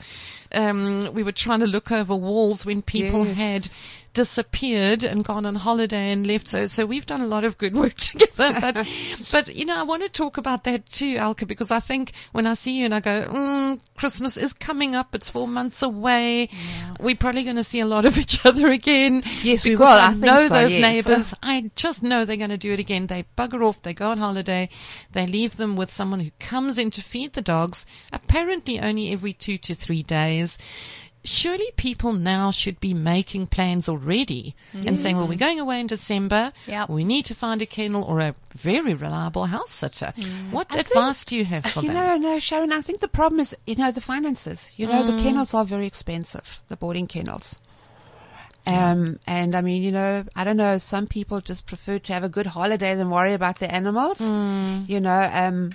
um, 0.54 1.14
we 1.14 1.22
were 1.22 1.32
trying 1.34 1.60
to 1.60 1.68
look 1.68 1.92
over 1.92 2.16
walls 2.16 2.66
when 2.66 2.82
people 2.82 3.26
Yes. 3.26 3.38
had 3.38 3.68
disappeared 4.16 5.04
and 5.04 5.24
gone 5.24 5.46
on 5.46 5.56
holiday 5.56 6.12
and 6.12 6.26
left. 6.26 6.48
So, 6.48 6.66
so 6.66 6.86
we've 6.86 7.06
done 7.06 7.22
a 7.22 7.28
lot 7.28 7.44
of 7.44 7.60
good 7.60 7.76
work 7.76 7.94
together. 7.96 8.60
But, 8.60 8.88
but 9.32 9.56
you 9.56 9.66
know, 9.66 9.78
I 9.78 9.84
want 9.84 10.02
to 10.02 10.10
talk 10.10 10.38
about 10.38 10.64
that 10.64 10.88
too, 10.88 11.18
Alka, 11.18 11.46
because 11.46 11.70
I 11.70 11.80
think 11.82 12.14
when 12.32 12.48
I 12.48 12.56
see 12.56 12.80
you 12.80 12.86
and 12.86 12.96
I 12.96 13.02
go, 13.02 13.22
mm, 13.24 13.80
Christmas 13.98 14.38
is 14.38 14.54
coming 14.54 14.96
up. 14.96 15.14
It's 15.14 15.30
four 15.30 15.48
months 15.48 15.84
away. 15.84 16.50
We're 17.00 17.16
probably 17.16 17.44
going 17.44 17.58
to 17.58 17.64
see 17.64 17.82
a 17.82 17.86
lot 17.86 18.06
of 18.06 18.18
each 18.18 18.44
other 18.46 18.72
again. 18.72 19.22
Yes, 19.44 19.66
we 19.66 19.72
because 19.72 19.80
will. 19.80 19.88
I, 19.88 20.08
I 20.08 20.14
know 20.14 20.48
so, 20.48 20.54
those 20.54 20.76
yes. 20.76 20.82
neighbors. 20.82 21.34
I 21.44 21.70
just 21.76 22.02
know 22.02 22.26
they're 22.26 22.38
going 22.38 22.50
to 22.50 22.58
do 22.58 22.72
it 22.72 22.80
again. 22.80 23.08
They 23.08 23.26
bugger 23.38 23.68
off. 23.68 23.82
They 23.82 23.94
go 23.94 24.10
on 24.10 24.18
holiday. 24.18 24.70
They 25.12 25.28
leave 25.28 25.58
them 25.58 25.76
with 25.76 25.92
someone 25.92 26.22
who 26.22 26.32
comes 26.40 26.78
in 26.78 26.90
to 26.92 27.04
feed 27.04 27.34
the 27.34 27.42
dogs, 27.42 27.86
apparently 28.14 28.80
only 28.80 29.12
every 29.12 29.34
two 29.34 29.58
to 29.60 29.76
three 29.76 30.04
days. 30.04 30.58
Surely 31.26 31.66
people 31.76 32.14
now 32.14 32.52
should 32.52 32.80
be 32.80 32.94
making 32.94 33.48
plans 33.48 33.90
already 33.90 34.56
and 34.74 34.98
saying, 35.00 35.16
well, 35.18 35.28
we're 35.28 35.38
going 35.38 35.60
away 35.60 35.80
in 35.80 35.88
December. 35.88 36.54
Yep. 36.68 36.90
We 36.90 37.04
need 37.04 37.26
to 37.26 37.36
find 37.36 37.62
a 37.62 37.66
kennel 37.66 38.04
or 38.04 38.20
a 38.20 38.36
very 38.54 38.94
reliable 38.94 39.46
house 39.46 39.72
sitter. 39.72 40.14
What 40.52 40.68
I 40.70 40.76
think- 40.76 40.88
advice 40.88 41.26
do 41.26 41.36
you 41.36 41.46
have 41.46 41.66
for 41.66 41.82
You 41.82 41.88
them? 41.92 41.96
know, 41.96 42.18
no, 42.18 42.40
Sharon, 42.40 42.72
I 42.72 42.82
think 42.82 43.00
the 43.02 43.08
problem 43.08 43.40
is, 43.40 43.56
you 43.66 43.76
know, 43.76 43.92
the 43.92 44.02
finances. 44.02 44.72
You 44.78 44.88
know, 44.88 45.04
the 45.06 45.22
kennels 45.24 45.54
are 45.54 45.66
very 45.66 45.88
expensive, 45.88 46.62
the 46.70 46.78
boarding 46.78 47.08
kennels. 47.08 47.60
Um, 48.68 49.20
and 49.28 49.56
I 49.56 49.62
mean, 49.62 49.84
you 49.84 49.92
know, 49.92 50.26
I 50.36 50.44
don't 50.44 50.58
know, 50.58 50.80
some 50.80 51.06
people 51.06 51.40
just 51.40 51.68
prefer 51.68 52.00
to 52.00 52.14
have 52.14 52.24
a 52.24 52.30
good 52.30 52.48
holiday 52.48 52.96
than 52.96 53.12
worry 53.12 53.34
about 53.34 53.60
their 53.60 53.72
animals. 53.72 54.22
You 54.22 55.00
know, 55.00 55.30
um, 55.32 55.74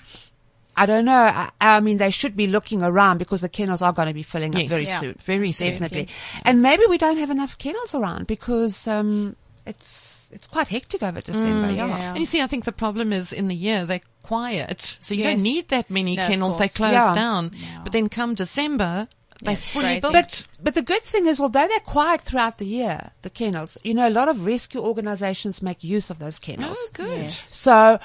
I 0.82 0.86
don't 0.86 1.04
know. 1.04 1.12
I, 1.14 1.50
I 1.60 1.80
mean, 1.80 1.98
they 1.98 2.10
should 2.10 2.34
be 2.36 2.46
looking 2.46 2.82
around 2.82 3.18
because 3.18 3.42
the 3.42 3.48
kennels 3.48 3.82
are 3.82 3.92
going 3.92 4.08
to 4.08 4.14
be 4.14 4.22
filling 4.22 4.54
up 4.56 4.66
very 4.68 4.84
Yeah. 4.84 4.98
soon. 5.00 5.14
Very 5.20 5.52
soon. 5.52 5.72
Definitely. 5.72 6.08
And 6.44 6.62
maybe 6.62 6.84
we 6.88 6.96
don't 6.98 7.18
have 7.18 7.30
enough 7.30 7.58
kennels 7.58 7.94
around 7.94 8.26
because, 8.26 8.88
um, 8.88 9.36
it's, 9.66 10.28
it's 10.32 10.46
quite 10.46 10.68
hectic 10.68 11.02
over 11.02 11.20
December. 11.20 11.70
yeah. 11.70 11.86
yeah. 11.88 12.08
And 12.10 12.18
you 12.18 12.24
see, 12.24 12.40
I 12.40 12.46
think 12.46 12.64
the 12.64 12.72
problem 12.72 13.12
is 13.12 13.32
in 13.32 13.48
the 13.48 13.54
year 13.54 13.84
they're 13.84 14.00
quiet, 14.22 14.96
so 15.00 15.14
you 15.14 15.24
don't 15.24 15.42
need 15.42 15.68
that 15.68 15.90
many 15.90 16.16
No, 16.16 16.26
kennels. 16.28 16.56
They 16.58 16.68
close 16.68 16.92
Yeah. 16.92 17.14
down, 17.14 17.50
but 17.82 17.92
then 17.92 18.08
come 18.08 18.34
December, 18.34 19.08
they 19.42 19.54
it's 19.54 19.70
fully 19.70 20.00
crazy. 20.00 20.08
But 20.12 20.46
but 20.62 20.74
the 20.74 20.82
good 20.82 21.02
thing 21.02 21.26
is, 21.26 21.40
although 21.40 21.66
they're 21.66 21.80
quiet 21.80 22.20
throughout 22.20 22.58
the 22.58 22.66
year, 22.66 23.10
the 23.22 23.30
kennels, 23.30 23.78
you 23.82 23.94
know, 23.94 24.08
a 24.08 24.10
lot 24.10 24.28
of 24.28 24.44
rescue 24.44 24.80
organizations 24.80 25.62
make 25.62 25.82
use 25.82 26.10
of 26.10 26.18
those 26.18 26.38
kennels. 26.38 26.76
oh, 26.78 26.88
good. 26.92 27.30
So, 27.30 27.98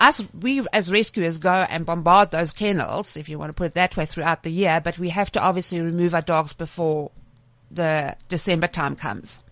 us, 0.00 0.22
we 0.40 0.66
as 0.72 0.90
rescuers 0.90 1.38
go 1.38 1.66
and 1.68 1.84
bombard 1.84 2.30
those 2.30 2.52
kennels, 2.52 3.16
if 3.16 3.28
you 3.28 3.38
want 3.38 3.50
to 3.50 3.54
put 3.54 3.66
it 3.66 3.74
that 3.74 3.96
way, 3.96 4.06
throughout 4.06 4.42
the 4.42 4.50
year, 4.50 4.80
but 4.80 4.98
we 4.98 5.10
have 5.10 5.30
to 5.32 5.40
obviously 5.40 5.80
remove 5.80 6.14
our 6.14 6.22
dogs 6.22 6.52
before 6.52 7.10
the 7.70 8.16
December 8.28 8.66
time 8.66 8.96
comes. 8.96 9.42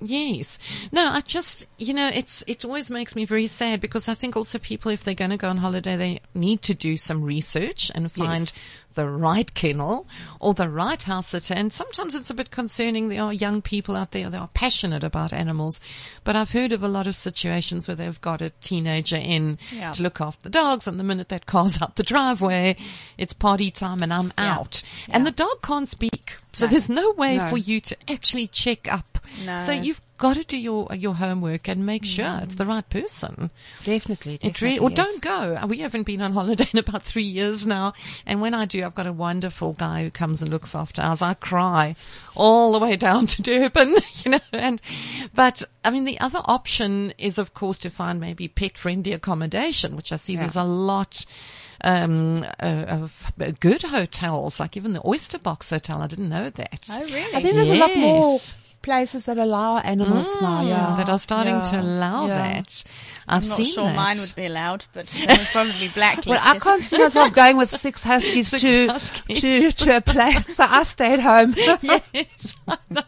Yes. 0.00 0.58
No, 0.92 1.10
I 1.12 1.20
just, 1.20 1.66
you 1.78 1.94
know, 1.94 2.10
it's, 2.12 2.44
it 2.46 2.64
always 2.64 2.90
makes 2.90 3.16
me 3.16 3.24
very 3.24 3.46
sad 3.46 3.80
because 3.80 4.08
I 4.08 4.14
think 4.14 4.36
also 4.36 4.58
people, 4.58 4.90
if 4.90 5.04
they're 5.04 5.14
going 5.14 5.30
to 5.30 5.36
go 5.36 5.48
on 5.48 5.56
holiday, 5.56 5.96
they 5.96 6.20
need 6.34 6.62
to 6.62 6.74
do 6.74 6.96
some 6.96 7.22
research 7.22 7.90
and 7.94 8.10
find 8.10 8.40
Yes. 8.40 8.58
The 8.94 9.08
right 9.08 9.52
kennel 9.54 10.06
or 10.40 10.54
the 10.54 10.68
right 10.68 11.02
house 11.02 11.28
sitter. 11.28 11.54
And 11.54 11.72
sometimes 11.72 12.14
it's 12.14 12.30
a 12.30 12.34
bit 12.34 12.50
concerning. 12.50 13.08
There 13.08 13.22
are 13.22 13.32
young 13.32 13.62
people 13.62 13.96
out 13.96 14.12
there 14.12 14.30
that 14.30 14.40
are 14.40 14.48
passionate 14.54 15.04
about 15.04 15.32
animals, 15.32 15.80
but 16.24 16.36
I've 16.36 16.52
heard 16.52 16.72
of 16.72 16.82
a 16.82 16.88
lot 16.88 17.06
of 17.06 17.16
situations 17.16 17.86
where 17.86 17.94
they've 17.94 18.20
got 18.20 18.40
a 18.40 18.50
teenager 18.62 19.16
in 19.16 19.58
Yeah. 19.72 19.92
to 19.92 20.02
look 20.02 20.20
after 20.20 20.42
the 20.44 20.50
dogs 20.50 20.86
and 20.86 20.98
the 20.98 21.04
minute 21.04 21.28
that 21.28 21.46
car's 21.46 21.80
out 21.82 21.96
the 21.96 22.02
driveway, 22.02 22.76
it's 23.18 23.32
party 23.32 23.70
time 23.70 24.02
and 24.02 24.12
I'm 24.12 24.32
out. 24.38 24.82
And 25.08 25.26
the 25.26 25.30
dog 25.30 25.62
can't 25.62 25.88
speak. 25.88 26.36
So 26.52 26.66
there's 26.66 26.88
no 26.88 27.12
way 27.12 27.36
No. 27.36 27.48
for 27.50 27.58
you 27.58 27.80
to 27.80 27.96
actually 28.08 28.46
check 28.46 28.90
up. 28.92 29.18
No. 29.44 29.58
So 29.58 29.72
you've 29.72 30.00
got 30.16 30.36
to 30.36 30.44
do 30.44 30.56
your 30.56 30.92
your 30.94 31.14
homework 31.14 31.68
and 31.68 31.84
make 31.84 32.04
sure 32.04 32.40
it's 32.42 32.54
the 32.54 32.66
right 32.66 32.88
person. 32.88 33.50
Definitely, 33.84 34.38
definitely. 34.38 34.66
really, 34.68 34.78
or 34.78 34.90
yes. 34.90 34.96
don't 34.96 35.22
go. 35.22 35.66
We 35.66 35.78
haven't 35.78 36.04
been 36.04 36.22
on 36.22 36.32
holiday 36.32 36.68
in 36.72 36.78
about 36.78 37.02
three 37.02 37.24
years 37.24 37.66
now, 37.66 37.94
and 38.26 38.40
when 38.40 38.54
I 38.54 38.64
do, 38.64 38.84
I've 38.84 38.94
got 38.94 39.06
a 39.06 39.12
wonderful 39.12 39.72
guy 39.72 40.04
who 40.04 40.10
comes 40.10 40.42
and 40.42 40.50
looks 40.50 40.74
after 40.74 41.02
us. 41.02 41.20
I 41.22 41.34
cry 41.34 41.96
all 42.34 42.72
the 42.72 42.78
way 42.78 42.96
down 42.96 43.26
to 43.26 43.42
Durban, 43.42 43.96
you 44.24 44.30
know. 44.32 44.40
And 44.52 44.80
but 45.34 45.62
I 45.84 45.90
mean, 45.90 46.04
the 46.04 46.20
other 46.20 46.40
option 46.44 47.12
is, 47.18 47.38
of 47.38 47.54
course, 47.54 47.78
to 47.80 47.90
find 47.90 48.20
maybe 48.20 48.48
pet-friendly 48.48 49.12
accommodation, 49.12 49.96
which 49.96 50.12
I 50.12 50.16
see 50.16 50.34
Yeah. 50.34 50.40
there's 50.40 50.56
a 50.56 50.64
lot. 50.64 51.24
Um, 51.80 52.42
uh, 52.60 52.84
of 52.88 53.32
good 53.60 53.82
hotels, 53.82 54.58
like 54.58 54.74
even 54.74 54.94
the 54.94 55.06
Oyster 55.06 55.38
Box 55.38 55.68
Hotel. 55.68 56.00
I 56.00 56.06
didn't 56.06 56.30
know 56.30 56.48
that. 56.48 56.88
Oh, 56.90 57.00
really? 57.00 57.34
I 57.34 57.42
think 57.42 57.56
there's 57.56 57.68
a 57.68 57.74
lot 57.74 57.94
more 57.94 58.32
Yes. 58.32 58.56
Places 58.84 59.24
that 59.24 59.38
allow 59.38 59.78
animals 59.78 60.26
now, 60.40 60.62
Mm, 60.62 60.68
yeah. 60.68 60.94
that 60.98 61.08
are 61.08 61.18
starting 61.18 61.60
to 61.62 61.80
allow 61.80 62.26
yeah. 62.26 62.38
that. 62.62 62.84
I've 63.26 63.42
I'm 63.42 63.48
not 63.48 63.56
seen 63.56 63.74
sure 63.74 63.84
that. 63.84 63.96
mine 63.96 64.18
would 64.20 64.34
be 64.34 64.44
allowed, 64.44 64.84
but 64.92 65.06
probably 65.52 65.88
blacklisted. 65.88 66.26
Well, 66.30 66.40
I 66.42 66.58
can't 66.58 66.82
see 66.82 66.98
myself 66.98 67.32
going 67.32 67.56
with 67.56 67.70
six 67.70 68.04
huskies 68.04 68.48
Six 68.50 68.60
to, 68.62 68.86
huskies. 68.88 69.40
to 69.40 69.70
to 69.72 69.96
a 69.96 70.00
place, 70.02 70.54
so 70.54 70.66
I 70.68 70.82
stay 70.82 71.14
at 71.14 71.20
home. 71.20 71.54
yes, 72.12 72.56
I 72.68 72.76
know. 72.90 73.02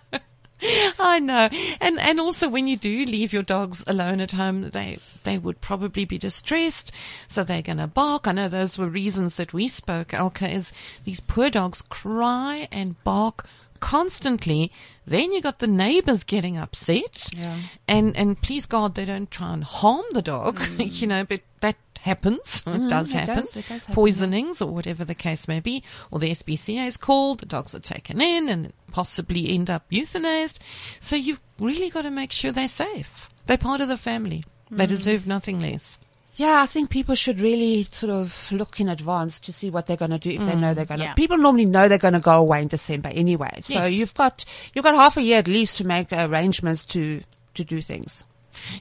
I 0.98 1.20
know. 1.20 1.48
And 1.82 2.00
and 2.00 2.18
also 2.18 2.48
when 2.48 2.66
you 2.66 2.78
do 2.78 3.04
leave 3.04 3.32
your 3.34 3.42
dogs 3.42 3.84
alone 3.86 4.20
at 4.20 4.32
home, 4.32 4.70
they 4.70 4.98
they 5.24 5.36
would 5.36 5.60
probably 5.60 6.06
be 6.06 6.16
distressed, 6.16 6.90
so 7.28 7.44
they're 7.44 7.60
gonna 7.60 7.86
bark. 7.86 8.26
I 8.26 8.32
know 8.32 8.48
those 8.48 8.78
were 8.78 8.88
reasons 8.88 9.36
that 9.36 9.52
we 9.52 9.68
spoke, 9.68 10.14
Elke, 10.14 10.42
is 10.42 10.72
these 11.04 11.20
poor 11.20 11.50
dogs 11.50 11.82
cry 11.82 12.66
and 12.72 13.02
bark 13.04 13.46
constantly. 13.86 14.72
Then 15.06 15.30
you 15.30 15.40
got 15.40 15.60
the 15.60 15.68
neighbors 15.68 16.24
getting 16.24 16.58
upset. 16.58 17.30
Yeah. 17.32 17.60
And 17.86 18.16
and 18.16 18.40
please 18.42 18.66
God 18.66 18.96
they 18.96 19.04
don't 19.04 19.30
try 19.30 19.52
and 19.52 19.62
harm 19.62 20.04
the 20.12 20.22
dog. 20.22 20.58
Mm. 20.76 21.00
you 21.00 21.06
know, 21.06 21.24
but 21.24 21.40
that 21.60 21.76
happens. 22.00 22.62
it 22.66 22.70
mm, 22.70 22.88
does 22.88 23.14
it 23.14 23.18
happen. 23.18 23.44
does, 23.44 23.56
it 23.56 23.68
does 23.68 23.86
happen, 23.86 23.94
Poisonings 23.94 24.60
or 24.60 24.72
whatever 24.72 25.04
the 25.04 25.14
case 25.14 25.46
may 25.46 25.60
be. 25.60 25.84
Or 26.10 26.18
the 26.18 26.30
SPCA 26.30 26.86
is 26.86 26.96
called, 26.96 27.38
the 27.40 27.46
dogs 27.46 27.74
are 27.74 27.80
taken 27.80 28.20
in 28.20 28.48
and 28.48 28.72
possibly 28.92 29.54
end 29.54 29.70
up 29.70 29.88
euthanized. 29.90 30.58
So 30.98 31.14
you've 31.14 31.40
really 31.60 31.88
got 31.88 32.02
to 32.02 32.10
make 32.10 32.32
sure 32.32 32.52
they're 32.52 32.68
safe. 32.68 33.30
They're 33.46 33.56
part 33.56 33.80
of 33.80 33.88
the 33.88 33.96
family. 33.96 34.42
They 34.70 34.84
mm. 34.84 34.88
deserve 34.88 35.26
nothing 35.26 35.60
less. 35.60 35.98
Yeah, 36.36 36.60
I 36.62 36.66
think 36.66 36.90
people 36.90 37.14
should 37.14 37.40
really 37.40 37.84
sort 37.84 38.10
of 38.12 38.52
look 38.52 38.78
in 38.78 38.88
advance 38.90 39.38
to 39.40 39.52
see 39.52 39.70
what 39.70 39.86
they're 39.86 39.96
going 39.96 40.10
to 40.10 40.18
do 40.18 40.30
if 40.30 40.44
they 40.44 40.54
know 40.54 40.74
they're 40.74 40.84
going 40.84 41.00
to. 41.00 41.06
yeah. 41.06 41.14
People 41.14 41.38
normally 41.38 41.64
know 41.64 41.88
they're 41.88 41.96
going 41.98 42.14
to 42.14 42.20
go 42.20 42.38
away 42.38 42.60
in 42.62 42.68
December 42.68 43.08
anyway, 43.08 43.50
so 43.62 43.74
Yes. 43.74 43.92
you've 43.92 44.12
got 44.14 44.44
you've 44.74 44.84
got 44.84 44.94
half 44.94 45.16
a 45.16 45.22
year 45.22 45.38
at 45.38 45.48
least 45.48 45.78
to 45.78 45.86
make 45.86 46.12
arrangements 46.12 46.84
to 46.86 47.22
to 47.54 47.64
do 47.64 47.80
things. 47.80 48.26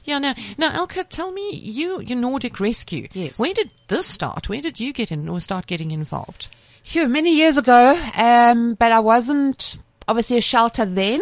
Yeah, 0.04 0.18
now, 0.18 0.34
now, 0.56 0.72
Elke, 0.74 1.06
tell 1.10 1.30
me, 1.32 1.50
you, 1.52 2.00
your 2.00 2.18
Nordic 2.18 2.60
Rescue. 2.60 3.08
Yes. 3.12 3.38
Where 3.38 3.52
did 3.52 3.70
this 3.88 4.06
start? 4.06 4.48
Where 4.48 4.62
did 4.62 4.80
you 4.80 4.92
get 4.92 5.12
in 5.12 5.28
or 5.28 5.38
start 5.40 5.66
getting 5.66 5.90
involved? 5.90 6.48
Phew, 6.82 7.08
many 7.08 7.34
years 7.36 7.58
ago, 7.58 7.98
um, 8.16 8.74
but 8.74 8.90
I 8.92 9.00
wasn't 9.00 9.76
obviously 10.08 10.36
a 10.38 10.40
shelter 10.40 10.84
then. 10.86 11.20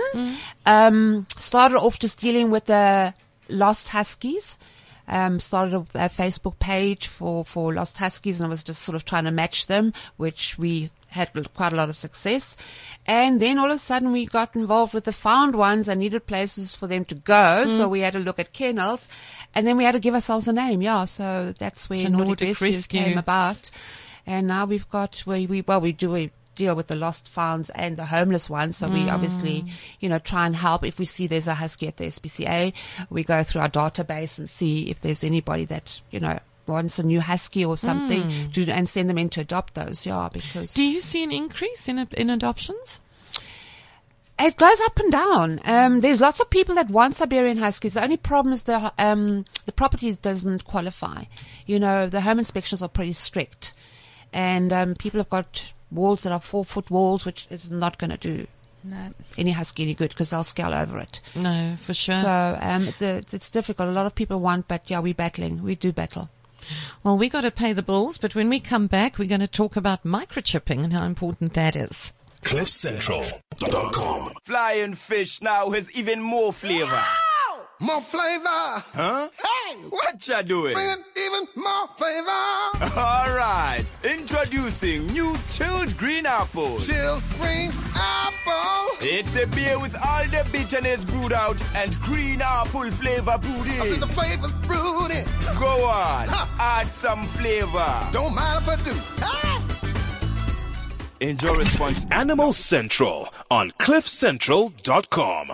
Um, 0.67 1.27
started 1.37 1.77
off 1.79 1.99
just 1.99 2.21
dealing 2.21 2.51
with 2.51 2.67
the 2.67 3.15
lost 3.49 3.89
huskies. 3.89 4.59
Um, 5.07 5.39
started 5.39 5.75
a, 5.75 6.07
a 6.07 6.09
Facebook 6.09 6.59
page 6.59 7.09
for, 7.09 7.45
for 7.45 7.75
lost 7.75 7.99
huskies 7.99 8.41
and 8.41 8.47
I 8.47 8.49
was 8.49 8.63
just 8.63 8.83
sort 8.83 8.97
of 8.97 9.05
trying 9.05 9.25
to 9.25 9.31
match 9.31 9.67
them, 9.67 9.93
which 10.17 10.57
we 10.59 10.91
had 11.09 11.31
quite 11.55 11.73
a 11.73 11.77
lot 11.77 11.91
of 11.91 11.97
success. 11.97 12.57
And 13.07 13.39
then 13.39 13.59
all 13.59 13.71
of 13.71 13.77
a 13.77 13.79
sudden 13.79 14.13
we 14.13 14.25
got 14.25 14.57
involved 14.57 14.95
with 14.95 15.05
the 15.05 15.13
found 15.13 15.57
ones 15.57 15.89
and 15.89 16.01
needed 16.01 16.27
places 16.27 16.75
for 16.75 16.87
them 16.87 17.05
to 17.07 17.15
go. 17.15 17.67
So 17.67 17.87
we 17.87 18.01
had 18.01 18.15
to 18.15 18.19
look 18.19 18.39
at 18.39 18.53
kennels 18.53 19.07
and 19.55 19.67
then 19.67 19.77
we 19.77 19.85
had 19.85 19.93
to 19.93 20.01
give 20.01 20.15
ourselves 20.15 20.49
a 20.49 20.53
name. 20.53 20.83
Yeah. 20.83 21.05
So 21.05 21.55
that's 21.59 21.89
where 21.89 22.03
The 22.03 22.09
Nordic, 22.11 22.27
Nordic 22.27 22.61
Rescue, 22.61 23.01
came 23.01 23.19
about. 23.19 23.71
And 24.27 24.47
now 24.49 24.65
we've 24.65 24.89
got 24.89 25.19
where 25.21 25.47
we, 25.47 25.61
well, 25.61 25.81
we 25.81 25.93
do, 25.93 26.11
we 26.11 26.31
deal 26.55 26.75
with 26.75 26.87
the 26.87 26.97
lost 26.97 27.29
founds 27.29 27.71
and 27.71 27.97
the 27.97 28.07
homeless 28.07 28.49
ones. 28.49 28.77
So 28.77 28.89
we 28.89 29.09
obviously, 29.09 29.65
you 30.01 30.09
know, 30.09 30.19
try 30.19 30.47
and 30.47 30.57
help. 30.57 30.85
If 30.85 30.99
we 30.99 31.05
see 31.05 31.27
there's 31.27 31.49
a 31.49 31.55
husky 31.55 31.89
at 31.89 31.97
the 31.97 32.07
SPCA, 32.07 32.73
we 33.11 33.25
go 33.25 33.43
through 33.43 33.63
our 33.63 33.71
database 33.71 34.39
and 34.39 34.49
see 34.49 34.91
if 34.91 35.01
there's 35.01 35.25
anybody 35.25 35.65
that, 35.67 36.01
you 36.11 36.21
know, 36.21 36.39
wants 36.67 36.99
a 36.99 37.03
new 37.03 37.21
husky 37.21 37.65
or 37.65 37.77
something 37.77 38.51
to, 38.53 38.71
and 38.71 38.89
send 38.89 39.11
them 39.11 39.19
in 39.19 39.29
to 39.31 39.41
adopt 39.41 39.75
those. 39.75 40.07
Yeah, 40.07 40.29
because 40.33 40.73
Do 40.75 40.83
you 40.83 41.01
see 41.01 41.23
an 41.23 41.33
increase 41.33 41.89
in, 41.89 41.99
in 42.13 42.31
adoptions? 42.31 43.01
it 44.39 44.57
goes 44.57 44.81
up 44.81 44.99
and 44.99 45.13
down. 45.13 45.61
Um, 45.65 46.01
there's 46.01 46.21
lots 46.21 46.41
of 46.41 46.51
people 46.51 46.75
that 46.75 46.91
want 46.91 47.15
Siberian 47.15 47.59
Huskies. 47.59 47.95
The 47.95 48.03
only 48.03 48.17
problem 48.17 48.53
is 48.53 48.65
the 48.65 48.93
um, 48.99 49.45
the 49.67 49.73
property 49.73 50.13
doesn't 50.15 50.65
qualify. 50.65 51.25
You 51.67 51.79
know, 51.79 52.09
the 52.09 52.21
home 52.21 52.39
inspections 52.39 52.83
are 52.83 52.89
pretty 52.89 53.13
strict, 53.13 53.75
and 54.33 54.73
um, 54.73 54.95
people 54.97 55.21
have 55.21 55.29
got 55.29 55.73
walls 55.95 56.23
that 56.25 56.33
are 56.33 56.41
four 56.41 56.65
foot 56.65 56.91
walls, 56.91 57.25
which 57.25 57.47
is 57.51 57.71
not 57.71 57.99
going 57.99 58.11
to 58.11 58.17
do 58.17 58.47
No. 58.83 59.11
any 59.39 59.53
husky 59.53 59.85
any 59.85 59.95
good 59.95 60.11
because 60.11 60.31
they'll 60.31 60.45
scale 60.45 60.75
over 60.75 60.99
it. 60.99 61.21
No, 61.35 61.77
for 61.79 61.95
sure. 61.95 62.17
So 62.17 62.59
um, 62.61 62.89
it's, 62.89 63.33
it's 63.33 63.51
difficult. 63.51 63.89
A 63.89 63.93
lot 63.93 64.07
of 64.07 64.15
people 64.15 64.41
want, 64.41 64.69
but 64.69 64.91
yeah, 64.91 64.99
we're 65.01 65.15
battling. 65.15 65.63
We 65.63 65.75
do 65.75 65.93
battle. 65.93 66.29
well, 67.03 67.17
we 67.19 67.29
got 67.29 67.43
to 67.43 67.51
pay 67.51 67.73
the 67.73 67.83
bills, 67.83 68.19
but 68.19 68.35
when 68.35 68.49
we 68.49 68.59
come 68.61 68.87
back, 68.87 69.19
we're 69.19 69.29
going 69.29 69.41
to 69.41 69.47
talk 69.47 69.77
about 69.77 70.05
microchipping 70.05 70.83
and 70.85 70.93
how 70.93 71.05
important 71.05 71.55
that 71.55 71.77
is. 71.77 72.13
CliffCentral.com. 72.43 74.33
Flying 74.43 74.95
fish 74.95 75.41
now 75.41 75.71
has 75.71 75.91
even 75.97 76.21
more 76.21 76.53
flavor. 76.53 77.03
More 77.85 78.01
flavor. 78.01 78.49
Huh? 78.95 79.29
Hey, 79.37 79.75
What 79.91 80.27
you 80.27 80.43
doing? 80.43 80.73
bring 80.75 81.05
even 81.17 81.47
more 81.55 81.87
flavor. 81.97 82.31
All 82.99 83.35
right. 83.37 83.85
Introducing 84.03 85.07
new 85.09 85.37
chilled 85.53 85.95
green 85.99 86.25
apple. 86.25 86.79
Chilled 86.79 87.23
green 87.39 87.71
apple. 87.95 88.97
It's 89.01 89.37
a 89.37 89.47
beer 89.49 89.79
with 89.79 89.95
all 90.03 90.25
the 90.29 90.47
bitterness 90.51 91.05
brewed 91.05 91.33
out 91.35 91.63
and 91.75 91.95
green 92.01 92.41
apple 92.41 92.91
flavor 92.91 93.37
brewed 93.39 93.67
I 93.69 93.81
see 93.87 93.95
in. 93.95 94.01
the 94.01 94.07
flavors 94.07 94.53
brooding. 94.67 95.27
Go 95.59 95.85
on. 95.85 96.29
Huh. 96.29 96.47
Add 96.59 96.87
some 96.93 97.27
flavor. 97.27 98.09
Don't 98.13 98.35
mind 98.35 98.63
if 98.63 98.69
I 98.69 98.77
do. 98.83 98.95
Hey. 101.21 101.29
Enjoy 101.29 101.55
response. 101.55 102.07
Animal 102.11 102.53
Central 102.53 103.29
on 103.51 103.73
CliffCentral.com. 103.73 105.53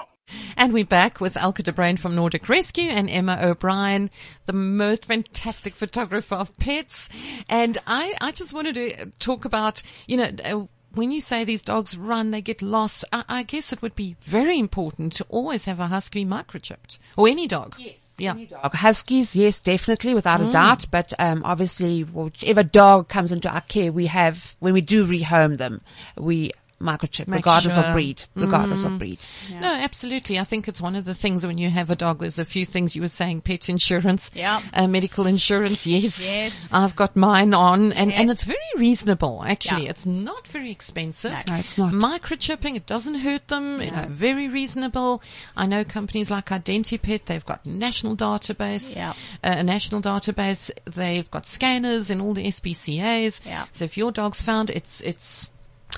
And 0.56 0.72
we're 0.72 0.84
back 0.84 1.20
with 1.20 1.36
Elke 1.36 1.62
de 1.62 1.72
Bruin 1.72 1.96
from 1.96 2.14
Nordic 2.14 2.48
Rescue 2.48 2.90
and 2.90 3.08
Emma 3.10 3.38
O'Brien, 3.40 4.10
the 4.46 4.52
most 4.52 5.04
fantastic 5.04 5.74
photographer 5.74 6.34
of 6.34 6.56
pets. 6.58 7.08
And 7.48 7.78
I, 7.86 8.14
I 8.20 8.32
just 8.32 8.52
wanted 8.52 8.74
to 8.74 9.06
talk 9.18 9.44
about, 9.44 9.82
you 10.06 10.16
know, 10.16 10.30
uh, 10.44 10.66
when 10.94 11.10
you 11.10 11.20
say 11.20 11.44
these 11.44 11.62
dogs 11.62 11.96
run, 11.96 12.30
they 12.30 12.40
get 12.40 12.62
lost, 12.62 13.04
I, 13.12 13.24
I 13.28 13.42
guess 13.42 13.72
it 13.72 13.82
would 13.82 13.94
be 13.94 14.16
very 14.22 14.58
important 14.58 15.12
to 15.14 15.26
always 15.28 15.64
have 15.64 15.80
a 15.80 15.86
husky 15.86 16.24
microchipped 16.24 16.98
or 17.16 17.28
any 17.28 17.46
dog. 17.46 17.76
Yes. 17.78 18.14
Yeah. 18.18 18.34
Dog. 18.34 18.74
Huskies, 18.74 19.34
yes, 19.34 19.60
definitely, 19.60 20.14
without 20.14 20.42
a 20.42 20.50
doubt. 20.50 20.90
But 20.90 21.12
um, 21.18 21.42
obviously, 21.44 22.02
whichever 22.02 22.62
dog 22.62 23.08
comes 23.08 23.32
into 23.32 23.48
our 23.48 23.62
care, 23.62 23.92
we 23.92 24.06
have 24.06 24.56
when 24.58 24.74
we 24.74 24.82
do 24.82 25.06
rehome 25.06 25.56
them, 25.56 25.80
we 26.18 26.52
microchip, 26.80 27.28
Make 27.28 27.38
regardless 27.38 27.74
sure. 27.74 27.84
of 27.84 27.92
breed, 27.92 28.24
regardless 28.34 28.84
of 28.84 28.98
breed. 28.98 29.18
No, 29.60 29.68
absolutely. 29.74 30.38
I 30.38 30.44
think 30.44 30.66
it's 30.66 30.80
one 30.80 30.96
of 30.96 31.04
the 31.04 31.14
things 31.14 31.46
when 31.46 31.58
you 31.58 31.68
have 31.70 31.90
a 31.90 31.96
dog, 31.96 32.20
there's 32.20 32.38
a 32.38 32.44
few 32.44 32.64
things 32.64 32.96
you 32.96 33.02
were 33.02 33.08
saying, 33.08 33.42
pet 33.42 33.68
insurance, 33.68 34.30
Yeah. 34.34 34.62
uh, 34.72 34.86
medical 34.86 35.26
insurance. 35.26 35.86
Yes. 35.86 36.34
Yes. 36.34 36.68
I've 36.72 36.96
got 36.96 37.16
mine 37.16 37.52
on 37.54 37.92
and, 37.92 38.12
and 38.12 38.30
it's 38.30 38.44
very 38.44 38.58
reasonable. 38.76 39.42
Actually, 39.46 39.84
Yeah. 39.84 39.90
it's 39.90 40.06
not 40.06 40.48
very 40.48 40.70
expensive. 40.70 41.32
No, 41.48 41.56
it's 41.56 41.76
not. 41.76 41.92
Microchipping, 41.92 42.76
it 42.76 42.86
doesn't 42.86 43.16
hurt 43.16 43.48
them. 43.48 43.80
It's 43.80 44.04
very 44.04 44.48
reasonable. 44.48 45.22
I 45.56 45.66
know 45.66 45.84
companies 45.84 46.30
like 46.30 46.46
Identipet, 46.46 47.26
they've 47.26 47.44
got 47.44 47.64
national 47.66 48.16
database, 48.16 48.96
Yeah. 48.96 49.10
uh, 49.44 49.56
a 49.58 49.62
national 49.62 50.00
database. 50.00 50.70
They've 50.86 51.30
got 51.30 51.46
scanners 51.46 52.08
in 52.10 52.20
all 52.22 52.32
the 52.32 52.46
SPCAs. 52.46 53.40
Yeah. 53.44 53.66
So 53.72 53.84
if 53.84 53.96
your 53.98 54.12
dog's 54.12 54.40
found, 54.40 54.70
it's, 54.70 55.00
it's 55.02 55.46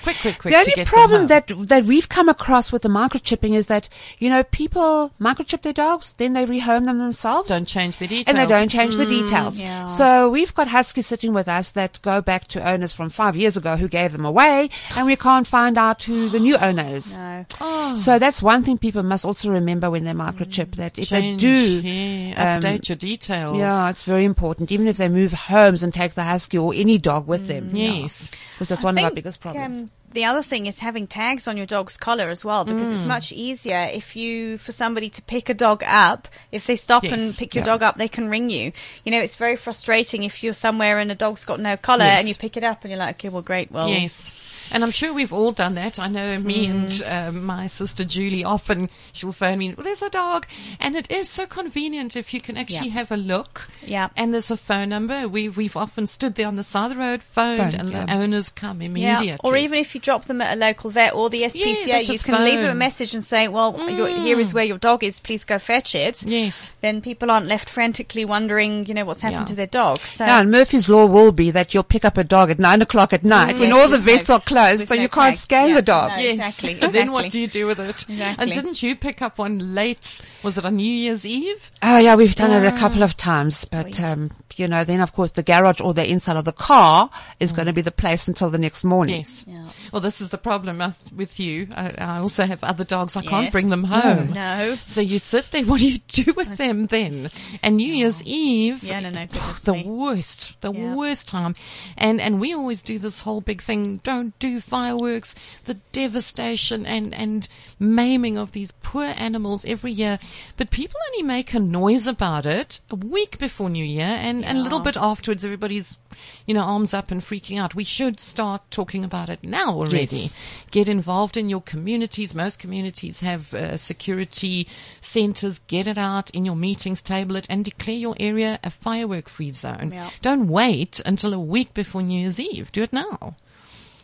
quick, 0.03 0.17
quick, 0.21 0.39
quick 0.39 0.53
The 0.55 0.59
to 0.59 0.59
only 0.59 0.73
get 0.75 0.87
problem 0.87 1.27
that 1.29 1.51
that 1.69 1.85
we've 1.85 2.09
come 2.09 2.29
across 2.29 2.73
with 2.73 2.83
the 2.83 2.89
microchipping 2.89 3.55
is 3.55 3.67
that 3.67 3.89
you 4.19 4.29
know 4.31 4.43
people 4.45 5.13
microchip 5.21 5.63
their 5.63 5.73
dogs, 5.73 6.15
then 6.15 6.33
they 6.33 6.45
rehome 6.47 6.87
them 6.87 6.99
themselves, 6.99 7.49
don't 7.49 7.67
change 7.67 7.99
the 7.99 8.07
details. 8.07 8.29
and 8.29 8.39
they 8.39 8.47
don't 8.47 8.69
change 8.71 8.97
the 8.97 9.07
details. 9.07 9.61
yeah. 9.61 9.87
So 9.87 10.31
we've 10.31 10.55
got 10.55 10.69
huskies 10.69 11.07
sitting 11.07 11.33
with 11.35 11.49
us 11.49 11.73
that 11.73 12.01
go 12.03 12.21
back 12.21 12.49
to 12.49 12.67
owners 12.67 12.93
from 12.93 13.09
five 13.11 13.37
years 13.37 13.57
ago 13.57 13.77
who 13.77 13.89
gave 13.89 14.13
them 14.13 14.25
away, 14.25 14.71
and 14.97 15.07
we 15.07 15.17
can't 15.17 15.47
find 15.47 15.77
out 15.79 16.03
who 16.05 16.29
the 16.29 16.41
new 16.41 16.57
owner 16.69 16.87
is. 16.97 17.17
No. 17.17 17.95
So 17.97 18.19
that's 18.19 18.43
one 18.43 18.63
thing 18.63 18.79
people 18.79 19.03
must 19.03 19.25
also 19.25 19.51
remember 19.51 19.91
when 19.91 20.05
they 20.05 20.13
microchip 20.13 20.77
that 20.77 20.99
if 20.99 21.09
Change, 21.09 21.43
they 21.43 21.49
do, 21.49 21.81
yeah, 21.89 22.55
um, 22.57 22.61
update 22.63 22.89
your 22.89 22.97
details. 22.97 23.59
yeah, 23.59 23.91
it's 23.91 24.05
very 24.05 24.25
important. 24.25 24.71
Even 24.73 24.87
if 24.87 24.97
they 24.97 25.09
move 25.09 25.33
homes 25.33 25.83
and 25.83 25.93
take 25.93 26.15
the 26.15 26.23
husky 26.23 26.59
or 26.59 26.73
any 26.75 26.99
dog 26.99 27.27
with 27.27 27.49
them. 27.49 27.71
Yes. 27.75 28.31
Because 28.55 28.69
that's 28.71 28.83
I 28.85 28.87
one 28.87 28.99
of 28.99 29.05
our 29.05 29.11
biggest 29.11 29.41
problems. 29.41 29.81
Um, 29.82 29.82
the 30.15 30.25
other 30.25 30.43
thing 30.43 30.67
is 30.67 30.79
having 30.81 31.07
tags 31.07 31.47
on 31.49 31.57
your 31.57 31.67
dog's 31.67 31.97
collar 31.97 32.29
as 32.31 32.45
well, 32.45 32.65
because 32.65 32.89
Mm. 32.89 32.95
it's 32.95 33.05
much 33.07 33.33
easier 33.33 33.89
if 33.93 34.17
you, 34.17 34.59
for 34.59 34.73
somebody 34.73 35.09
to 35.11 35.23
pick 35.23 35.49
a 35.49 35.55
dog 35.55 35.83
up, 35.87 36.29
if 36.51 36.67
they 36.67 36.77
stop 36.77 37.05
Yes. 37.05 37.13
and 37.13 37.37
pick 37.37 37.55
your 37.55 37.63
Yeah. 37.63 37.67
dog 37.73 37.83
up, 37.83 37.97
they 37.97 38.09
can 38.09 38.29
ring 38.29 38.49
you. 38.51 38.73
You 39.05 39.13
know, 39.13 39.21
it's 39.21 39.37
very 39.37 39.57
frustrating 39.57 40.23
if 40.25 40.43
you're 40.43 40.53
somewhere 40.53 40.99
and 40.99 41.11
a 41.11 41.15
dog's 41.15 41.45
got 41.45 41.61
no 41.61 41.77
collar 41.77 42.05
Yes. 42.05 42.21
and 42.21 42.29
you 42.29 42.35
pick 42.35 42.57
it 42.57 42.65
up 42.65 42.83
and 42.85 42.91
you're 42.91 42.99
like, 42.99 43.17
okay, 43.17 43.29
well, 43.29 43.43
great, 43.43 43.71
well, 43.71 43.89
Yes. 43.89 44.33
And 44.71 44.83
I'm 44.83 44.91
sure 44.91 45.13
we've 45.13 45.33
all 45.35 45.53
done 45.53 45.75
that. 45.75 45.99
I 45.99 46.09
know 46.09 46.39
me 46.39 46.67
Mm. 46.67 46.71
and 46.71 47.03
uh, 47.37 47.41
my 47.41 47.67
sister 47.67 48.05
Julie 48.05 48.43
often 48.45 48.89
she'll 49.13 49.33
phone 49.33 49.59
me. 49.59 49.75
Well, 49.75 49.85
there's 49.85 50.01
a 50.03 50.09
dog, 50.09 50.47
and 50.81 50.97
it 50.97 51.11
is 51.11 51.29
so 51.29 51.45
convenient 51.47 52.17
if 52.17 52.33
you 52.33 52.41
can 52.41 52.57
actually 52.57 52.89
Yeah. 52.89 52.95
have 52.95 53.11
a 53.13 53.17
look. 53.19 53.69
Yeah. 53.85 54.09
And 54.17 54.33
there's 54.33 54.51
a 54.51 54.57
phone 54.57 54.89
number. 54.89 55.29
We 55.29 55.49
we've 55.51 55.77
often 55.77 56.07
stood 56.07 56.37
there 56.37 56.47
on 56.49 56.55
the 56.57 56.63
side 56.65 56.85
of 56.87 56.91
the 56.91 56.97
road, 56.97 57.23
phoned, 57.23 57.59
Phoned, 57.59 57.75
and 57.75 57.91
yeah. 57.91 58.07
the 58.07 58.15
owners 58.15 58.49
come 58.49 58.81
immediately. 58.81 59.27
Yeah, 59.29 59.37
or 59.45 59.57
even 59.59 59.79
if 59.79 59.95
you 59.95 60.01
drop 60.03 60.25
them 60.25 60.41
at 60.41 60.57
a 60.57 60.61
local 60.61 60.91
vet 60.91 61.15
or 61.15 61.31
the 61.31 61.43
SPCA, 61.43 61.85
they 61.87 61.99
you 62.01 62.05
just 62.05 62.25
can 62.25 62.45
leave 62.45 62.61
them 62.61 62.71
a 62.71 62.75
message 62.75 63.15
and 63.15 63.25
say, 63.25 63.49
"Well, 63.49 63.91
your, 63.91 64.09
here 64.09 64.39
is 64.39 64.51
mm. 64.51 64.55
where 64.55 64.65
your 64.65 64.79
dog 64.79 65.03
is. 65.03 65.19
Please 65.19 65.45
go 65.45 65.59
fetch 65.59 65.95
it." 65.95 66.23
yes. 66.25 66.75
Then 66.81 67.01
people 67.01 67.31
aren't 67.31 67.47
left 67.47 67.71
frantically 67.71 68.25
wondering, 68.25 68.87
you 68.87 68.95
know, 68.95 69.05
what's 69.05 69.23
happened 69.23 69.43
Yeah. 69.43 69.53
to 69.53 69.55
their 69.55 69.67
dog. 69.67 70.01
So 70.01 70.25
Yeah, 70.25 70.41
and 70.41 70.51
Murphy's 70.51 70.89
Law 70.89 71.07
will 71.07 71.33
be 71.33 71.51
that 71.51 71.73
you'll 71.73 71.83
pick 71.85 72.05
up 72.05 72.19
a 72.19 72.25
dog 72.25 72.51
at 72.51 72.59
nine 72.59 72.83
o'clock 72.83 73.13
at 73.13 73.23
mm, 73.23 73.27
night 73.27 73.59
when 73.59 73.73
all 73.73 73.89
the 73.89 73.99
With 73.99 74.07
no- 74.07 74.13
vets 74.13 74.31
are 74.31 74.41
closed, 74.41 74.89
so 74.89 74.95
no 74.95 75.03
you 75.03 75.09
can't 75.09 75.37
tag. 75.37 75.43
scan 75.43 75.69
Yeah, 75.71 75.75
the 75.77 75.83
dog. 75.83 76.11
no. 76.11 76.17
Yes. 76.17 76.35
Exactly, 76.35 76.81
And 76.83 76.93
then 76.99 77.13
what 77.13 77.31
do 77.31 77.41
you 77.41 77.47
do 77.47 77.67
with 77.67 77.79
it? 77.79 78.05
Exactly. 78.09 78.43
And 78.43 78.53
didn't 78.53 78.83
you 78.83 78.97
pick 78.97 79.23
up 79.23 79.39
one 79.39 79.75
late? 79.75 80.21
Was 80.43 80.59
it 80.59 80.65
on 80.65 80.77
New 80.77 80.93
Year's 80.93 81.25
Eve? 81.25 81.71
Oh 81.83 81.99
yeah, 81.99 82.17
we've 82.17 82.35
done 82.35 82.51
it 82.51 82.67
a 82.67 82.75
ah. 82.75 82.79
couple 82.79 83.03
of 83.03 83.17
times, 83.17 83.65
but 83.65 84.01
um, 84.01 84.31
you 84.57 84.69
know, 84.69 84.85
then 84.85 85.01
of 85.01 85.13
course 85.13 85.33
the 85.33 85.43
garage 85.43 85.81
or 85.81 85.95
the 85.95 86.09
inside 86.09 86.37
of 86.37 86.45
the 86.45 86.53
car 86.53 87.11
is 87.41 87.53
mm. 87.53 87.57
going 87.57 87.67
to 87.67 87.73
be 87.73 87.83
the 87.83 87.91
place 87.91 88.29
until 88.29 88.51
the 88.51 88.59
next 88.59 88.85
morning. 88.85 89.17
Yes. 89.17 89.45
Yeah. 89.47 89.69
Well, 89.93 90.01
this 90.01 90.21
is 90.23 90.31
the 90.31 90.39
problem 90.39 90.83
with 91.15 91.39
you. 91.39 91.69
I, 91.75 91.95
I 91.99 92.19
also 92.19 92.47
have 92.47 92.65
other 92.65 92.83
dogs. 92.85 93.15
I 93.15 93.23
can't 93.23 93.53
bring 93.53 93.69
them 93.69 93.85
home. 93.85 94.33
No. 94.33 94.77
So 94.87 95.01
you 95.03 95.19
sit 95.19 95.51
there. 95.51 95.63
What 95.73 95.81
do 95.81 95.89
you 95.91 95.99
do 96.09 96.33
with 96.33 96.57
them 96.57 96.87
then? 96.87 97.31
And 97.63 97.77
New 97.77 97.93
Year's 97.93 98.23
Eve. 98.25 98.83
Yeah, 98.83 99.01
no, 99.01 99.11
no, 99.11 99.27
goodness 99.27 99.61
The 99.61 99.75
me. 99.75 99.85
worst, 99.85 100.61
the 100.63 100.73
Yeah. 100.73 100.95
worst 100.95 101.29
time. 101.29 101.55
And, 101.97 102.21
and 102.21 102.41
we 102.41 102.53
always 102.55 102.83
do 102.83 102.99
this 102.99 103.21
whole 103.21 103.41
big 103.41 103.63
thing. 103.63 103.99
Don't 104.03 104.37
do 104.39 104.61
fireworks. 104.61 105.35
The 105.65 105.75
devastation 105.93 106.87
and, 106.87 107.15
and 107.15 107.49
maiming 107.79 108.37
of 108.39 108.53
these 108.53 108.73
poor 108.83 109.05
animals 109.05 109.65
every 109.65 109.93
year. 109.93 110.19
But 110.57 110.71
people 110.71 110.99
only 111.13 111.23
make 111.23 111.53
a 111.55 111.61
noise 111.61 112.07
about 112.07 112.47
it 112.47 112.81
a 112.91 112.97
week 112.97 113.39
before 113.39 113.69
New 113.71 113.85
Year 113.85 114.05
and, 114.07 114.45
and 114.45 114.59
a 114.59 114.63
little 114.63 114.81
bit 114.81 114.97
afterwards 114.97 115.45
everybody's, 115.45 115.99
you 116.47 116.55
know, 116.55 116.61
arms 116.61 116.95
up 116.95 117.11
and 117.11 117.21
freaking 117.21 117.59
out. 117.61 117.75
We 117.75 117.85
should 117.85 118.21
start 118.21 118.63
talking 118.71 119.05
about 119.05 119.29
it 119.29 119.43
now 119.43 119.75
already. 119.75 120.17
Yes. 120.17 120.35
Get 120.71 120.89
involved 120.89 121.37
in 121.37 121.49
your 121.49 121.61
communities. 121.61 122.35
Most 122.35 122.59
communities 122.59 123.21
have 123.21 123.53
uh, 123.55 123.77
security 123.77 124.69
centers. 125.01 125.61
Get 125.61 125.87
it 125.87 125.99
out 125.99 126.31
in 126.31 126.45
your 126.45 126.57
meetings, 126.57 127.03
table 127.03 127.37
it 127.37 127.47
and 127.49 127.65
declare 127.65 127.97
your 127.97 128.17
area 128.19 128.59
a 128.65 128.71
firework 128.71 129.29
free 129.29 129.53
zone. 129.53 129.91
Yeah. 129.93 130.11
Don't 130.21 130.49
wait 130.49 131.01
until 131.05 131.33
a 131.35 131.41
week 131.41 131.75
before 131.75 132.03
New 132.03 132.21
Year's 132.21 132.41
Eve. 132.41 132.73
Do 132.73 132.83
it 132.83 132.93
now. 132.93 133.37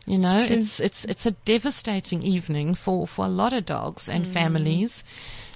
You 0.07 0.19
know, 0.19 0.39
it's, 0.39 0.81
it's, 0.81 1.05
it's 1.05 1.27
a 1.27 1.33
devastating 1.33 2.23
evening 2.23 2.75
for, 2.75 3.07
for 3.07 3.27
a 3.27 3.29
lot 3.29 3.53
of 3.53 3.67
dogs 3.67 4.09
and 4.09 4.27
families. 4.27 5.05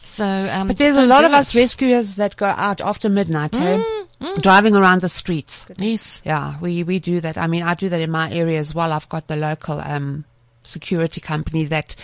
So, 0.03 0.27
um, 0.27 0.69
But 0.69 0.77
there's 0.79 0.97
a 0.97 1.07
lot 1.07 1.21
do 1.21 1.27
of 1.27 1.33
us 1.33 1.55
rescuers 1.55 2.17
that 2.17 2.37
go 2.37 2.47
out 2.47 2.81
after 2.81 3.09
midnight, 3.09 3.55
eh? 3.57 3.83
driving 4.41 4.75
around 4.77 5.01
the 5.01 5.09
streets. 5.09 5.67
Yes. 5.79 6.21
Yeah, 6.25 6.59
we, 6.61 6.83
we 6.83 6.99
do 6.99 7.21
that. 7.21 7.39
I 7.39 7.47
mean, 7.47 7.63
I 7.63 7.75
do 7.75 7.89
that 7.89 8.01
in 8.01 8.11
my 8.11 8.31
area 8.33 8.59
as 8.59 8.75
well. 8.75 8.93
I've 8.93 9.09
got 9.09 9.27
the 9.29 9.37
local, 9.37 9.81
um, 9.81 10.25
security 10.65 11.21
company 11.21 11.65
that 11.67 11.97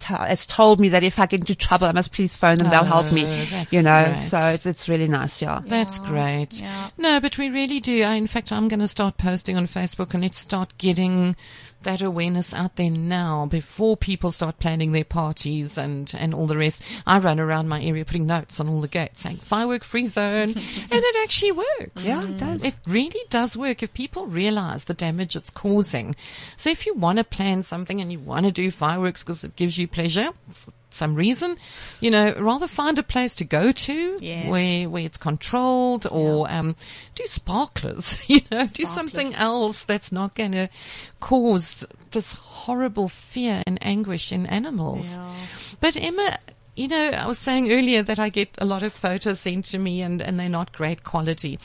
t- 0.00 0.14
has 0.14 0.46
told 0.46 0.80
me 0.80 0.88
that 0.90 1.02
if 1.02 1.18
I 1.18 1.26
get 1.26 1.40
into 1.40 1.54
trouble, 1.54 1.86
I 1.86 1.92
must 1.92 2.12
please 2.12 2.34
phone 2.36 2.58
them. 2.58 2.70
They'll 2.70 2.84
help 2.84 3.10
me. 3.12 3.24
Oh, 3.26 3.64
You 3.70 3.82
know, 3.82 4.04
great. 4.06 4.18
so 4.18 4.38
it's, 4.38 4.64
it's 4.66 4.88
really 4.88 5.08
nice. 5.08 5.40
Yeah. 5.42 5.60
That's 5.64 5.98
great. 5.98 6.60
yeah. 6.60 6.90
No, 6.96 7.20
but 7.20 7.36
we 7.38 7.48
really 7.50 7.80
do. 7.80 8.02
I, 8.02 8.14
in 8.14 8.26
fact, 8.26 8.52
I'm 8.52 8.68
going 8.68 8.80
to 8.80 8.88
start 8.88 9.16
posting 9.18 9.56
on 9.56 9.66
Facebook 9.66 10.14
and 10.14 10.22
let's 10.22 10.38
start 10.38 10.76
getting 10.78 11.36
that 11.82 12.02
awareness 12.02 12.52
out 12.52 12.76
there 12.76 12.90
now 12.90 13.46
before 13.46 13.96
people 13.96 14.30
start 14.30 14.58
planning 14.58 14.92
their 14.92 15.04
parties 15.04 15.78
and, 15.78 16.12
and 16.16 16.34
all 16.34 16.46
the 16.46 16.56
rest. 16.56 16.82
I 17.06 17.18
run 17.18 17.38
around 17.38 17.68
my 17.68 17.82
area 17.82 18.04
putting 18.04 18.26
notes 18.26 18.60
on 18.60 18.68
all 18.68 18.80
the 18.80 18.88
gates 18.88 19.22
saying 19.22 19.38
firework 19.38 19.84
free 19.84 20.06
zone 20.06 20.50
and 20.50 20.56
it 20.56 21.16
actually 21.22 21.52
works. 21.52 22.06
Yeah, 22.06 22.24
it 22.24 22.38
does. 22.38 22.64
It 22.64 22.76
really 22.86 23.20
does 23.30 23.56
work 23.56 23.82
if 23.82 23.94
people 23.94 24.26
realize 24.26 24.84
the 24.84 24.94
damage 24.94 25.36
it's 25.36 25.50
causing. 25.50 26.16
So 26.56 26.70
if 26.70 26.86
you 26.86 26.94
want 26.94 27.18
to 27.18 27.24
plan 27.24 27.62
something 27.62 28.00
and 28.00 28.10
you 28.10 28.18
want 28.18 28.46
to 28.46 28.52
do 28.52 28.70
fireworks 28.70 29.22
because 29.22 29.44
it 29.44 29.56
gives 29.56 29.78
you 29.78 29.86
pleasure, 29.88 30.30
for 30.50 30.72
some 30.96 31.14
reason, 31.14 31.56
you 32.00 32.10
know, 32.10 32.34
rather 32.38 32.66
find 32.66 32.98
a 32.98 33.02
place 33.02 33.34
to 33.36 33.44
go 33.44 33.70
to 33.72 34.16
Yes. 34.20 34.48
where 34.50 34.88
where 34.88 35.04
it's 35.04 35.16
controlled 35.18 36.06
or 36.10 36.50
um, 36.50 36.74
do 37.14 37.24
sparklers, 37.26 38.18
you 38.26 38.40
know, 38.50 38.66
do 38.66 38.84
something 38.84 39.34
else 39.34 39.84
that's 39.84 40.10
not 40.10 40.34
going 40.34 40.52
to 40.52 40.68
cause 41.20 41.86
this 42.10 42.34
horrible 42.34 43.08
fear 43.08 43.62
and 43.66 43.78
anguish 43.82 44.32
in 44.32 44.46
animals. 44.46 45.18
But 45.80 45.96
Emma, 45.96 46.38
you 46.74 46.88
know, 46.88 47.10
I 47.10 47.26
was 47.26 47.38
saying 47.38 47.70
earlier 47.72 48.02
that 48.02 48.18
I 48.18 48.28
get 48.28 48.50
a 48.58 48.64
lot 48.64 48.82
of 48.82 48.92
photos 48.92 49.40
sent 49.40 49.64
to 49.66 49.78
me 49.78 50.02
and, 50.02 50.20
and 50.22 50.38
they're 50.38 50.48
not 50.48 50.72
great 50.72 51.04
quality. 51.04 51.58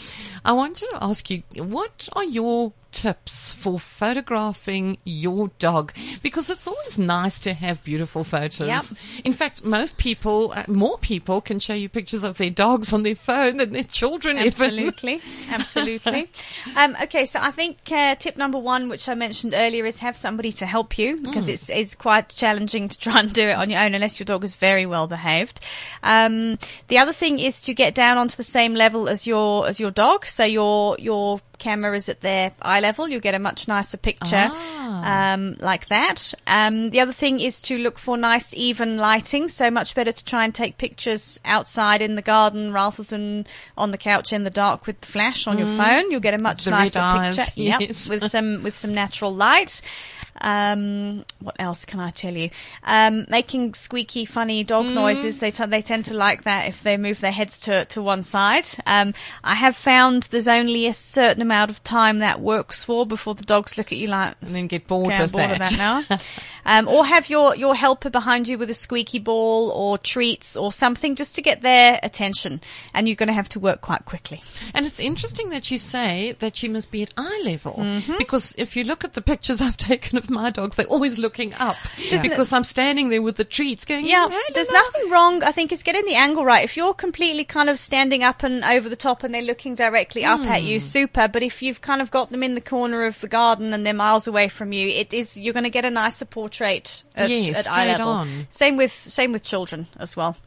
I 0.46 0.54
wanted 0.54 0.88
to 0.92 0.98
ask 1.04 1.30
you, 1.30 1.44
what 1.58 2.08
are 2.14 2.24
your 2.24 2.74
tips 2.92 3.52
for 3.52 3.80
photographing 3.80 4.98
your 5.04 5.50
dog? 5.60 5.94
Because 6.22 6.50
it's 6.50 6.68
always 6.68 7.00
nice 7.00 7.40
to 7.40 7.54
have 7.54 7.84
beautiful 7.84 8.24
photos. 8.24 8.68
Yep. 8.68 8.84
In 9.26 9.34
fact, 9.34 9.64
most 9.64 9.98
people, 9.98 10.54
uh, 10.56 10.64
more 10.68 10.98
people 10.98 11.42
can 11.42 11.60
show 11.60 11.74
you 11.74 11.90
pictures 11.90 12.24
of 12.24 12.38
their 12.38 12.50
dogs 12.50 12.94
on 12.94 13.04
their 13.04 13.16
phone 13.16 13.58
than 13.58 13.72
their 13.72 13.84
children 13.84 14.38
even. 14.38 14.48
Absolutely, 14.48 15.22
absolutely. 15.50 16.30
Um, 16.78 16.96
okay, 17.04 17.26
so 17.26 17.40
I 17.42 17.52
think 17.52 17.80
uh, 17.92 18.16
tip 18.16 18.38
number 18.38 18.58
one, 18.58 18.88
which 18.88 19.10
I 19.10 19.14
mentioned 19.14 19.54
earlier, 19.56 19.86
is 19.86 20.00
have 20.00 20.16
somebody 20.16 20.52
to 20.54 20.66
help 20.66 20.98
you 20.98 21.18
because 21.18 21.48
it's, 21.48 21.70
it's 21.70 21.96
quite 21.96 22.30
challenging 22.30 22.88
to 22.88 22.98
try 22.98 23.20
and 23.20 23.32
do 23.34 23.48
it 23.48 23.54
on 23.54 23.70
your 23.70 23.82
own 23.82 23.94
unless 23.94 24.20
your 24.20 24.26
dog 24.26 24.44
is 24.44 24.56
very 24.56 24.86
well 24.86 25.08
behaved. 25.08 25.60
Um, 26.04 26.58
the 26.88 26.98
other 26.98 27.14
thing 27.14 27.40
is 27.40 27.62
to 27.64 27.74
get 27.74 27.96
down 27.96 28.18
onto 28.18 28.36
the 28.36 28.44
same 28.44 28.74
level 28.74 29.10
as 29.10 29.28
your 29.28 29.68
as 29.68 29.80
your 29.80 29.92
dog, 29.92 30.26
so 30.26 30.44
your 30.44 30.96
your 31.00 31.40
camera 31.62 31.96
is 31.96 32.10
at 32.10 32.20
their 32.20 32.52
eye 32.62 32.82
level. 32.82 33.08
You'll 33.08 33.22
get 33.22 33.36
a 33.36 33.40
much 33.40 33.68
nicer 33.68 33.96
picture 33.98 34.50
um, 34.52 35.56
like 35.60 35.88
that. 35.88 36.34
Um, 36.48 36.90
the 36.90 37.00
other 37.00 37.14
thing 37.14 37.40
is 37.40 37.62
to 37.64 37.78
look 37.78 37.98
for 37.98 38.18
nice 38.18 38.54
even 38.54 38.98
lighting. 38.98 39.48
So 39.48 39.72
much 39.72 39.96
better 39.96 40.12
to 40.12 40.26
try 40.26 40.44
and 40.44 40.54
take 40.54 40.78
pictures 40.78 41.40
outside 41.46 42.02
in 42.02 42.16
the 42.16 42.22
garden 42.22 42.74
rather 42.74 43.04
than 43.04 43.48
on 43.78 43.92
the 43.92 43.98
couch 43.98 44.34
in 44.34 44.44
the 44.44 44.50
dark 44.50 44.88
with 44.88 45.00
the 45.00 45.08
flash 45.08 45.48
on 45.48 45.58
your 45.58 45.68
phone. 45.68 46.12
You'll 46.12 46.20
get 46.20 46.34
a 46.34 46.38
much 46.38 46.66
The 46.66 46.72
nicer 46.72 47.00
picture. 47.00 47.52
yes. 47.56 48.08
Yep, 48.10 48.22
with 48.22 48.32
some 48.32 48.64
with 48.64 48.76
some 48.76 48.94
natural 48.94 49.34
light. 49.34 49.82
Um, 50.42 51.24
what 51.40 51.56
else 51.60 51.86
can 51.86 52.00
I 52.00 52.10
tell 52.10 52.34
you? 52.36 52.50
Um, 52.84 53.26
making 53.30 53.74
squeaky, 53.76 54.26
funny 54.26 54.64
dog 54.64 54.86
Mm. 54.86 54.94
noises. 54.94 55.40
They 55.40 55.52
t- 55.52 55.66
they 55.66 55.82
tend 55.82 56.06
to 56.06 56.14
like 56.16 56.44
that 56.44 56.68
if 56.68 56.82
they 56.84 56.98
move 56.98 57.20
their 57.22 57.32
heads 57.32 57.60
to 57.62 57.86
to 57.86 58.02
one 58.02 58.24
side. 58.24 58.66
Um, 58.86 59.14
I 59.44 59.56
have 59.56 59.76
found 59.76 60.24
there's 60.24 60.48
only 60.48 60.88
a 60.88 60.94
certain 60.94 61.42
amount 61.42 61.72
of 61.72 61.84
time 61.84 62.20
that 62.20 62.42
works 62.42 62.84
for 62.84 63.06
before 63.06 63.36
the 63.36 63.44
dogs 63.46 63.78
look 63.78 63.92
at 63.92 63.98
you 63.98 64.08
like. 64.08 64.36
and 64.42 64.56
then 64.56 64.68
get 64.68 64.88
bored 64.88 65.08
Okay, 65.08 65.22
with 65.22 65.32
bored 65.32 65.50
that. 65.52 65.72
of 65.72 65.78
that 65.78 65.78
now. 65.78 66.18
um, 66.66 66.88
or 66.88 67.06
have 67.06 67.30
your, 67.30 67.56
your 67.56 67.76
helper 67.76 68.10
behind 68.10 68.48
you 68.48 68.58
with 68.58 68.70
a 68.70 68.74
squeaky 68.74 69.20
ball 69.20 69.70
or 69.72 69.98
treats 69.98 70.56
or 70.58 70.72
something 70.72 71.16
just 71.16 71.36
to 71.36 71.42
get 71.42 71.62
their 71.62 72.00
attention. 72.04 72.60
And 72.94 73.08
you're 73.08 73.16
going 73.16 73.28
to 73.28 73.34
have 73.34 73.50
to 73.50 73.60
work 73.60 73.82
quite 73.82 74.06
quickly. 74.06 74.42
And 74.74 74.86
it's 74.86 75.00
interesting 75.00 75.50
that 75.52 75.70
you 75.72 75.78
say 75.78 76.36
that 76.40 76.64
you 76.64 76.70
must 76.70 76.92
be 76.92 77.04
at 77.04 77.14
eye 77.18 77.42
level 77.46 77.62
Mm-hmm. 77.72 78.18
because 78.18 78.54
if 78.58 78.76
you 78.76 78.84
look 78.84 79.04
at 79.04 79.14
the 79.14 79.22
pictures 79.22 79.62
I've 79.62 79.78
taken 79.78 80.18
of 80.18 80.30
my 80.32 80.50
dogs, 80.50 80.76
they're 80.78 80.86
always 80.88 81.20
looking 81.20 81.54
up 81.60 81.76
because 82.22 82.52
I'm 82.54 82.64
standing 82.64 83.10
there 83.10 83.22
with 83.22 83.36
the 83.38 83.44
treats 83.44 83.86
going. 83.86 84.06
Yeah, 84.06 84.30
"Hey, 84.30 84.40
there's 84.54 84.70
Lila." 84.70 84.80
nothing 84.94 85.10
wrong. 85.12 85.44
I 85.44 85.52
think 85.52 85.72
it's 85.72 85.84
getting 85.84 86.06
the 86.06 86.16
angle 86.16 86.44
right. 86.46 86.64
If 86.64 86.76
you're 86.78 86.94
completely 86.94 87.44
kind 87.44 87.70
of 87.70 87.78
standing 87.78 88.24
up 88.24 88.42
and 88.44 88.64
over 88.64 88.90
the 88.90 88.96
top 88.96 89.24
and 89.24 89.34
they're 89.34 89.42
looking 89.44 89.76
directly 89.76 90.26
up 90.26 90.40
at 90.42 90.62
Hmm. 90.62 90.68
you, 90.68 90.80
super. 90.80 91.28
But 91.28 91.44
if 91.44 91.62
you've 91.62 91.82
kind 91.82 92.02
of 92.02 92.10
got 92.10 92.32
them 92.32 92.42
in 92.44 92.56
the 92.56 92.62
corner 92.62 93.06
of 93.06 93.20
the 93.22 93.28
garden 93.28 93.74
and 93.74 93.86
they're 93.86 93.94
miles 93.94 94.28
away 94.28 94.48
from 94.48 94.72
you, 94.74 94.88
it 94.88 95.14
is 95.14 95.38
you're 95.38 95.54
going 95.54 95.64
to 95.66 95.70
get 95.70 95.86
a 95.86 95.90
nicer 95.92 96.26
portrait 96.26 97.04
at, 97.16 97.30
Yes, 97.30 97.68
at 97.68 97.72
eye 97.72 97.88
level. 97.88 98.08
on. 98.10 98.48
Same 98.50 98.78
with 98.78 98.92
same 98.92 99.32
with 99.34 99.44
children 99.44 99.88
as 100.00 100.16
well. 100.16 100.38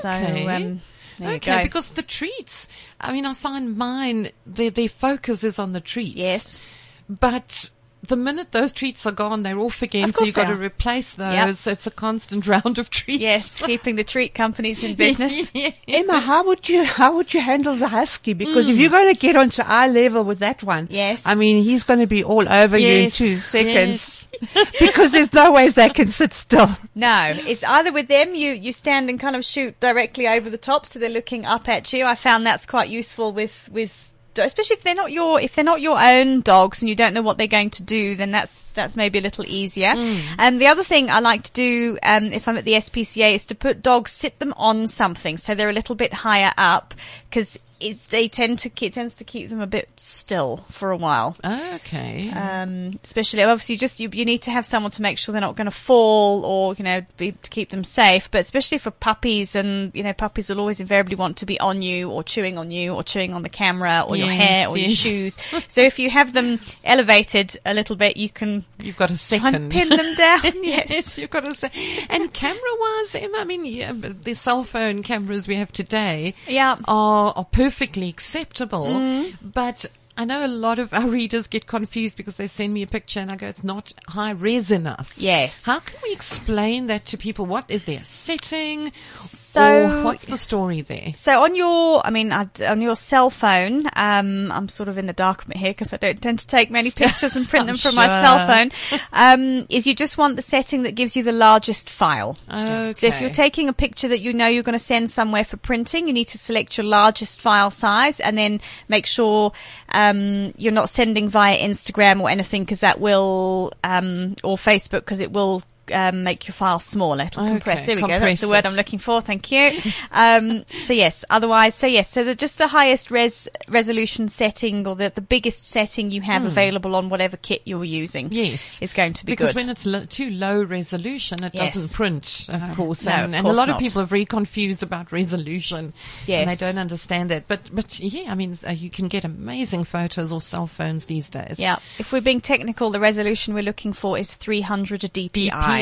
So 0.00 0.08
Okay. 0.08 0.46
um, 0.48 0.80
okay, 1.20 1.38
go. 1.58 1.62
because 1.62 1.90
the 1.90 2.02
treats, 2.02 2.66
I 3.00 3.12
mean, 3.12 3.26
I 3.26 3.34
find 3.34 3.76
mine, 3.76 4.30
their, 4.46 4.70
their 4.70 4.88
focus 4.88 5.44
is 5.44 5.58
on 5.58 5.72
the 5.72 5.80
treats. 5.80 6.16
Yes. 6.16 6.60
But 7.08 7.70
the 8.02 8.16
minute 8.16 8.52
those 8.52 8.72
treats 8.72 9.06
are 9.06 9.12
gone, 9.12 9.42
they're 9.42 9.58
off 9.58 9.82
again. 9.82 10.08
Of 10.08 10.14
So 10.14 10.24
you've 10.24 10.34
got 10.34 10.48
they 10.48 10.54
to 10.54 10.58
replace 10.58 11.14
those. 11.14 11.34
Yep. 11.34 11.54
So 11.54 11.70
it's 11.72 11.86
a 11.86 11.90
constant 11.90 12.46
round 12.46 12.78
of 12.78 12.90
treats. 12.90 13.20
Yes, 13.20 13.60
keeping 13.60 13.96
the 13.96 14.04
treat 14.04 14.34
companies 14.34 14.82
in 14.82 14.94
business. 14.94 15.50
Emma, 15.88 16.20
how 16.20 16.46
would 16.46 16.68
you 16.68 16.84
how 16.84 17.14
would 17.16 17.32
you 17.34 17.40
handle 17.40 17.76
the 17.76 17.88
husky? 17.88 18.32
Because 18.32 18.68
if 18.68 18.74
hmm. 18.74 18.80
you're 18.80 18.90
going 18.90 19.12
to 19.12 19.18
get 19.18 19.36
onto 19.36 19.62
eye 19.62 19.88
level 19.88 20.24
with 20.24 20.38
that 20.38 20.62
one, 20.62 20.88
Yes. 20.90 21.22
I 21.24 21.34
mean 21.34 21.62
he's 21.62 21.84
going 21.84 22.00
to 22.00 22.06
be 22.06 22.24
all 22.24 22.48
over 22.48 22.78
you 22.78 23.04
in 23.04 23.10
two 23.10 23.36
seconds 23.36 24.26
because 24.80 25.12
there's 25.12 25.32
no 25.32 25.52
ways 25.52 25.74
they 25.74 25.90
can 25.90 26.08
sit 26.08 26.32
still. 26.32 26.70
No, 26.94 27.34
it's 27.34 27.62
either 27.64 27.92
with 27.92 28.08
them 28.08 28.34
you 28.34 28.52
you 28.52 28.72
stand 28.72 29.10
and 29.10 29.20
kind 29.20 29.36
of 29.36 29.44
shoot 29.44 29.78
directly 29.80 30.26
over 30.26 30.48
the 30.48 30.58
top, 30.58 30.86
so 30.86 30.98
they're 30.98 31.10
looking 31.10 31.44
up 31.44 31.68
at 31.68 31.92
you. 31.92 32.06
I 32.06 32.14
found 32.14 32.46
that's 32.46 32.66
quite 32.66 32.88
useful 32.88 33.32
with 33.32 33.68
with 33.72 34.09
especially 34.36 34.76
if 34.76 34.82
they're 34.82 34.94
not 34.94 35.12
your 35.12 35.40
if 35.40 35.54
they're 35.54 35.64
not 35.64 35.80
your 35.80 36.00
own 36.00 36.40
dogs 36.40 36.82
and 36.82 36.88
you 36.88 36.94
don't 36.94 37.14
know 37.14 37.22
what 37.22 37.38
they're 37.38 37.46
going 37.46 37.70
to 37.70 37.82
do, 37.82 38.14
then 38.14 38.30
that's 38.30 38.72
that's 38.72 38.96
maybe 38.96 39.18
a 39.18 39.22
little 39.22 39.44
easier. 39.46 39.92
And 40.38 40.60
the 40.60 40.68
other 40.68 40.84
thing 40.84 41.10
I 41.10 41.20
like 41.20 41.42
to 41.44 41.52
do 41.52 41.98
um, 42.02 42.26
if 42.32 42.46
I'm 42.48 42.56
at 42.56 42.64
the 42.64 42.74
SPCA 42.74 43.34
is 43.34 43.46
to 43.46 43.54
put 43.54 43.82
dogs 43.82 44.12
sit 44.12 44.38
them 44.38 44.54
on 44.56 44.86
something 44.86 45.36
so 45.36 45.54
they're 45.54 45.70
a 45.70 45.72
little 45.72 45.96
bit 45.96 46.12
higher 46.12 46.52
up 46.56 46.94
because 47.28 47.58
it's 47.80 48.06
they 48.06 48.28
tend 48.28 48.58
to 48.60 48.70
it 48.84 48.92
tends 48.92 49.14
to 49.16 49.24
keep 49.24 49.48
them 49.48 49.60
a 49.60 49.66
bit 49.66 49.88
still 49.96 50.58
for 50.70 50.90
a 50.90 50.96
while. 50.96 51.36
Okay. 51.44 52.30
Um, 52.30 52.98
especially 53.02 53.42
obviously 53.42 53.76
just 53.76 54.00
you, 54.00 54.08
you 54.12 54.24
need 54.24 54.42
to 54.42 54.50
have 54.50 54.64
someone 54.64 54.90
to 54.92 55.02
make 55.02 55.18
sure 55.18 55.32
they're 55.32 55.40
not 55.40 55.56
going 55.56 55.66
to 55.66 55.70
fall 55.70 56.44
or, 56.44 56.74
you 56.74 56.84
know, 56.84 57.02
be, 57.16 57.32
to 57.32 57.50
keep 57.50 57.70
them 57.70 57.84
safe. 57.84 58.30
But 58.30 58.40
especially 58.40 58.78
for 58.78 58.90
puppies 58.90 59.54
and, 59.54 59.92
you 59.94 60.02
know, 60.02 60.12
puppies 60.12 60.50
will 60.50 60.60
always 60.60 60.80
invariably 60.80 61.16
want 61.16 61.38
to 61.38 61.46
be 61.46 61.58
on 61.60 61.82
you 61.82 62.10
or 62.10 62.22
chewing 62.22 62.58
on 62.58 62.70
you 62.70 62.94
or 62.94 63.02
chewing 63.02 63.32
on 63.32 63.42
the 63.42 63.48
camera 63.48 64.04
or 64.06 64.16
your 64.16 64.28
hair 64.28 64.68
or 64.68 64.76
your 64.78 64.90
shoes. 64.90 65.34
so 65.68 65.80
if 65.80 65.98
you 65.98 66.10
have 66.10 66.32
them 66.32 66.58
elevated 66.84 67.56
a 67.64 67.74
little 67.74 67.96
bit, 67.96 68.16
you 68.16 68.28
can 68.28 68.64
You've 68.80 68.96
got 68.96 69.10
a 69.10 69.16
second. 69.16 69.70
pin 69.70 69.88
them 69.88 70.14
down. 70.14 70.40
yes. 70.62 70.90
yes, 70.90 71.18
you've 71.18 71.30
got 71.30 71.44
to 71.44 71.54
say. 71.54 71.70
And 72.08 72.32
camera-wise, 72.32 73.14
Emma, 73.14 73.38
I 73.38 73.44
mean, 73.44 73.64
yeah, 73.66 73.92
the 73.92 74.34
cell 74.34 74.64
phone 74.64 75.02
cameras 75.02 75.46
we 75.48 75.56
have 75.56 75.72
today 75.72 76.34
Yeah. 76.46 76.76
Are, 76.88 77.32
are 77.36 77.44
perfectly 77.70 78.08
acceptable. 78.08 78.86
Mm. 78.86 79.34
But 79.42 79.86
I 80.20 80.26
know 80.26 80.44
a 80.44 80.48
lot 80.48 80.78
of 80.78 80.92
our 80.92 81.06
readers 81.18 81.46
get 81.46 81.66
confused 81.66 82.18
because 82.18 82.34
they 82.34 82.46
send 82.46 82.74
me 82.74 82.82
a 82.82 82.86
picture 82.86 83.20
and 83.20 83.32
I 83.32 83.36
go, 83.36 83.46
it's 83.46 83.64
not 83.64 83.94
high 84.06 84.32
res 84.32 84.70
enough. 84.70 85.14
Yes. 85.16 85.64
How 85.64 85.80
can 85.80 85.98
we 86.02 86.12
explain 86.12 86.88
that 86.88 87.06
to 87.06 87.16
people? 87.16 87.46
What 87.46 87.64
is 87.70 87.84
there 87.84 88.00
a 88.00 88.04
setting? 88.04 88.92
So- 89.14 90.04
what's 90.04 90.26
the 90.26 90.36
story 90.36 90.82
there? 90.82 91.12
So 91.14 91.42
on 91.42 91.54
your, 91.54 92.06
I 92.06 92.10
mean, 92.10 92.32
on 92.32 92.82
your 92.82 92.96
cell 92.96 93.30
phone, 93.30 93.86
um, 93.96 94.52
I'm 94.52 94.68
sort 94.68 94.90
of 94.90 94.98
in 94.98 95.06
the 95.06 95.14
dark 95.14 95.50
here 95.54 95.70
because 95.70 95.90
I 95.94 95.96
don't 95.96 96.20
tend 96.20 96.40
to 96.40 96.46
take 96.46 96.70
many 96.70 96.90
pictures 97.02 97.34
and 97.34 97.48
print 97.48 97.66
them 97.68 97.78
from 97.78 97.94
my 97.94 98.06
cell 98.06 98.46
phone. 98.46 99.00
Um, 99.14 99.66
is 99.70 99.86
you 99.86 99.94
just 99.94 100.18
want 100.18 100.36
the 100.36 100.42
setting 100.42 100.82
that 100.82 100.96
gives 100.96 101.16
you 101.16 101.22
the 101.22 101.32
largest 101.32 101.88
file. 101.88 102.36
Okay. 102.52 102.92
So 102.92 103.06
if 103.06 103.22
you're 103.22 103.30
taking 103.30 103.70
a 103.70 103.72
picture 103.72 104.08
that 104.08 104.20
you 104.20 104.34
know 104.34 104.48
you're 104.48 104.64
going 104.64 104.74
to 104.74 104.78
send 104.78 105.08
somewhere 105.10 105.44
for 105.44 105.56
printing, 105.56 106.08
you 106.08 106.12
need 106.12 106.28
to 106.28 106.38
select 106.38 106.76
your 106.76 106.86
largest 106.86 107.40
file 107.40 107.70
size 107.70 108.20
and 108.20 108.36
then 108.36 108.60
make 108.86 109.06
sure 109.06 109.52
um, 109.92 110.09
you're 110.56 110.72
not 110.72 110.88
sending 110.88 111.28
via 111.28 111.58
Instagram 111.58 112.20
or 112.20 112.30
anything 112.30 112.62
because 112.62 112.80
that 112.80 113.00
will, 113.00 113.72
um, 113.84 114.36
or 114.42 114.56
Facebook 114.56 115.00
because 115.00 115.20
it 115.20 115.32
will. 115.32 115.62
Um, 115.92 116.22
make 116.24 116.46
your 116.46 116.52
file 116.54 116.78
smaller. 116.78 117.24
It'll 117.24 117.42
Okay, 117.42 117.50
compress. 117.52 117.86
There 117.86 117.96
we 117.96 118.02
go. 118.02 118.08
That's 118.08 118.20
compress 118.20 118.40
the 118.40 118.48
word. 118.48 118.66
I'm 118.66 118.74
looking 118.74 118.98
for. 118.98 119.20
Thank 119.20 119.50
you. 119.52 119.72
Um, 120.12 120.64
so 120.86 120.92
yes. 120.92 121.24
Otherwise, 121.30 121.74
so 121.74 121.86
yes. 121.86 122.08
So 122.10 122.24
the, 122.24 122.34
just 122.34 122.58
the 122.58 122.68
highest 122.68 123.10
res 123.10 123.48
resolution 123.68 124.28
setting 124.28 124.86
or 124.86 124.96
the, 124.96 125.10
the 125.14 125.20
biggest 125.20 125.66
setting 125.66 126.10
you 126.10 126.20
have 126.22 126.44
available 126.44 126.96
on 126.96 127.08
whatever 127.08 127.36
kit 127.36 127.62
you're 127.64 127.84
using. 127.84 128.28
Yes. 128.32 128.80
is 128.82 128.92
going 128.92 129.12
to 129.14 129.24
be 129.26 129.32
because 129.32 129.52
good. 129.52 129.62
when 129.62 129.68
it's 129.70 129.86
lo- 129.86 130.04
too 130.04 130.30
low 130.30 130.62
resolution, 130.62 131.42
it 131.44 131.54
Yes. 131.54 131.74
doesn't 131.74 131.94
print, 131.96 132.46
of 132.48 132.76
course. 132.76 133.06
no, 133.06 133.12
and, 133.12 133.34
of 133.34 133.38
and 133.38 133.46
a 133.46 133.52
lot 133.52 133.68
not. 133.68 133.76
of 133.76 133.78
people 133.80 134.02
are 134.02 134.06
very 134.06 134.24
confused 134.24 134.82
about 134.82 135.12
resolution. 135.12 135.92
Yes. 136.26 136.42
And 136.42 136.50
they 136.50 136.66
don't 136.66 136.78
understand 136.78 137.30
that. 137.30 137.48
But, 137.48 137.70
but 137.72 137.98
yeah, 138.00 138.30
I 138.30 138.34
mean, 138.34 138.56
uh, 138.66 138.72
you 138.72 138.90
can 138.90 139.08
get 139.08 139.24
amazing 139.24 139.84
photos 139.84 140.32
or 140.32 140.40
cell 140.40 140.66
phones 140.66 141.06
these 141.06 141.28
days. 141.28 141.58
Yeah. 141.58 141.78
If 141.98 142.12
we're 142.12 142.20
being 142.20 142.40
technical, 142.40 142.90
the 142.90 143.00
resolution 143.00 143.54
we're 143.54 143.62
looking 143.62 143.92
for 143.92 144.18
is 144.18 144.34
300 144.34 145.00
DPI. 145.00 145.50
DPI, 145.50 145.79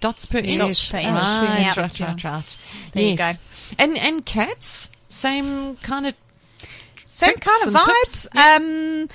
dots 0.00 0.26
per 0.26 0.38
inch. 0.38 0.58
Dots 0.58 0.88
per 0.90 0.98
inch, 0.98 1.14
Right, 1.14 1.60
yeah. 1.60 1.80
right, 1.80 2.00
right, 2.00 2.24
right. 2.24 2.58
There 2.92 3.02
you 3.02 3.16
go. 3.16 3.32
And, 3.78 3.98
and 3.98 4.24
cats, 4.24 4.90
same 5.08 5.76
kind 5.76 6.06
of 6.06 6.14
Same 7.04 7.34
kind 7.34 7.68
of 7.68 7.74
vibes. 7.74 8.26
Um, 8.36 9.08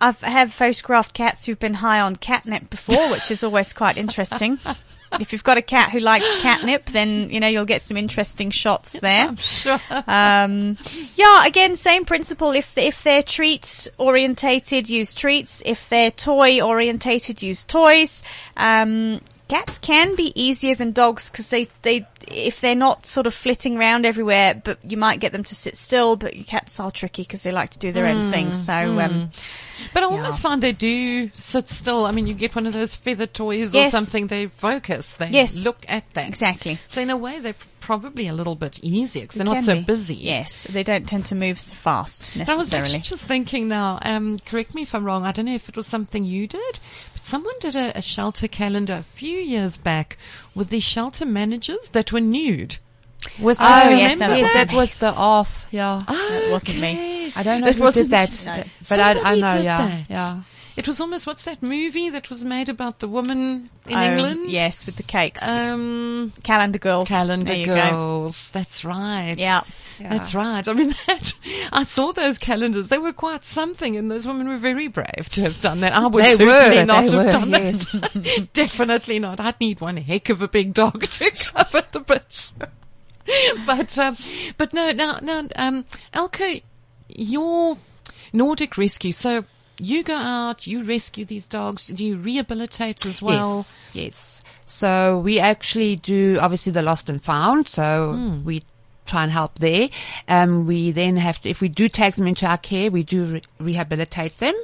I've 0.00 0.20
have 0.20 0.52
photographed 0.52 1.14
cats 1.14 1.46
who've 1.46 1.58
been 1.58 1.74
high 1.74 2.00
on 2.00 2.16
catnip 2.16 2.68
before, 2.68 3.10
which 3.10 3.30
is 3.30 3.42
always 3.44 3.72
quite 3.72 3.96
interesting. 3.96 4.58
if 5.20 5.32
you've 5.32 5.44
got 5.44 5.56
a 5.56 5.62
cat 5.62 5.90
who 5.92 6.00
likes 6.00 6.26
catnip, 6.42 6.86
then 6.86 7.30
you 7.30 7.40
know 7.40 7.46
you'll 7.46 7.64
get 7.64 7.80
some 7.80 7.96
interesting 7.96 8.50
shots 8.50 8.90
there. 9.00 9.34
Sure. 9.36 9.78
Um, 10.06 10.76
yeah, 11.14 11.46
again, 11.46 11.76
same 11.76 12.04
principle. 12.04 12.50
If 12.50 12.76
if 12.76 13.02
they're 13.02 13.22
treat 13.22 13.88
orientated, 13.98 14.88
use 14.90 15.14
treats. 15.14 15.62
If 15.64 15.88
they're 15.88 16.10
toy 16.10 16.60
orientated, 16.60 17.42
use 17.42 17.64
toys. 17.64 18.22
Um, 18.56 19.20
cats 19.54 19.78
can 19.78 20.16
be 20.16 20.32
easier 20.34 20.74
than 20.74 20.90
dogs 20.92 21.30
because 21.30 21.50
they 21.50 21.68
they 21.82 22.06
if 22.26 22.60
they're 22.60 22.74
not 22.74 23.06
sort 23.06 23.26
of 23.26 23.34
flitting 23.34 23.76
around 23.76 24.04
everywhere, 24.06 24.54
but 24.64 24.78
you 24.82 24.96
might 24.96 25.20
get 25.20 25.30
them 25.32 25.44
to 25.44 25.54
sit 25.54 25.76
still. 25.76 26.16
But 26.16 26.32
cats 26.46 26.80
are 26.80 26.90
tricky 26.90 27.22
because 27.22 27.42
they 27.42 27.50
like 27.52 27.70
to 27.70 27.78
do 27.78 27.92
their 27.92 28.06
own 28.06 28.30
thing. 28.30 28.52
So 28.54 28.72
um, 28.72 29.30
But 29.92 30.02
I 30.02 30.06
almost 30.06 30.40
find 30.40 30.62
they 30.62 30.72
do 30.72 31.30
sit 31.34 31.68
still. 31.68 32.06
I 32.06 32.10
mean, 32.12 32.26
you 32.26 32.34
get 32.34 32.54
one 32.54 32.66
of 32.66 32.72
those 32.72 32.96
feather 32.96 33.26
toys 33.26 33.74
or 33.76 33.84
something, 33.90 34.26
they 34.26 34.46
focus, 34.46 35.16
they 35.16 35.28
Yes. 35.28 35.64
look 35.64 35.84
at 35.88 36.04
that. 36.14 36.28
Exactly. 36.28 36.78
So 36.88 37.00
in 37.02 37.10
a 37.10 37.16
way, 37.16 37.38
they're 37.40 37.54
probably 37.80 38.26
a 38.28 38.32
little 38.32 38.56
bit 38.56 38.78
easier 38.82 39.22
because 39.22 39.36
they're 39.36 39.44
not 39.44 39.62
so 39.62 39.74
be. 39.74 39.82
busy. 39.84 40.14
Yes, 40.14 40.66
they 40.70 40.82
don't 40.82 41.06
tend 41.06 41.26
to 41.26 41.34
move 41.34 41.60
so 41.60 41.74
fast 41.76 42.30
But 42.36 42.48
I 42.48 42.56
was 42.56 42.72
necessarily. 42.72 42.86
actually 42.86 43.00
just 43.00 43.26
thinking 43.26 43.68
now, 43.68 43.98
um, 44.02 44.38
correct 44.46 44.74
me 44.74 44.82
if 44.82 44.94
I'm 44.94 45.04
wrong, 45.04 45.24
I 45.24 45.32
don't 45.32 45.44
know 45.44 45.54
if 45.54 45.68
it 45.68 45.76
was 45.76 45.86
something 45.86 46.24
you 46.24 46.46
did, 46.46 46.78
someone 47.24 47.54
did 47.60 47.74
a, 47.74 47.96
a 47.98 48.02
shelter 48.02 48.46
calendar 48.48 48.94
a 48.94 49.02
few 49.02 49.38
years 49.38 49.76
back 49.76 50.16
with 50.54 50.68
the 50.70 50.80
shelter 50.80 51.26
managers 51.26 51.88
that 51.92 52.12
were 52.12 52.20
nude. 52.20 52.76
With 53.40 53.56
Oh, 53.58 53.88
do 53.88 53.96
yes, 53.96 54.18
that 54.18 54.38
yes, 54.38 54.52
that 54.52 54.72
was 54.74 54.96
the 54.96 55.08
off. 55.12 55.66
Yeah. 55.70 55.98
That 56.06 56.50
wasn't 56.50 56.78
me. 56.80 57.32
I 57.34 57.42
don't 57.42 57.62
know 57.62 57.68
It 57.68 57.76
who 57.76 57.82
wasn't- 57.82 58.10
did 58.10 58.30
that, 58.30 58.42
No. 58.44 58.62
but 58.88 59.00
I, 59.00 59.32
I 59.32 59.34
know. 59.36 59.60
Yeah. 59.62 59.78
that. 59.78 60.10
Yeah. 60.10 60.40
It 60.76 60.86
was 60.88 61.00
almost 61.00 61.26
what's 61.26 61.44
that 61.44 61.62
movie 61.62 62.10
that 62.10 62.28
was 62.30 62.44
made 62.44 62.68
about 62.68 62.98
the 62.98 63.06
woman 63.08 63.70
in 63.86 63.96
Oh, 63.96 64.02
England? 64.02 64.50
Yes, 64.50 64.84
with 64.86 64.96
the 64.96 65.04
cakes. 65.04 65.40
Um, 65.42 66.32
Calendar 66.42 66.80
girls. 66.80 67.08
Calendar 67.08 67.54
go. 67.64 67.74
Girls. 67.90 68.50
That's 68.50 68.84
right. 68.84 69.36
Yeah. 69.38 69.62
That's 69.98 70.34
right. 70.34 70.66
I 70.66 70.72
mean, 70.72 70.94
that, 71.06 71.34
I 71.72 71.82
saw 71.84 72.12
those 72.12 72.38
calendars. 72.38 72.88
They 72.88 72.98
were 72.98 73.12
quite 73.12 73.44
something, 73.44 73.96
and 73.96 74.10
those 74.10 74.26
women 74.26 74.48
were 74.48 74.56
very 74.56 74.88
brave 74.88 75.28
to 75.32 75.42
have 75.42 75.60
done 75.60 75.80
that. 75.80 75.94
I 75.94 76.06
would 76.06 76.24
They 76.24 76.36
certainly 76.36 76.78
were, 76.78 76.84
not 76.84 77.04
have 77.04 77.14
were, 77.14 77.32
done 77.32 77.50
yes. 77.50 77.92
that. 77.92 78.48
Definitely 78.52 79.18
not. 79.18 79.40
I'd 79.40 79.60
need 79.60 79.80
one 79.80 79.96
heck 79.96 80.28
of 80.28 80.42
a 80.42 80.48
big 80.48 80.72
dog 80.72 81.02
to 81.02 81.30
cover 81.30 81.82
the 81.92 82.00
bits. 82.00 82.52
but, 83.66 83.98
um, 83.98 84.16
but 84.58 84.72
no, 84.74 84.92
now, 84.92 85.18
now, 85.22 85.46
um, 85.56 85.84
Elke, 86.12 86.62
your 87.08 87.76
Nordic 88.32 88.76
rescue. 88.76 89.12
So 89.12 89.44
you 89.78 90.02
go 90.02 90.14
out, 90.14 90.66
you 90.66 90.84
rescue 90.84 91.24
these 91.24 91.48
dogs. 91.48 91.86
Do 91.86 92.04
you 92.04 92.16
rehabilitate 92.16 93.06
as 93.06 93.22
well? 93.22 93.58
Yes, 93.58 93.90
yes. 93.92 94.44
So 94.66 95.18
we 95.18 95.38
actually 95.40 95.96
do 95.96 96.38
obviously 96.40 96.72
the 96.72 96.82
lost 96.82 97.10
and 97.10 97.22
found. 97.22 97.68
So 97.68 98.40
we 98.44 98.62
try 99.06 99.22
and 99.22 99.32
help 99.32 99.58
there. 99.58 99.88
Um, 100.28 100.66
we 100.66 100.90
then 100.90 101.16
have 101.16 101.40
to, 101.42 101.50
if 101.50 101.60
we 101.60 101.68
do 101.68 101.88
take 101.88 102.16
them 102.16 102.26
into 102.26 102.46
our 102.46 102.58
care, 102.58 102.90
we 102.90 103.02
do 103.02 103.24
re- 103.24 103.42
rehabilitate 103.58 104.38
them. 104.38 104.54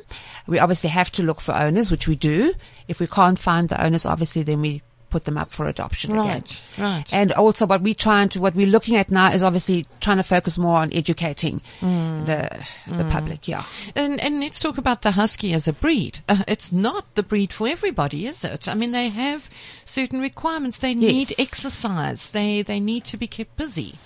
We 0.46 0.58
obviously 0.58 0.90
have 0.90 1.10
to 1.12 1.22
look 1.22 1.40
for 1.40 1.54
owners, 1.54 1.90
which 1.90 2.08
we 2.08 2.16
do. 2.16 2.54
If 2.88 3.00
we 3.00 3.06
can't 3.06 3.38
find 3.38 3.68
the 3.68 3.82
owners, 3.82 4.06
obviously 4.06 4.42
then 4.42 4.60
we 4.60 4.82
put 5.10 5.24
them 5.24 5.36
up 5.36 5.50
for 5.50 5.66
adoption 5.68 6.12
again. 6.12 6.24
Right, 6.26 6.62
right. 6.78 7.12
And 7.14 7.32
also 7.32 7.66
what 7.66 7.82
we're 7.82 7.94
trying 7.94 8.28
to, 8.30 8.40
what 8.40 8.54
we're 8.54 8.66
looking 8.66 8.96
at 8.96 9.10
now 9.10 9.32
is 9.32 9.42
obviously 9.42 9.84
trying 10.00 10.16
to 10.18 10.22
focus 10.22 10.56
more 10.58 10.78
on 10.78 10.92
educating 10.92 11.60
the, 11.80 12.64
the 12.86 13.04
public. 13.10 13.48
Yeah. 13.48 13.64
And, 13.96 14.20
and 14.20 14.40
let's 14.40 14.60
talk 14.60 14.78
about 14.78 15.02
the 15.02 15.10
husky 15.10 15.52
as 15.52 15.66
a 15.68 15.72
breed. 15.72 16.20
Uh, 16.28 16.44
it's 16.48 16.72
not 16.72 17.14
the 17.16 17.22
breed 17.22 17.52
for 17.52 17.68
everybody, 17.68 18.26
is 18.26 18.44
it? 18.44 18.68
I 18.68 18.74
mean, 18.74 18.92
they 18.92 19.08
have 19.08 19.50
certain 19.84 20.20
requirements. 20.20 20.78
They 20.78 20.94
need 20.94 21.30
Yes. 21.30 21.40
exercise. 21.40 22.30
They 22.30 22.62
they 22.62 22.78
need 22.80 23.04
to 23.06 23.16
be 23.16 23.26
kept 23.26 23.56
busy. 23.56 23.96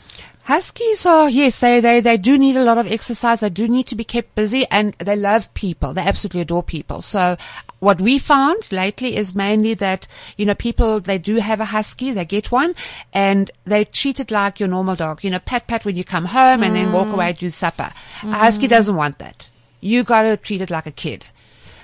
Huskies 0.44 1.06
are, 1.06 1.30
yes, 1.30 1.58
they, 1.58 1.80
they, 1.80 2.00
they 2.00 2.18
do 2.18 2.36
need 2.36 2.54
a 2.54 2.62
lot 2.62 2.76
of 2.76 2.86
exercise. 2.86 3.40
They 3.40 3.48
do 3.48 3.66
need 3.66 3.86
to 3.86 3.94
be 3.94 4.04
kept 4.04 4.34
busy 4.34 4.66
and 4.70 4.92
they 4.94 5.16
love 5.16 5.52
people. 5.54 5.94
They 5.94 6.02
absolutely 6.02 6.42
adore 6.42 6.62
people. 6.62 7.00
So 7.00 7.38
what 7.80 7.98
we 7.98 8.18
found 8.18 8.70
lately 8.70 9.16
is 9.16 9.34
mainly 9.34 9.72
that, 9.74 10.06
you 10.36 10.44
know, 10.44 10.54
people, 10.54 11.00
they 11.00 11.16
do 11.16 11.36
have 11.36 11.60
a 11.60 11.64
husky, 11.64 12.12
they 12.12 12.26
get 12.26 12.52
one 12.52 12.74
and 13.14 13.50
they 13.64 13.86
treat 13.86 14.20
it 14.20 14.30
like 14.30 14.60
your 14.60 14.68
normal 14.68 14.96
dog. 14.96 15.24
You 15.24 15.30
know, 15.30 15.38
pat 15.38 15.66
pat 15.66 15.86
when 15.86 15.96
you 15.96 16.04
come 16.04 16.26
home 16.26 16.62
and 16.62 16.76
then 16.76 16.92
walk 16.92 17.08
mm. 17.08 17.14
away, 17.14 17.32
do 17.32 17.48
supper. 17.48 17.84
A 17.84 18.26
mm-hmm. 18.26 18.32
husky 18.32 18.68
doesn't 18.68 18.96
want 18.96 19.18
that. 19.20 19.50
You 19.80 20.04
gotta 20.04 20.36
treat 20.36 20.60
it 20.60 20.70
like 20.70 20.84
a 20.84 20.92
kid. 20.92 21.24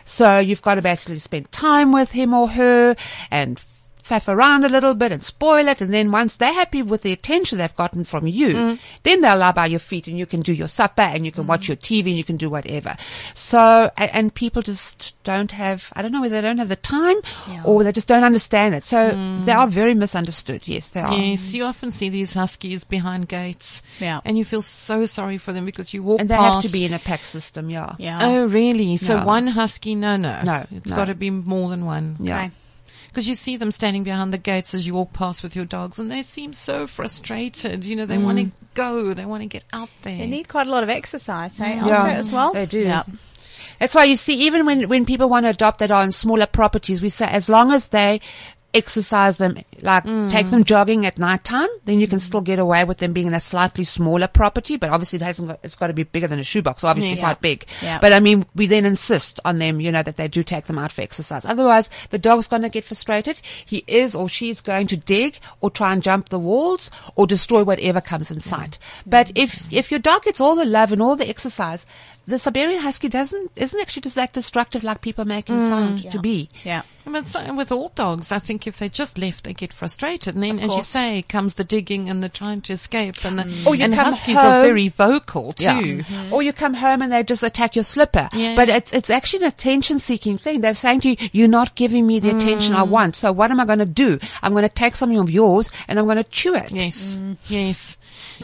So 0.04 0.38
you've 0.38 0.62
got 0.62 0.74
to 0.74 0.82
basically 0.82 1.18
spend 1.18 1.50
time 1.52 1.92
with 1.92 2.10
him 2.10 2.34
or 2.34 2.48
her 2.48 2.96
and 3.30 3.62
faff 4.10 4.28
around 4.28 4.64
a 4.64 4.68
little 4.68 4.94
bit 4.94 5.12
and 5.12 5.22
spoil 5.22 5.68
it. 5.68 5.80
And 5.80 5.92
then 5.94 6.10
once 6.10 6.36
they're 6.36 6.52
happy 6.52 6.82
with 6.82 7.02
the 7.02 7.12
attention 7.12 7.58
they've 7.58 7.74
gotten 7.76 8.04
from 8.04 8.26
you, 8.26 8.54
mm. 8.54 8.78
then 9.04 9.20
they'll 9.20 9.36
lie 9.36 9.52
by 9.52 9.66
your 9.66 9.78
feet 9.78 10.08
and 10.08 10.18
you 10.18 10.26
can 10.26 10.40
do 10.40 10.52
your 10.52 10.68
supper 10.68 11.02
and 11.02 11.24
you 11.24 11.32
can 11.32 11.44
mm. 11.44 11.48
watch 11.48 11.68
your 11.68 11.76
TV 11.76 12.08
and 12.08 12.18
you 12.18 12.24
can 12.24 12.36
do 12.36 12.50
whatever. 12.50 12.96
So, 13.34 13.90
a- 13.96 14.16
and 14.16 14.34
people 14.34 14.62
just 14.62 15.14
don't 15.22 15.52
have, 15.52 15.88
I 15.92 16.02
don't 16.02 16.12
know 16.12 16.20
whether 16.20 16.34
they 16.34 16.40
don't 16.40 16.58
have 16.58 16.68
the 16.68 16.76
time 16.76 17.16
or 17.64 17.84
they 17.84 17.92
just 17.92 18.08
don't 18.08 18.24
understand 18.24 18.74
it. 18.74 18.84
So 18.84 19.12
mm. 19.12 19.44
they 19.44 19.52
are 19.52 19.68
very 19.68 19.94
misunderstood. 19.94 20.66
Yes, 20.66 20.90
they 20.90 21.00
are. 21.00 21.12
Yes, 21.12 21.54
you 21.54 21.64
often 21.64 21.90
see 21.90 22.08
these 22.08 22.34
huskies 22.34 22.84
behind 22.84 23.28
gates. 23.28 23.82
Yeah. 24.00 24.20
And 24.24 24.36
you 24.36 24.44
feel 24.44 24.62
so 24.62 25.06
sorry 25.06 25.38
for 25.38 25.52
them 25.52 25.64
because 25.64 25.94
you 25.94 26.02
walk 26.02 26.20
And 26.20 26.28
they 26.28 26.34
past. 26.36 26.54
have 26.54 26.64
to 26.64 26.72
be 26.72 26.84
in 26.84 26.92
a 26.92 26.98
pack 26.98 27.24
system. 27.24 27.70
Yeah. 27.70 27.94
Yeah. 27.98 28.18
Oh, 28.22 28.46
really? 28.46 28.96
So 28.96 29.18
No. 29.18 29.26
one 29.26 29.46
husky? 29.46 29.94
No, 29.94 30.16
no. 30.16 30.40
No, 30.44 30.66
It's 30.72 30.90
no. 30.90 30.96
got 30.96 31.06
to 31.06 31.14
be 31.14 31.30
more 31.30 31.70
than 31.70 31.84
one. 31.84 32.16
Yeah. 32.18 32.36
Okay. 32.44 32.50
Because 33.10 33.28
you 33.28 33.34
see 33.34 33.56
them 33.56 33.72
standing 33.72 34.04
behind 34.04 34.32
the 34.32 34.38
gates 34.38 34.72
as 34.72 34.86
you 34.86 34.94
walk 34.94 35.12
past 35.12 35.42
with 35.42 35.56
your 35.56 35.64
dogs 35.64 35.98
and 35.98 36.10
they 36.10 36.22
seem 36.22 36.52
so 36.52 36.86
frustrated. 36.86 37.84
You 37.84 37.96
know, 37.96 38.06
they 38.06 38.18
want 38.18 38.38
to 38.38 38.44
mm. 38.44 38.52
go. 38.74 39.14
They 39.14 39.26
want 39.26 39.42
to 39.42 39.48
get 39.48 39.64
out 39.72 39.90
there. 40.02 40.16
They 40.18 40.28
need 40.28 40.48
quite 40.48 40.68
a 40.68 40.70
lot 40.70 40.84
of 40.84 40.88
exercise, 40.88 41.58
hey, 41.58 41.74
mm. 41.74 41.88
Yeah, 41.88 42.12
as 42.12 42.32
well. 42.32 42.52
they 42.52 42.66
do. 42.66 42.80
Yeah. 42.80 43.02
That's 43.80 43.94
why 43.94 44.04
you 44.04 44.14
see, 44.14 44.34
even 44.42 44.64
when, 44.64 44.88
when 44.88 45.06
people 45.06 45.28
want 45.28 45.46
to 45.46 45.50
adopt 45.50 45.78
that 45.78 45.90
on 45.90 46.12
smaller 46.12 46.46
properties, 46.46 47.02
we 47.02 47.08
say 47.08 47.26
as 47.26 47.48
long 47.48 47.72
as 47.72 47.88
they 47.88 48.20
exercise 48.72 49.38
them, 49.38 49.58
like 49.80 50.04
mm. 50.04 50.30
take 50.30 50.48
them 50.48 50.64
jogging 50.64 51.06
at 51.06 51.18
night 51.18 51.44
time, 51.44 51.68
then 51.84 52.00
you 52.00 52.06
can 52.06 52.18
mm. 52.18 52.22
still 52.22 52.40
get 52.40 52.58
away 52.58 52.84
with 52.84 52.98
them 52.98 53.12
being 53.12 53.26
in 53.26 53.34
a 53.34 53.40
slightly 53.40 53.84
smaller 53.84 54.28
property, 54.28 54.76
but 54.76 54.90
obviously 54.90 55.16
it 55.16 55.22
hasn't 55.22 55.48
got, 55.48 55.60
it's 55.62 55.74
got 55.74 55.88
to 55.88 55.92
be 55.92 56.02
bigger 56.02 56.28
than 56.28 56.38
a 56.38 56.44
shoebox, 56.44 56.84
obviously 56.84 57.10
Yes. 57.10 57.20
quite 57.20 57.40
big. 57.40 57.66
Yeah. 57.82 57.98
But 58.00 58.12
I 58.12 58.20
mean, 58.20 58.46
we 58.54 58.66
then 58.66 58.84
insist 58.84 59.40
on 59.44 59.58
them, 59.58 59.80
you 59.80 59.90
know, 59.90 60.02
that 60.02 60.16
they 60.16 60.28
do 60.28 60.42
take 60.42 60.66
them 60.66 60.78
out 60.78 60.92
for 60.92 61.02
exercise. 61.02 61.44
Otherwise, 61.44 61.90
the 62.10 62.18
dog's 62.18 62.48
going 62.48 62.62
to 62.62 62.68
get 62.68 62.84
frustrated. 62.84 63.40
He 63.64 63.84
is 63.86 64.14
or 64.14 64.28
she 64.28 64.50
is 64.50 64.60
going 64.60 64.86
to 64.88 64.96
dig 64.96 65.38
or 65.60 65.70
try 65.70 65.92
and 65.92 66.02
jump 66.02 66.28
the 66.28 66.38
walls 66.38 66.90
or 67.16 67.26
destroy 67.26 67.64
whatever 67.64 68.00
comes 68.00 68.30
in 68.30 68.38
mm. 68.38 68.42
sight. 68.42 68.78
But 69.04 69.32
if, 69.34 69.64
if 69.72 69.90
your 69.90 70.00
dog 70.00 70.24
gets 70.24 70.40
all 70.40 70.54
the 70.54 70.64
love 70.64 70.92
and 70.92 71.02
all 71.02 71.16
the 71.16 71.28
exercise, 71.28 71.84
the 72.26 72.38
Siberian 72.38 72.80
Husky 72.80 73.08
doesn't, 73.08 73.50
isn't 73.56 73.80
actually 73.80 74.02
just 74.02 74.14
that 74.14 74.32
destructive 74.32 74.84
like 74.84 75.00
people 75.00 75.24
make 75.24 75.50
it 75.50 75.54
sound 75.54 76.10
to 76.12 76.20
be. 76.20 76.48
Yeah. 76.64 76.82
But 77.04 77.26
so, 77.26 77.54
with 77.54 77.72
all 77.72 77.90
dogs, 77.94 78.30
I 78.30 78.38
think 78.38 78.66
if 78.66 78.78
they're 78.78 78.88
just 78.88 79.18
left, 79.18 79.44
they 79.44 79.54
get 79.54 79.72
frustrated. 79.72 80.34
And 80.34 80.42
then, 80.42 80.58
as 80.58 80.74
you 80.74 80.82
say, 80.82 81.22
comes 81.22 81.54
the 81.54 81.64
digging 81.64 82.08
and 82.08 82.22
the 82.22 82.28
trying 82.28 82.60
to 82.62 82.72
escape. 82.72 83.24
And, 83.24 83.38
the, 83.38 83.62
Or 83.66 83.74
you 83.74 83.84
and 83.84 83.94
come 83.94 84.04
huskies 84.04 84.36
are 84.36 84.62
very 84.62 84.88
vocal 84.88 85.52
too. 85.52 86.02
Yeah. 86.08 86.30
Or 86.30 86.42
you 86.42 86.52
come 86.52 86.74
home 86.74 87.02
and 87.02 87.12
they 87.12 87.22
just 87.22 87.42
attack 87.42 87.74
your 87.74 87.84
slipper. 87.84 88.28
Yeah. 88.32 88.54
But 88.54 88.68
it's, 88.68 88.92
it's 88.92 89.10
actually 89.10 89.44
an 89.44 89.48
attention 89.48 89.98
seeking 89.98 90.38
thing. 90.38 90.60
They're 90.60 90.74
saying 90.74 91.00
to 91.02 91.10
you, 91.10 91.16
you're 91.32 91.48
not 91.48 91.74
giving 91.74 92.06
me 92.06 92.20
the 92.20 92.36
attention 92.36 92.74
I 92.74 92.84
mm. 92.84 92.88
want. 92.88 93.16
So 93.16 93.32
what 93.32 93.50
am 93.50 93.60
I 93.60 93.64
going 93.64 93.78
to 93.80 93.86
do? 93.86 94.18
I'm 94.42 94.52
going 94.52 94.68
to 94.68 94.74
take 94.74 94.94
something 94.94 95.18
of 95.18 95.30
yours 95.30 95.70
and 95.88 95.98
I'm 95.98 96.04
going 96.04 96.18
to 96.18 96.24
chew 96.24 96.54
it. 96.54 96.70
Yes, 96.70 97.16
mm. 97.16 97.36
yes, 97.48 97.96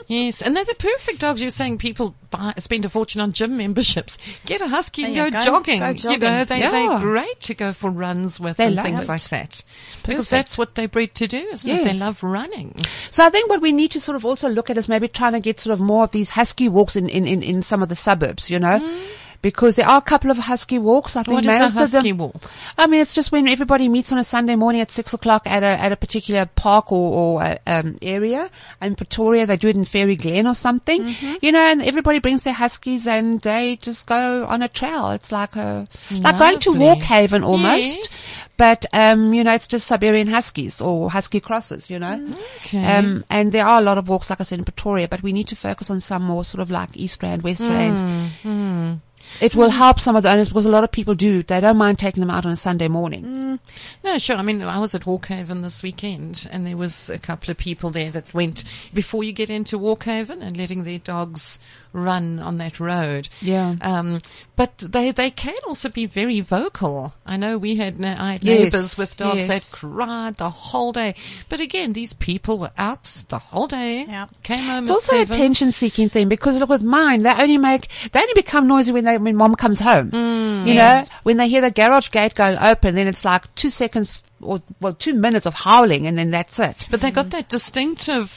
yes. 0.08 0.42
And 0.42 0.56
they're 0.56 0.64
the 0.64 0.74
perfect 0.74 1.20
dogs. 1.20 1.40
You're 1.40 1.50
saying 1.50 1.78
people 1.78 2.14
buy, 2.30 2.54
spend 2.58 2.84
a 2.84 2.88
fortune 2.88 3.20
on 3.20 3.32
gym 3.32 3.56
memberships. 3.56 4.18
Get 4.44 4.60
a 4.60 4.68
husky 4.68 5.04
and 5.04 5.16
There 5.16 5.30
go, 5.30 5.38
go. 5.38 5.44
jogging. 5.44 5.80
Go 5.80 5.88
You 6.10 6.18
know, 6.18 6.44
they, 6.44 6.60
Yeah. 6.60 6.70
they're 6.70 6.98
great 6.98 7.40
to 7.40 7.54
go 7.54 7.72
for 7.72 7.90
runs 7.90 8.40
with 8.40 8.55
They 8.56 8.66
and 8.66 8.76
love 8.76 8.84
things 8.84 9.02
it. 9.02 9.08
like 9.08 9.28
that. 9.28 9.62
Because 10.06 10.28
that's 10.28 10.56
what 10.56 10.74
they're 10.74 10.88
bred 10.88 11.14
to 11.16 11.26
do, 11.26 11.38
isn't 11.38 11.70
it? 11.70 11.84
They 11.84 11.94
love 11.94 12.22
running. 12.22 12.74
So 13.10 13.24
I 13.24 13.30
think 13.30 13.48
what 13.50 13.60
we 13.60 13.72
need 13.72 13.90
to 13.92 14.00
sort 14.00 14.16
of 14.16 14.24
also 14.24 14.48
look 14.48 14.70
at 14.70 14.78
is 14.78 14.88
maybe 14.88 15.08
trying 15.08 15.32
to 15.32 15.40
get 15.40 15.60
sort 15.60 15.74
of 15.74 15.80
more 15.80 16.04
of 16.04 16.12
these 16.12 16.30
husky 16.30 16.68
walks 16.68 16.96
in, 16.96 17.08
in, 17.08 17.26
in, 17.26 17.42
in 17.42 17.62
some 17.62 17.82
of 17.82 17.88
the 17.88 17.96
suburbs, 17.96 18.50
you 18.50 18.58
know? 18.58 19.00
Because 19.42 19.76
there 19.76 19.86
are 19.86 19.98
a 19.98 20.02
couple 20.02 20.30
of 20.30 20.38
husky 20.38 20.78
walks. 20.78 21.14
I 21.14 21.22
think 21.22 21.34
What 21.34 21.44
is 21.44 21.50
a 21.54 21.58
most 21.60 21.72
of 21.72 21.78
husky 21.78 22.10
them, 22.10 22.18
walk? 22.18 22.50
I 22.76 22.86
mean, 22.86 23.00
it's 23.00 23.14
just 23.14 23.30
when 23.30 23.46
everybody 23.46 23.88
meets 23.88 24.10
on 24.10 24.18
a 24.18 24.24
Sunday 24.24 24.56
morning 24.56 24.80
at 24.80 24.90
six 24.90 25.12
o'clock 25.12 25.42
at 25.46 25.62
a 25.62 25.66
at 25.66 25.92
a 25.92 25.96
particular 25.96 26.46
park 26.46 26.90
or, 26.90 27.12
or 27.12 27.42
uh, 27.42 27.56
um, 27.66 27.98
area. 28.02 28.50
In 28.80 28.96
Pretoria, 28.96 29.46
they 29.46 29.56
do 29.56 29.68
it 29.68 29.76
in 29.76 29.84
Faerie 29.84 30.16
Glen 30.16 30.46
or 30.46 30.54
something. 30.54 31.04
Mm-hmm. 31.04 31.34
You 31.42 31.52
know, 31.52 31.60
and 31.60 31.82
everybody 31.82 32.18
brings 32.18 32.42
their 32.44 32.54
huskies 32.54 33.06
and 33.06 33.40
they 33.42 33.76
just 33.76 34.06
go 34.08 34.46
on 34.46 34.62
a 34.62 34.68
trail. 34.68 35.10
It's 35.10 35.30
like 35.30 35.54
a 35.54 35.86
like 36.10 36.38
going 36.38 36.58
to 36.60 36.70
Lovely. 36.70 36.86
Walkhaven 37.02 37.44
almost. 37.44 37.98
Yes. 37.98 38.26
But 38.56 38.86
um, 38.92 39.34
you 39.34 39.44
know, 39.44 39.52
it's 39.54 39.68
just 39.68 39.86
Siberian 39.86 40.28
huskies 40.28 40.80
or 40.80 41.10
husky 41.10 41.40
crosses. 41.40 41.90
You 41.90 41.98
know, 41.98 42.34
Okay. 42.64 42.84
um, 42.96 43.24
and 43.30 43.52
there 43.52 43.66
are 43.66 43.78
a 43.78 43.84
lot 43.84 43.98
of 43.98 44.08
walks, 44.08 44.30
like 44.30 44.40
I 44.40 44.44
said, 44.44 44.58
in 44.58 44.64
Pretoria. 44.64 45.08
But 45.08 45.22
we 45.22 45.32
need 45.32 45.48
to 45.48 45.56
focus 45.56 45.90
on 45.90 46.00
some 46.00 46.22
more 46.22 46.44
sort 46.44 46.62
of 46.62 46.70
like 46.70 46.90
East 46.96 47.22
Rand, 47.22 47.42
West 47.42 47.62
Rand. 47.62 49.00
It 49.40 49.56
will 49.56 49.70
help 49.70 49.98
some 49.98 50.14
of 50.14 50.22
the 50.22 50.30
owners 50.30 50.48
because 50.48 50.66
a 50.66 50.70
lot 50.70 50.84
of 50.84 50.92
people 50.92 51.16
do. 51.16 51.42
They 51.42 51.60
don't 51.60 51.76
mind 51.76 51.98
taking 51.98 52.20
them 52.20 52.30
out 52.30 52.46
on 52.46 52.52
a 52.52 52.56
Sunday 52.56 52.86
morning. 52.86 53.58
No, 54.04 54.18
sure. 54.18 54.36
I 54.36 54.42
mean, 54.42 54.62
I 54.62 54.78
was 54.78 54.94
at 54.94 55.02
Walkhaven 55.02 55.62
this 55.62 55.82
weekend 55.82 56.46
and 56.52 56.64
there 56.64 56.76
was 56.76 57.10
a 57.10 57.18
couple 57.18 57.50
of 57.50 57.56
people 57.58 57.90
there 57.90 58.10
that 58.12 58.32
went 58.32 58.62
before 58.94 59.24
you 59.24 59.32
get 59.32 59.50
into 59.50 59.78
Walkhaven 59.80 60.42
and 60.42 60.56
letting 60.56 60.84
their 60.84 61.00
dogs 61.00 61.58
run 61.92 62.38
on 62.38 62.58
that 62.58 62.78
road. 62.80 63.28
Yeah. 63.40 63.76
Um, 63.80 64.20
but 64.56 64.78
they, 64.78 65.10
they 65.12 65.30
can 65.30 65.56
also 65.66 65.88
be 65.88 66.06
very 66.06 66.40
vocal. 66.40 67.12
I 67.26 67.36
know 67.36 67.58
we 67.58 67.76
had, 67.76 68.02
I 68.02 68.32
had 68.34 68.44
Yes, 68.44 68.72
neighbors 68.72 68.96
with 68.98 69.16
dogs 69.16 69.46
yes. 69.46 69.48
that 69.48 69.76
cried 69.76 70.36
the 70.36 70.48
whole 70.50 70.92
day. 70.92 71.14
But 71.48 71.60
again, 71.60 71.92
these 71.92 72.12
people 72.14 72.58
were 72.58 72.70
out 72.78 73.04
the 73.28 73.38
whole 73.38 73.66
day. 73.66 74.04
Yeah. 74.08 74.26
Came 74.42 74.60
home 74.60 74.78
It's 74.82 74.90
also 74.90 75.14
a 75.16 75.18
seven. 75.26 75.34
attention 75.34 75.72
seeking 75.72 76.08
thing 76.08 76.28
because 76.28 76.58
look 76.58 76.68
with 76.70 76.82
mine, 76.84 77.20
they 77.22 77.30
only 77.32 77.58
make, 77.58 77.88
they 78.12 78.20
only 78.20 78.34
become 78.34 78.66
noisy 78.66 78.92
when 78.92 79.04
they, 79.04 79.18
when 79.18 79.36
mom 79.36 79.54
comes 79.54 79.80
home. 79.80 80.10
You 80.14 80.72
Yes. 80.74 81.10
know, 81.10 81.16
when 81.24 81.36
they 81.36 81.48
hear 81.48 81.60
the 81.60 81.70
garage 81.70 82.10
gate 82.10 82.34
going 82.34 82.56
open, 82.58 82.94
then 82.94 83.06
it's 83.06 83.24
like 83.24 83.54
two 83.54 83.70
seconds 83.70 84.22
or, 84.40 84.62
well, 84.80 84.94
two 84.94 85.14
minutes 85.14 85.46
of 85.46 85.54
howling 85.54 86.06
and 86.06 86.16
then 86.18 86.30
that's 86.30 86.58
it. 86.58 86.86
But 86.90 87.00
they 87.02 87.10
got 87.10 87.30
that 87.30 87.48
distinctive 87.48 88.30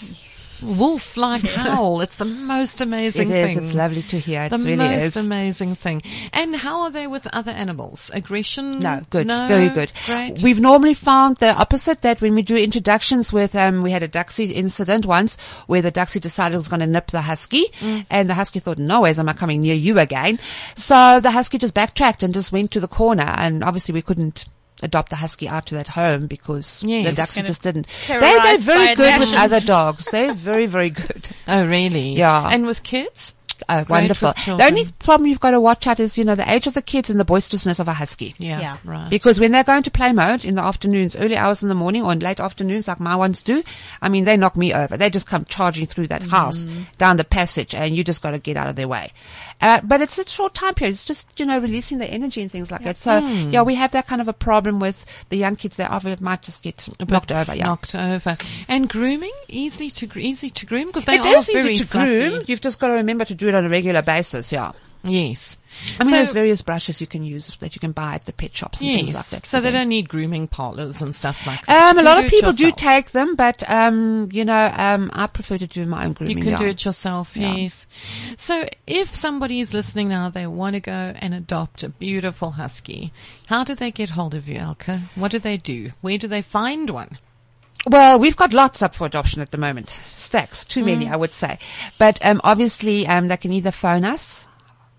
wolf-like 0.62 1.42
howl. 1.44 2.02
It's 2.02 2.16
the 2.18 2.26
most 2.26 2.82
amazing 2.82 3.30
It 3.32 3.36
is. 3.36 3.54
thing. 3.56 3.64
It's 3.64 3.74
lovely 3.74 4.02
to 4.04 4.20
hear. 4.20 4.44
It 4.44 4.50
the 4.50 4.58
really 4.60 4.76
most 4.78 5.16
is. 5.16 5.18
amazing 5.18 5.76
thing. 5.76 6.02
And 6.34 6.56
how 6.56 6.82
are 6.82 6.92
they 6.92 7.08
with 7.08 7.28
other 7.34 7.52
animals? 7.52 8.12
Aggression? 8.14 8.80
No, 8.80 9.02
good, 9.10 9.28
No? 9.28 9.48
very 9.48 9.70
good. 9.70 9.92
Great. 10.06 10.42
We've 10.42 10.60
normally 10.60 10.94
found 10.94 11.38
the 11.38 11.54
opposite 11.54 12.02
that 12.02 12.22
when 12.22 12.36
we 12.36 12.42
do 12.42 12.56
introductions 12.56 13.32
with, 13.34 13.56
um, 13.56 13.82
we 13.82 13.92
had 13.92 14.04
a 14.04 14.08
Duxie 14.08 14.52
incident 14.54 15.06
once 15.06 15.38
where 15.68 15.82
the 15.82 15.92
Duxie 15.92 16.20
decided 16.22 16.56
it 16.56 16.58
was 16.58 16.68
going 16.68 16.80
to 16.82 16.88
nip 16.88 17.08
the 17.08 17.22
Husky 17.22 17.66
Mm. 17.80 18.06
and 18.10 18.30
the 18.30 18.34
Husky 18.34 18.60
thought, 18.60 18.78
no 18.80 19.02
ways 19.02 19.20
am 19.20 19.30
I 19.30 19.34
coming 19.34 19.62
near 19.62 19.76
you 19.76 20.00
again. 20.00 20.40
So 20.76 21.20
the 21.20 21.32
Husky 21.32 21.58
just 21.58 21.74
backtracked 21.74 22.24
and 22.24 22.34
just 22.34 22.52
went 22.52 22.72
to 22.72 22.80
the 22.80 22.88
corner 22.88 23.24
and 23.38 23.64
obviously 23.64 23.94
we 23.94 24.02
couldn't 24.02 24.46
adopt 24.82 25.10
the 25.10 25.18
Husky 25.18 25.48
out 25.48 25.66
to 25.68 25.76
that 25.76 25.88
home 25.90 26.28
because 26.28 26.84
Yes. 26.86 27.06
the 27.16 27.22
Duxie 27.22 27.46
just 27.46 27.62
didn't. 27.64 27.88
They, 28.08 28.18
they're 28.20 28.58
very 28.58 28.96
good 28.96 29.20
with 29.20 29.34
other 29.34 29.60
dogs. 29.66 30.06
They're 30.06 30.34
very, 30.34 30.66
very 30.66 30.90
good. 30.90 31.28
oh, 31.48 31.66
really? 31.66 32.14
Yeah. 32.14 32.50
And 32.52 32.66
with 32.66 32.84
kids? 32.84 33.34
Oh, 33.68 33.84
Great 33.84 33.90
wonderful. 33.90 34.34
The 34.34 34.66
only 34.66 34.86
problem 35.00 35.28
you've 35.28 35.40
got 35.40 35.52
to 35.52 35.62
watch 35.62 35.88
out 35.88 36.00
is, 36.00 36.18
you 36.18 36.24
know, 36.24 36.36
the 36.36 36.50
age 36.50 36.68
of 36.68 36.74
the 36.74 36.82
kids 36.82 37.10
and 37.10 37.20
the 37.20 37.26
boisterousness 37.26 37.80
of 37.80 37.88
a 37.88 37.94
Husky. 37.94 38.36
Yeah. 38.38 38.60
Yeah. 38.60 38.78
Right. 38.84 39.10
Because 39.10 39.40
when 39.40 39.52
they're 39.52 39.64
going 39.64 39.84
to 39.84 39.92
play 39.92 40.14
mode 40.14 40.46
in 40.46 40.56
the 40.56 40.64
afternoons, 40.64 41.16
early 41.16 41.36
hours 41.36 41.64
in 41.64 41.70
the 41.70 41.76
morning 41.76 42.04
or 42.04 42.14
in 42.14 42.20
late 42.20 42.40
afternoons 42.40 42.88
like 42.88 43.00
my 43.00 43.16
ones 43.16 43.42
do, 43.42 43.64
I 44.02 44.10
mean, 44.10 44.26
they 44.26 44.38
knock 44.38 44.56
me 44.56 44.74
over. 44.74 44.98
They 44.98 45.10
just 45.10 45.28
come 45.28 45.46
charging 45.46 45.86
through 45.86 46.08
that 46.08 46.22
mm-hmm. 46.22 46.30
house 46.32 46.66
down 46.98 47.18
the 47.18 47.24
passage 47.24 47.76
and 47.76 47.96
you 47.96 48.04
just 48.04 48.22
got 48.22 48.32
to 48.32 48.40
get 48.40 48.58
out 48.58 48.68
of 48.68 48.76
their 48.76 48.88
way. 48.88 49.12
Uh, 49.62 49.82
but 49.84 50.02
it's 50.02 50.18
a 50.18 50.28
short 50.28 50.54
time 50.54 50.74
period. 50.74 50.92
It's 50.92 51.06
just, 51.06 51.40
you 51.40 51.46
know, 51.46 51.60
releasing 51.60 51.98
the 51.98 52.08
energy 52.08 52.42
and 52.42 52.52
things 52.52 52.72
like 52.72 52.84
that. 52.84 52.98
So 52.98 53.22
mm. 53.22 53.52
yeah, 53.52 53.62
we 53.64 53.76
have 53.76 53.92
that 53.92 54.08
kind 54.08 54.22
of 54.22 54.28
a 54.28 54.34
problem 54.34 54.80
with 54.80 55.06
the 55.30 55.38
young 55.38 55.56
kids. 55.56 55.76
They 55.76 55.84
often 55.84 56.18
might 56.22 56.42
just 56.42 56.64
get 56.64 56.88
knocked 57.10 57.32
over. 57.32 57.54
Yeah. 57.54 57.66
Knocked 57.66 57.96
over. 57.96 58.38
And 58.68 58.88
grooming? 58.88 59.34
Easily 59.48 59.90
to, 59.92 60.20
easy 60.20 60.50
to 60.50 60.66
groom? 60.66 60.88
Because 60.88 61.06
they 61.06 61.16
It 61.16 61.26
are 61.26 61.38
is 61.38 61.48
very 61.48 61.74
easy 61.74 61.84
to 61.84 61.90
fluffy. 61.90 62.30
groom. 62.30 62.44
You've 62.48 62.62
just 62.62 62.80
got 62.80 62.88
to 62.88 62.94
remember 62.94 63.26
to 63.26 63.36
do 63.36 63.49
it 63.50 63.56
on 63.56 63.66
a 63.66 63.70
regular 63.70 64.02
basis. 64.02 64.52
Yeah. 64.52 64.72
Yes. 65.02 65.56
I 65.98 66.04
mean, 66.04 66.10
So- 66.10 66.16
there's 66.18 66.32
various 66.32 66.62
brushes 66.62 67.00
you 67.00 67.08
can 67.08 67.24
use 67.24 67.48
that 67.60 67.74
you 67.74 67.80
can 67.80 67.94
buy 67.94 68.16
at 68.16 68.26
the 68.26 68.34
pet 68.34 68.54
shops 68.54 68.82
and 68.82 68.90
things 68.90 69.16
like 69.16 69.26
that. 69.44 69.48
So 69.48 69.62
they 69.62 69.72
them. 69.72 69.82
don't 69.82 69.90
need 69.90 70.10
grooming 70.10 70.48
parlors 70.50 71.02
and 71.02 71.16
stuff 71.16 71.48
like 71.48 71.66
that. 71.66 71.92
Um, 71.92 72.00
a 72.00 72.04
lot 72.04 72.22
of 72.22 72.30
people 72.30 72.52
do 72.52 72.70
take 72.72 73.12
them, 73.12 73.36
but 73.36 73.64
um, 73.70 74.28
you 74.34 74.44
know, 74.44 74.74
um, 74.76 75.10
I 75.14 75.28
prefer 75.28 75.58
to 75.58 75.68
do 75.68 75.86
my 75.86 76.04
own 76.04 76.14
grooming. 76.14 76.38
You 76.38 76.44
can 76.44 76.52
yeah. 76.52 76.58
do 76.58 76.66
it 76.66 76.84
yourself, 76.84 77.38
Yeah. 77.38 77.56
yes. 77.56 77.88
So 78.36 78.68
if 78.88 79.16
somebody 79.16 79.62
is 79.62 79.74
listening 79.74 80.10
now, 80.10 80.30
they 80.30 80.46
want 80.48 80.74
to 80.74 80.82
go 80.82 81.14
and 81.16 81.34
adopt 81.34 81.82
a 81.84 81.90
beautiful 81.90 82.52
husky, 82.52 83.14
how 83.48 83.64
do 83.64 83.76
they 83.76 83.92
get 83.92 84.10
hold 84.12 84.34
of 84.34 84.50
you, 84.50 84.58
Elke? 84.58 85.00
What 85.16 85.32
do 85.32 85.40
they 85.40 85.56
do? 85.56 85.92
Where 86.02 86.18
do 86.18 86.28
they 86.28 86.42
find 86.42 86.90
one? 86.90 87.18
Well, 87.88 88.20
we've 88.20 88.36
got 88.36 88.54
lots 88.54 88.82
up 88.82 88.94
for 88.94 89.06
adoption 89.06 89.42
at 89.42 89.52
the 89.52 89.58
moment. 89.58 90.00
Stacks, 90.12 90.66
too 90.66 90.84
many, 90.84 91.06
Mm. 91.06 91.12
I 91.14 91.16
would 91.18 91.34
say. 91.34 91.60
But 91.98 92.20
um, 92.26 92.42
obviously, 92.44 93.08
um, 93.08 93.28
they 93.30 93.38
can 93.38 93.52
either 93.52 93.72
phone 93.72 94.04
us 94.06 94.46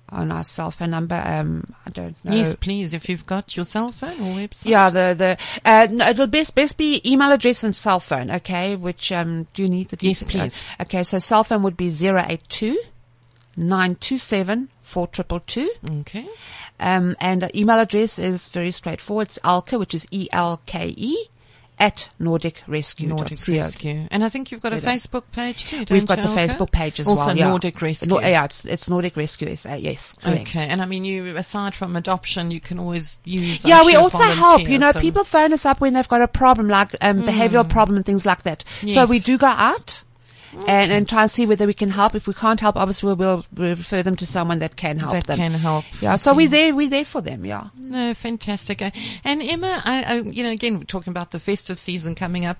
on 0.08 0.32
our 0.32 0.42
cell 0.42 0.70
phone 0.72 0.90
number. 0.90 1.14
Um, 1.24 1.62
I 1.86 1.90
don't 1.90 2.16
know. 2.24 2.34
Yes, 2.34 2.54
please, 2.54 2.92
if 2.94 3.08
you've 3.08 3.26
got 3.26 3.54
your 3.54 3.64
cell 3.64 3.92
phone 3.92 4.18
or 4.20 4.34
website. 4.40 4.66
Yeah, 4.66 4.90
the 4.90 5.14
the 5.16 5.38
uh, 5.64 5.86
no, 5.90 6.08
it'll 6.08 6.26
best 6.26 6.54
best 6.54 6.76
be 6.78 7.00
email 7.04 7.30
address 7.30 7.62
and 7.62 7.76
cell 7.76 8.00
phone. 8.00 8.30
Okay, 8.30 8.74
which 8.76 9.12
um, 9.12 9.46
do 9.54 9.62
you 9.62 9.68
need 9.68 9.88
the 9.90 9.98
Yes, 10.00 10.22
please. 10.24 10.64
Okay, 10.80 11.04
so 11.04 11.18
cell 11.20 11.44
phone 11.44 11.62
would 11.62 11.76
be 11.76 11.90
zero 11.90 12.24
eight 12.28 12.42
two 12.48 12.76
nine 13.56 13.94
two 13.96 14.18
seven 14.18 14.68
four 14.82 15.06
triple 15.06 15.40
two. 15.40 15.70
Okay. 16.00 16.26
Um, 16.80 17.14
and 17.20 17.42
the 17.42 17.56
email 17.56 17.78
address 17.78 18.18
is 18.18 18.48
very 18.48 18.70
straightforward. 18.72 19.26
It's 19.28 19.38
Elke, 19.44 19.72
which 19.72 19.94
is 19.94 20.06
E 20.10 20.28
L 20.32 20.60
K 20.66 20.92
E, 20.96 21.26
at 21.80 22.10
Nordic 22.18 22.62
Rescue. 22.66 23.08
Nordic 23.08 23.38
Rescue. 23.48 24.06
And 24.10 24.22
I 24.22 24.28
think 24.28 24.52
you've 24.52 24.60
got 24.60 24.74
a 24.74 24.76
Facebook 24.76 25.24
page 25.32 25.64
too, 25.64 25.84
don't 25.86 25.96
We've 25.96 26.06
got 26.06 26.18
the 26.18 26.24
Elke? 26.24 26.38
Facebook 26.38 26.70
page 26.70 27.00
as 27.00 27.08
also 27.08 27.28
well. 27.28 27.36
Yeah. 27.36 27.48
Nordic 27.48 27.80
Rescue. 27.80 28.08
No, 28.08 28.20
yeah, 28.20 28.44
it's, 28.44 28.66
it's 28.66 28.88
Nordic 28.88 29.16
Rescue. 29.16 29.56
SA, 29.56 29.74
yes, 29.74 30.12
correct. 30.12 30.42
Okay, 30.42 30.66
and 30.68 30.82
I 30.82 30.86
mean, 30.86 31.04
you 31.04 31.36
aside 31.36 31.74
from 31.74 31.96
adoption, 31.96 32.50
you 32.50 32.60
can 32.60 32.78
always 32.78 33.18
use. 33.24 33.64
Yeah, 33.64 33.84
we 33.84 33.96
also 33.96 34.22
help. 34.22 34.68
You 34.68 34.78
know, 34.78 34.92
people 34.92 35.24
phone 35.24 35.52
us 35.54 35.64
up 35.64 35.80
when 35.80 35.94
they've 35.94 36.08
got 36.08 36.20
a 36.20 36.28
problem, 36.28 36.68
like 36.68 36.94
um, 37.00 37.22
behavioural 37.22 37.68
problem 37.68 37.96
and 37.96 38.04
things 38.04 38.26
like 38.26 38.42
that. 38.42 38.62
So 38.86 39.06
we 39.06 39.18
do 39.18 39.38
go 39.38 39.46
out 39.46 40.02
and, 40.66 40.92
and 40.92 41.08
try 41.08 41.22
and 41.22 41.30
see 41.30 41.46
whether 41.46 41.66
we 41.66 41.74
can 41.74 41.90
help. 41.90 42.14
If 42.14 42.26
we 42.26 42.34
can't 42.34 42.60
help, 42.60 42.76
obviously 42.76 43.14
we'll, 43.14 43.44
we'll, 43.54 43.76
refer 43.76 44.02
them 44.02 44.16
to 44.16 44.26
someone 44.26 44.58
that 44.58 44.76
can 44.76 44.98
help 44.98 45.12
that 45.12 45.26
them. 45.26 45.38
can 45.38 45.52
help. 45.52 45.84
Yeah, 46.00 46.16
so 46.16 46.34
we're 46.34 46.48
there. 46.48 46.74
We're 46.74 46.88
there 46.88 47.04
for 47.04 47.20
them. 47.20 47.44
Yeah. 47.44 47.68
No, 47.78 48.14
fantastic. 48.14 48.82
Uh, 48.82 48.90
And 49.24 49.42
Emma, 49.42 49.82
I, 49.84 50.02
I, 50.02 50.14
you 50.20 50.42
know, 50.42 50.50
again, 50.50 50.78
we're 50.78 50.84
talking 50.84 51.10
about 51.10 51.30
the 51.30 51.38
festive 51.38 51.78
season 51.78 52.14
coming 52.14 52.46
up. 52.46 52.58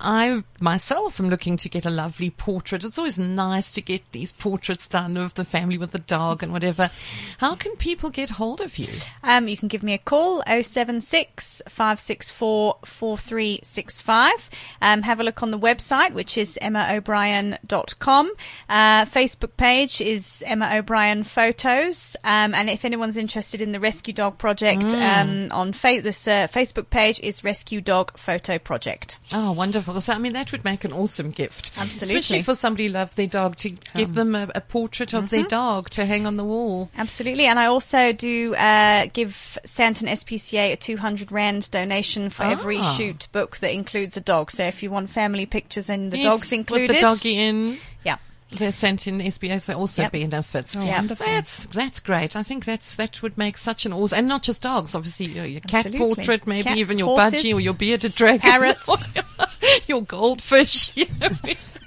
I 0.00 0.42
myself 0.60 1.20
am 1.20 1.28
looking 1.28 1.56
to 1.58 1.68
get 1.68 1.86
a 1.86 1.90
lovely 1.90 2.30
portrait. 2.30 2.84
It's 2.84 2.98
always 2.98 3.18
nice 3.18 3.72
to 3.72 3.80
get 3.80 4.02
these 4.12 4.32
portraits 4.32 4.88
done 4.88 5.16
of 5.16 5.34
the 5.34 5.44
family 5.44 5.78
with 5.78 5.92
the 5.92 5.98
dog 5.98 6.42
and 6.42 6.52
whatever. 6.52 6.90
How 7.38 7.54
can 7.54 7.76
people 7.76 8.10
get 8.10 8.30
hold 8.30 8.60
of 8.60 8.78
you? 8.78 8.88
Um, 9.22 9.48
you 9.48 9.56
can 9.56 9.68
give 9.68 9.82
me 9.82 9.94
a 9.94 9.98
call, 9.98 10.42
076 10.46 11.62
564 11.68 12.78
4365. 12.84 14.50
Um, 14.82 15.02
have 15.02 15.20
a 15.20 15.24
look 15.24 15.42
on 15.42 15.50
the 15.50 15.58
website, 15.58 16.12
which 16.12 16.36
is 16.38 16.58
emmaobrien.com. 16.60 18.32
Uh, 18.68 19.04
Facebook 19.06 19.56
page 19.56 20.00
is 20.00 20.42
Emma 20.46 20.70
O'Brien 20.74 21.24
Photos. 21.24 22.16
Um, 22.24 22.54
and 22.54 22.68
if 22.70 22.84
anyone's 22.84 23.16
interested 23.16 23.60
in 23.60 23.72
the 23.72 23.80
Rescue 23.80 24.14
Dog 24.14 24.38
Project, 24.38 24.84
um, 24.84 25.48
on 25.52 25.72
fa- 25.72 26.00
this 26.02 26.26
uh, 26.28 26.48
Facebook 26.48 26.90
page 26.90 27.20
is 27.20 27.44
Rescue 27.44 27.80
Dog 27.80 28.16
Photo 28.18 28.58
Project. 28.58 29.18
Oh, 29.32 29.52
wonderful. 29.52 29.85
So, 30.00 30.12
I 30.12 30.18
mean, 30.18 30.32
that 30.34 30.52
would 30.52 30.64
make 30.64 30.84
an 30.84 30.92
awesome 30.92 31.30
gift. 31.30 31.72
Absolutely. 31.76 32.16
Especially 32.16 32.42
for 32.42 32.54
somebody 32.54 32.86
who 32.86 32.92
loves 32.92 33.14
their 33.14 33.26
dog 33.26 33.56
to 33.56 33.70
give 33.94 34.14
them 34.14 34.34
a, 34.34 34.48
a 34.54 34.60
portrait 34.60 35.14
of 35.14 35.30
their 35.30 35.44
dog 35.44 35.90
to 35.90 36.04
hang 36.04 36.26
on 36.26 36.36
the 36.36 36.44
wall. 36.44 36.90
Absolutely, 36.96 37.46
and 37.46 37.58
I 37.58 37.66
also 37.66 38.12
do 38.12 38.54
uh, 38.54 39.06
give 39.12 39.58
Sandton 39.66 40.08
SPCA 40.08 40.72
a 40.72 40.76
200 40.76 41.32
rand 41.32 41.70
donation 41.70 42.30
for 42.30 42.42
every 42.44 42.78
Ah. 42.78 42.94
shoot 42.96 43.28
book 43.32 43.56
that 43.58 43.72
includes 43.72 44.16
a 44.16 44.20
dog. 44.20 44.50
So 44.50 44.64
if 44.64 44.82
you 44.82 44.90
want 44.90 45.10
family 45.10 45.46
pictures 45.46 45.88
and 45.90 46.10
the 46.10 46.18
Yes, 46.18 46.26
dog's 46.26 46.52
included, 46.52 46.88
With 46.90 46.96
the 46.96 47.02
doggy 47.02 47.36
in. 47.38 47.78
yeah, 48.04 48.16
They're 48.50 48.70
sent 48.72 49.06
in 49.08 49.20
SBS. 49.20 49.66
They 49.66 49.74
also 49.74 50.02
Yep. 50.02 50.12
benefits. 50.12 50.74
Yeah. 50.76 51.02
That's 51.02 51.66
that's 51.66 51.98
great. 52.00 52.36
I 52.36 52.42
think 52.44 52.64
that's 52.64 52.94
that 52.96 53.20
would 53.22 53.36
make 53.36 53.56
such 53.58 53.86
an 53.86 53.92
awesome, 53.92 54.20
and 54.20 54.28
not 54.28 54.42
just 54.44 54.62
dogs. 54.62 54.94
Obviously, 54.94 55.26
your, 55.26 55.44
your 55.44 55.60
cat 55.62 55.86
Absolutely. 55.86 56.14
portrait, 56.14 56.46
maybe 56.46 56.62
Cats, 56.64 56.78
even 56.78 56.98
your 56.98 57.08
horses, 57.08 57.42
budgie 57.42 57.54
or 57.54 57.60
your 57.60 57.74
bearded 57.74 58.14
dragon, 58.14 58.40
parrots. 58.40 58.88
your 59.86 60.02
goldfish. 60.02 60.92
you 60.96 61.06
know. 61.20 61.30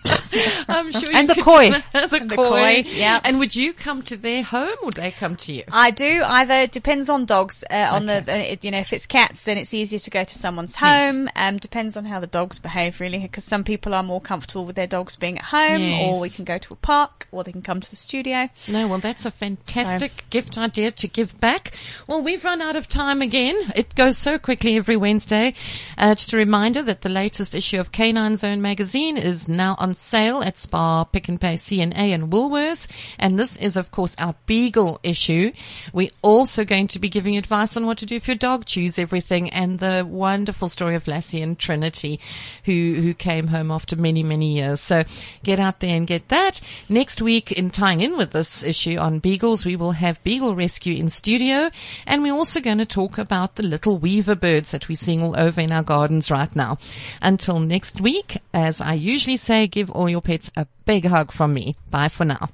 I'm 0.67 0.91
sure. 0.91 1.09
And 1.13 1.27
the 1.29 1.41
koi. 1.41 1.69
the, 1.71 2.25
The 2.25 2.35
koi. 2.35 2.83
yeah. 2.87 3.19
And 3.23 3.39
would 3.39 3.55
you 3.55 3.73
come 3.73 4.01
to 4.03 4.17
their 4.17 4.43
home, 4.43 4.75
or 4.83 4.91
they 4.91 5.11
come 5.11 5.35
to 5.37 5.53
you? 5.53 5.63
I 5.71 5.91
do. 5.91 6.21
Either 6.23 6.67
depends 6.67 7.09
on 7.09 7.25
dogs. 7.25 7.63
Uh, 7.69 7.89
on 7.91 8.05
the, 8.05 8.23
uh, 8.27 8.55
you 8.61 8.71
know, 8.71 8.79
if 8.79 8.93
it's 8.93 9.05
cats, 9.05 9.43
then 9.45 9.57
it's 9.57 9.73
easier 9.73 9.99
to 9.99 10.09
go 10.09 10.23
to 10.23 10.33
someone's 10.33 10.75
Yes. 10.79 11.13
home. 11.15 11.29
Um, 11.35 11.57
depends 11.57 11.97
on 11.97 12.05
how 12.05 12.19
the 12.19 12.27
dogs 12.27 12.59
behave, 12.59 12.99
really, 12.99 13.19
because 13.19 13.43
some 13.43 13.63
people 13.63 13.93
are 13.93 14.03
more 14.03 14.21
comfortable 14.21 14.65
with 14.65 14.75
their 14.75 14.87
dogs 14.87 15.15
being 15.15 15.37
at 15.37 15.45
home, 15.45 15.81
Yes. 15.81 16.15
or 16.17 16.21
we 16.21 16.29
can 16.29 16.45
go 16.45 16.57
to 16.57 16.73
a 16.73 16.77
park, 16.77 17.27
or 17.31 17.43
they 17.43 17.51
can 17.51 17.61
come 17.61 17.81
to 17.81 17.89
the 17.89 17.95
studio. 17.95 18.49
No, 18.67 18.87
well, 18.87 18.99
that's 18.99 19.25
a 19.25 19.31
fantastic 19.31 20.29
gift 20.29 20.57
idea 20.57 20.91
to 20.91 21.07
give 21.07 21.39
back. 21.39 21.71
Well, 22.07 22.21
we've 22.21 22.43
run 22.43 22.61
out 22.61 22.75
of 22.75 22.87
time 22.87 23.21
again. 23.21 23.55
It 23.75 23.95
goes 23.95 24.17
so 24.17 24.37
quickly 24.39 24.77
every 24.77 24.97
Wednesday. 24.97 25.53
Uh, 25.97 26.15
just 26.15 26.33
a 26.33 26.37
reminder 26.37 26.81
that 26.83 27.01
the 27.01 27.09
latest 27.09 27.55
issue 27.55 27.79
of 27.79 27.91
Canine 27.91 28.35
Zone 28.37 28.61
magazine 28.61 29.17
is 29.17 29.47
now 29.47 29.75
on 29.79 29.93
sale 29.99 30.41
at 30.41 30.57
Spar, 30.57 31.05
Pick 31.05 31.29
n 31.29 31.37
Pay, 31.37 31.55
CNA 31.55 32.13
and 32.13 32.31
Woolworths. 32.31 32.87
And 33.17 33.37
this 33.37 33.57
is, 33.57 33.77
of 33.77 33.91
course, 33.91 34.15
our 34.17 34.35
Beagle 34.45 34.99
issue. 35.03 35.51
We're 35.93 36.09
also 36.21 36.65
going 36.65 36.87
to 36.87 36.99
be 36.99 37.09
giving 37.09 37.37
advice 37.37 37.77
on 37.77 37.85
what 37.85 37.97
to 37.99 38.05
do 38.05 38.15
if 38.15 38.27
your 38.27 38.35
dog 38.35 38.65
chews 38.65 38.97
everything 38.97 39.49
and 39.49 39.79
the 39.79 40.05
wonderful 40.07 40.69
story 40.69 40.95
of 40.95 41.07
Lassie 41.07 41.41
and 41.41 41.57
Trinity 41.57 42.19
who, 42.65 42.99
who 43.01 43.13
came 43.13 43.47
home 43.47 43.71
after 43.71 43.95
many, 43.95 44.23
many 44.23 44.53
years. 44.53 44.79
So 44.79 45.03
get 45.43 45.59
out 45.59 45.79
there 45.79 45.95
and 45.95 46.07
get 46.07 46.29
that. 46.29 46.61
Next 46.87 47.21
week, 47.21 47.51
in 47.51 47.69
tying 47.69 48.01
in 48.01 48.17
with 48.17 48.31
this 48.31 48.63
issue 48.63 48.97
on 48.97 49.19
beagles, 49.19 49.65
we 49.65 49.75
will 49.75 49.91
have 49.91 50.23
Beagle 50.23 50.55
Rescue 50.55 50.95
in 50.95 51.09
studio. 51.09 51.69
And 52.05 52.23
we're 52.23 52.33
also 52.33 52.61
going 52.61 52.77
to 52.79 52.85
talk 52.85 53.17
about 53.17 53.55
the 53.55 53.63
little 53.63 53.97
weaver 53.97 54.35
birds 54.35 54.71
that 54.71 54.87
we're 54.87 54.95
seeing 54.95 55.21
all 55.21 55.39
over 55.39 55.61
in 55.61 55.71
our 55.71 55.83
gardens 55.83 56.31
right 56.31 56.55
now. 56.55 56.77
Until 57.21 57.59
next 57.59 58.01
week, 58.01 58.37
as 58.53 58.81
I 58.81 58.93
usually 58.93 59.37
say, 59.37 59.67
give 59.79 59.89
all 59.91 60.09
your 60.09 60.21
pets 60.21 60.51
a 60.57 60.67
big 60.85 61.05
hug 61.05 61.31
from 61.31 61.53
me. 61.53 61.75
Bye 61.89 62.09
for 62.09 62.25
now. 62.25 62.49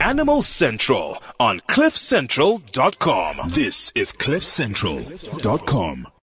Animal 0.00 0.42
Central 0.42 1.18
on 1.38 1.60
CliffCentral.com. 1.60 3.50
This 3.50 3.92
is 3.94 4.12
CliffCentral.com. 4.12 6.08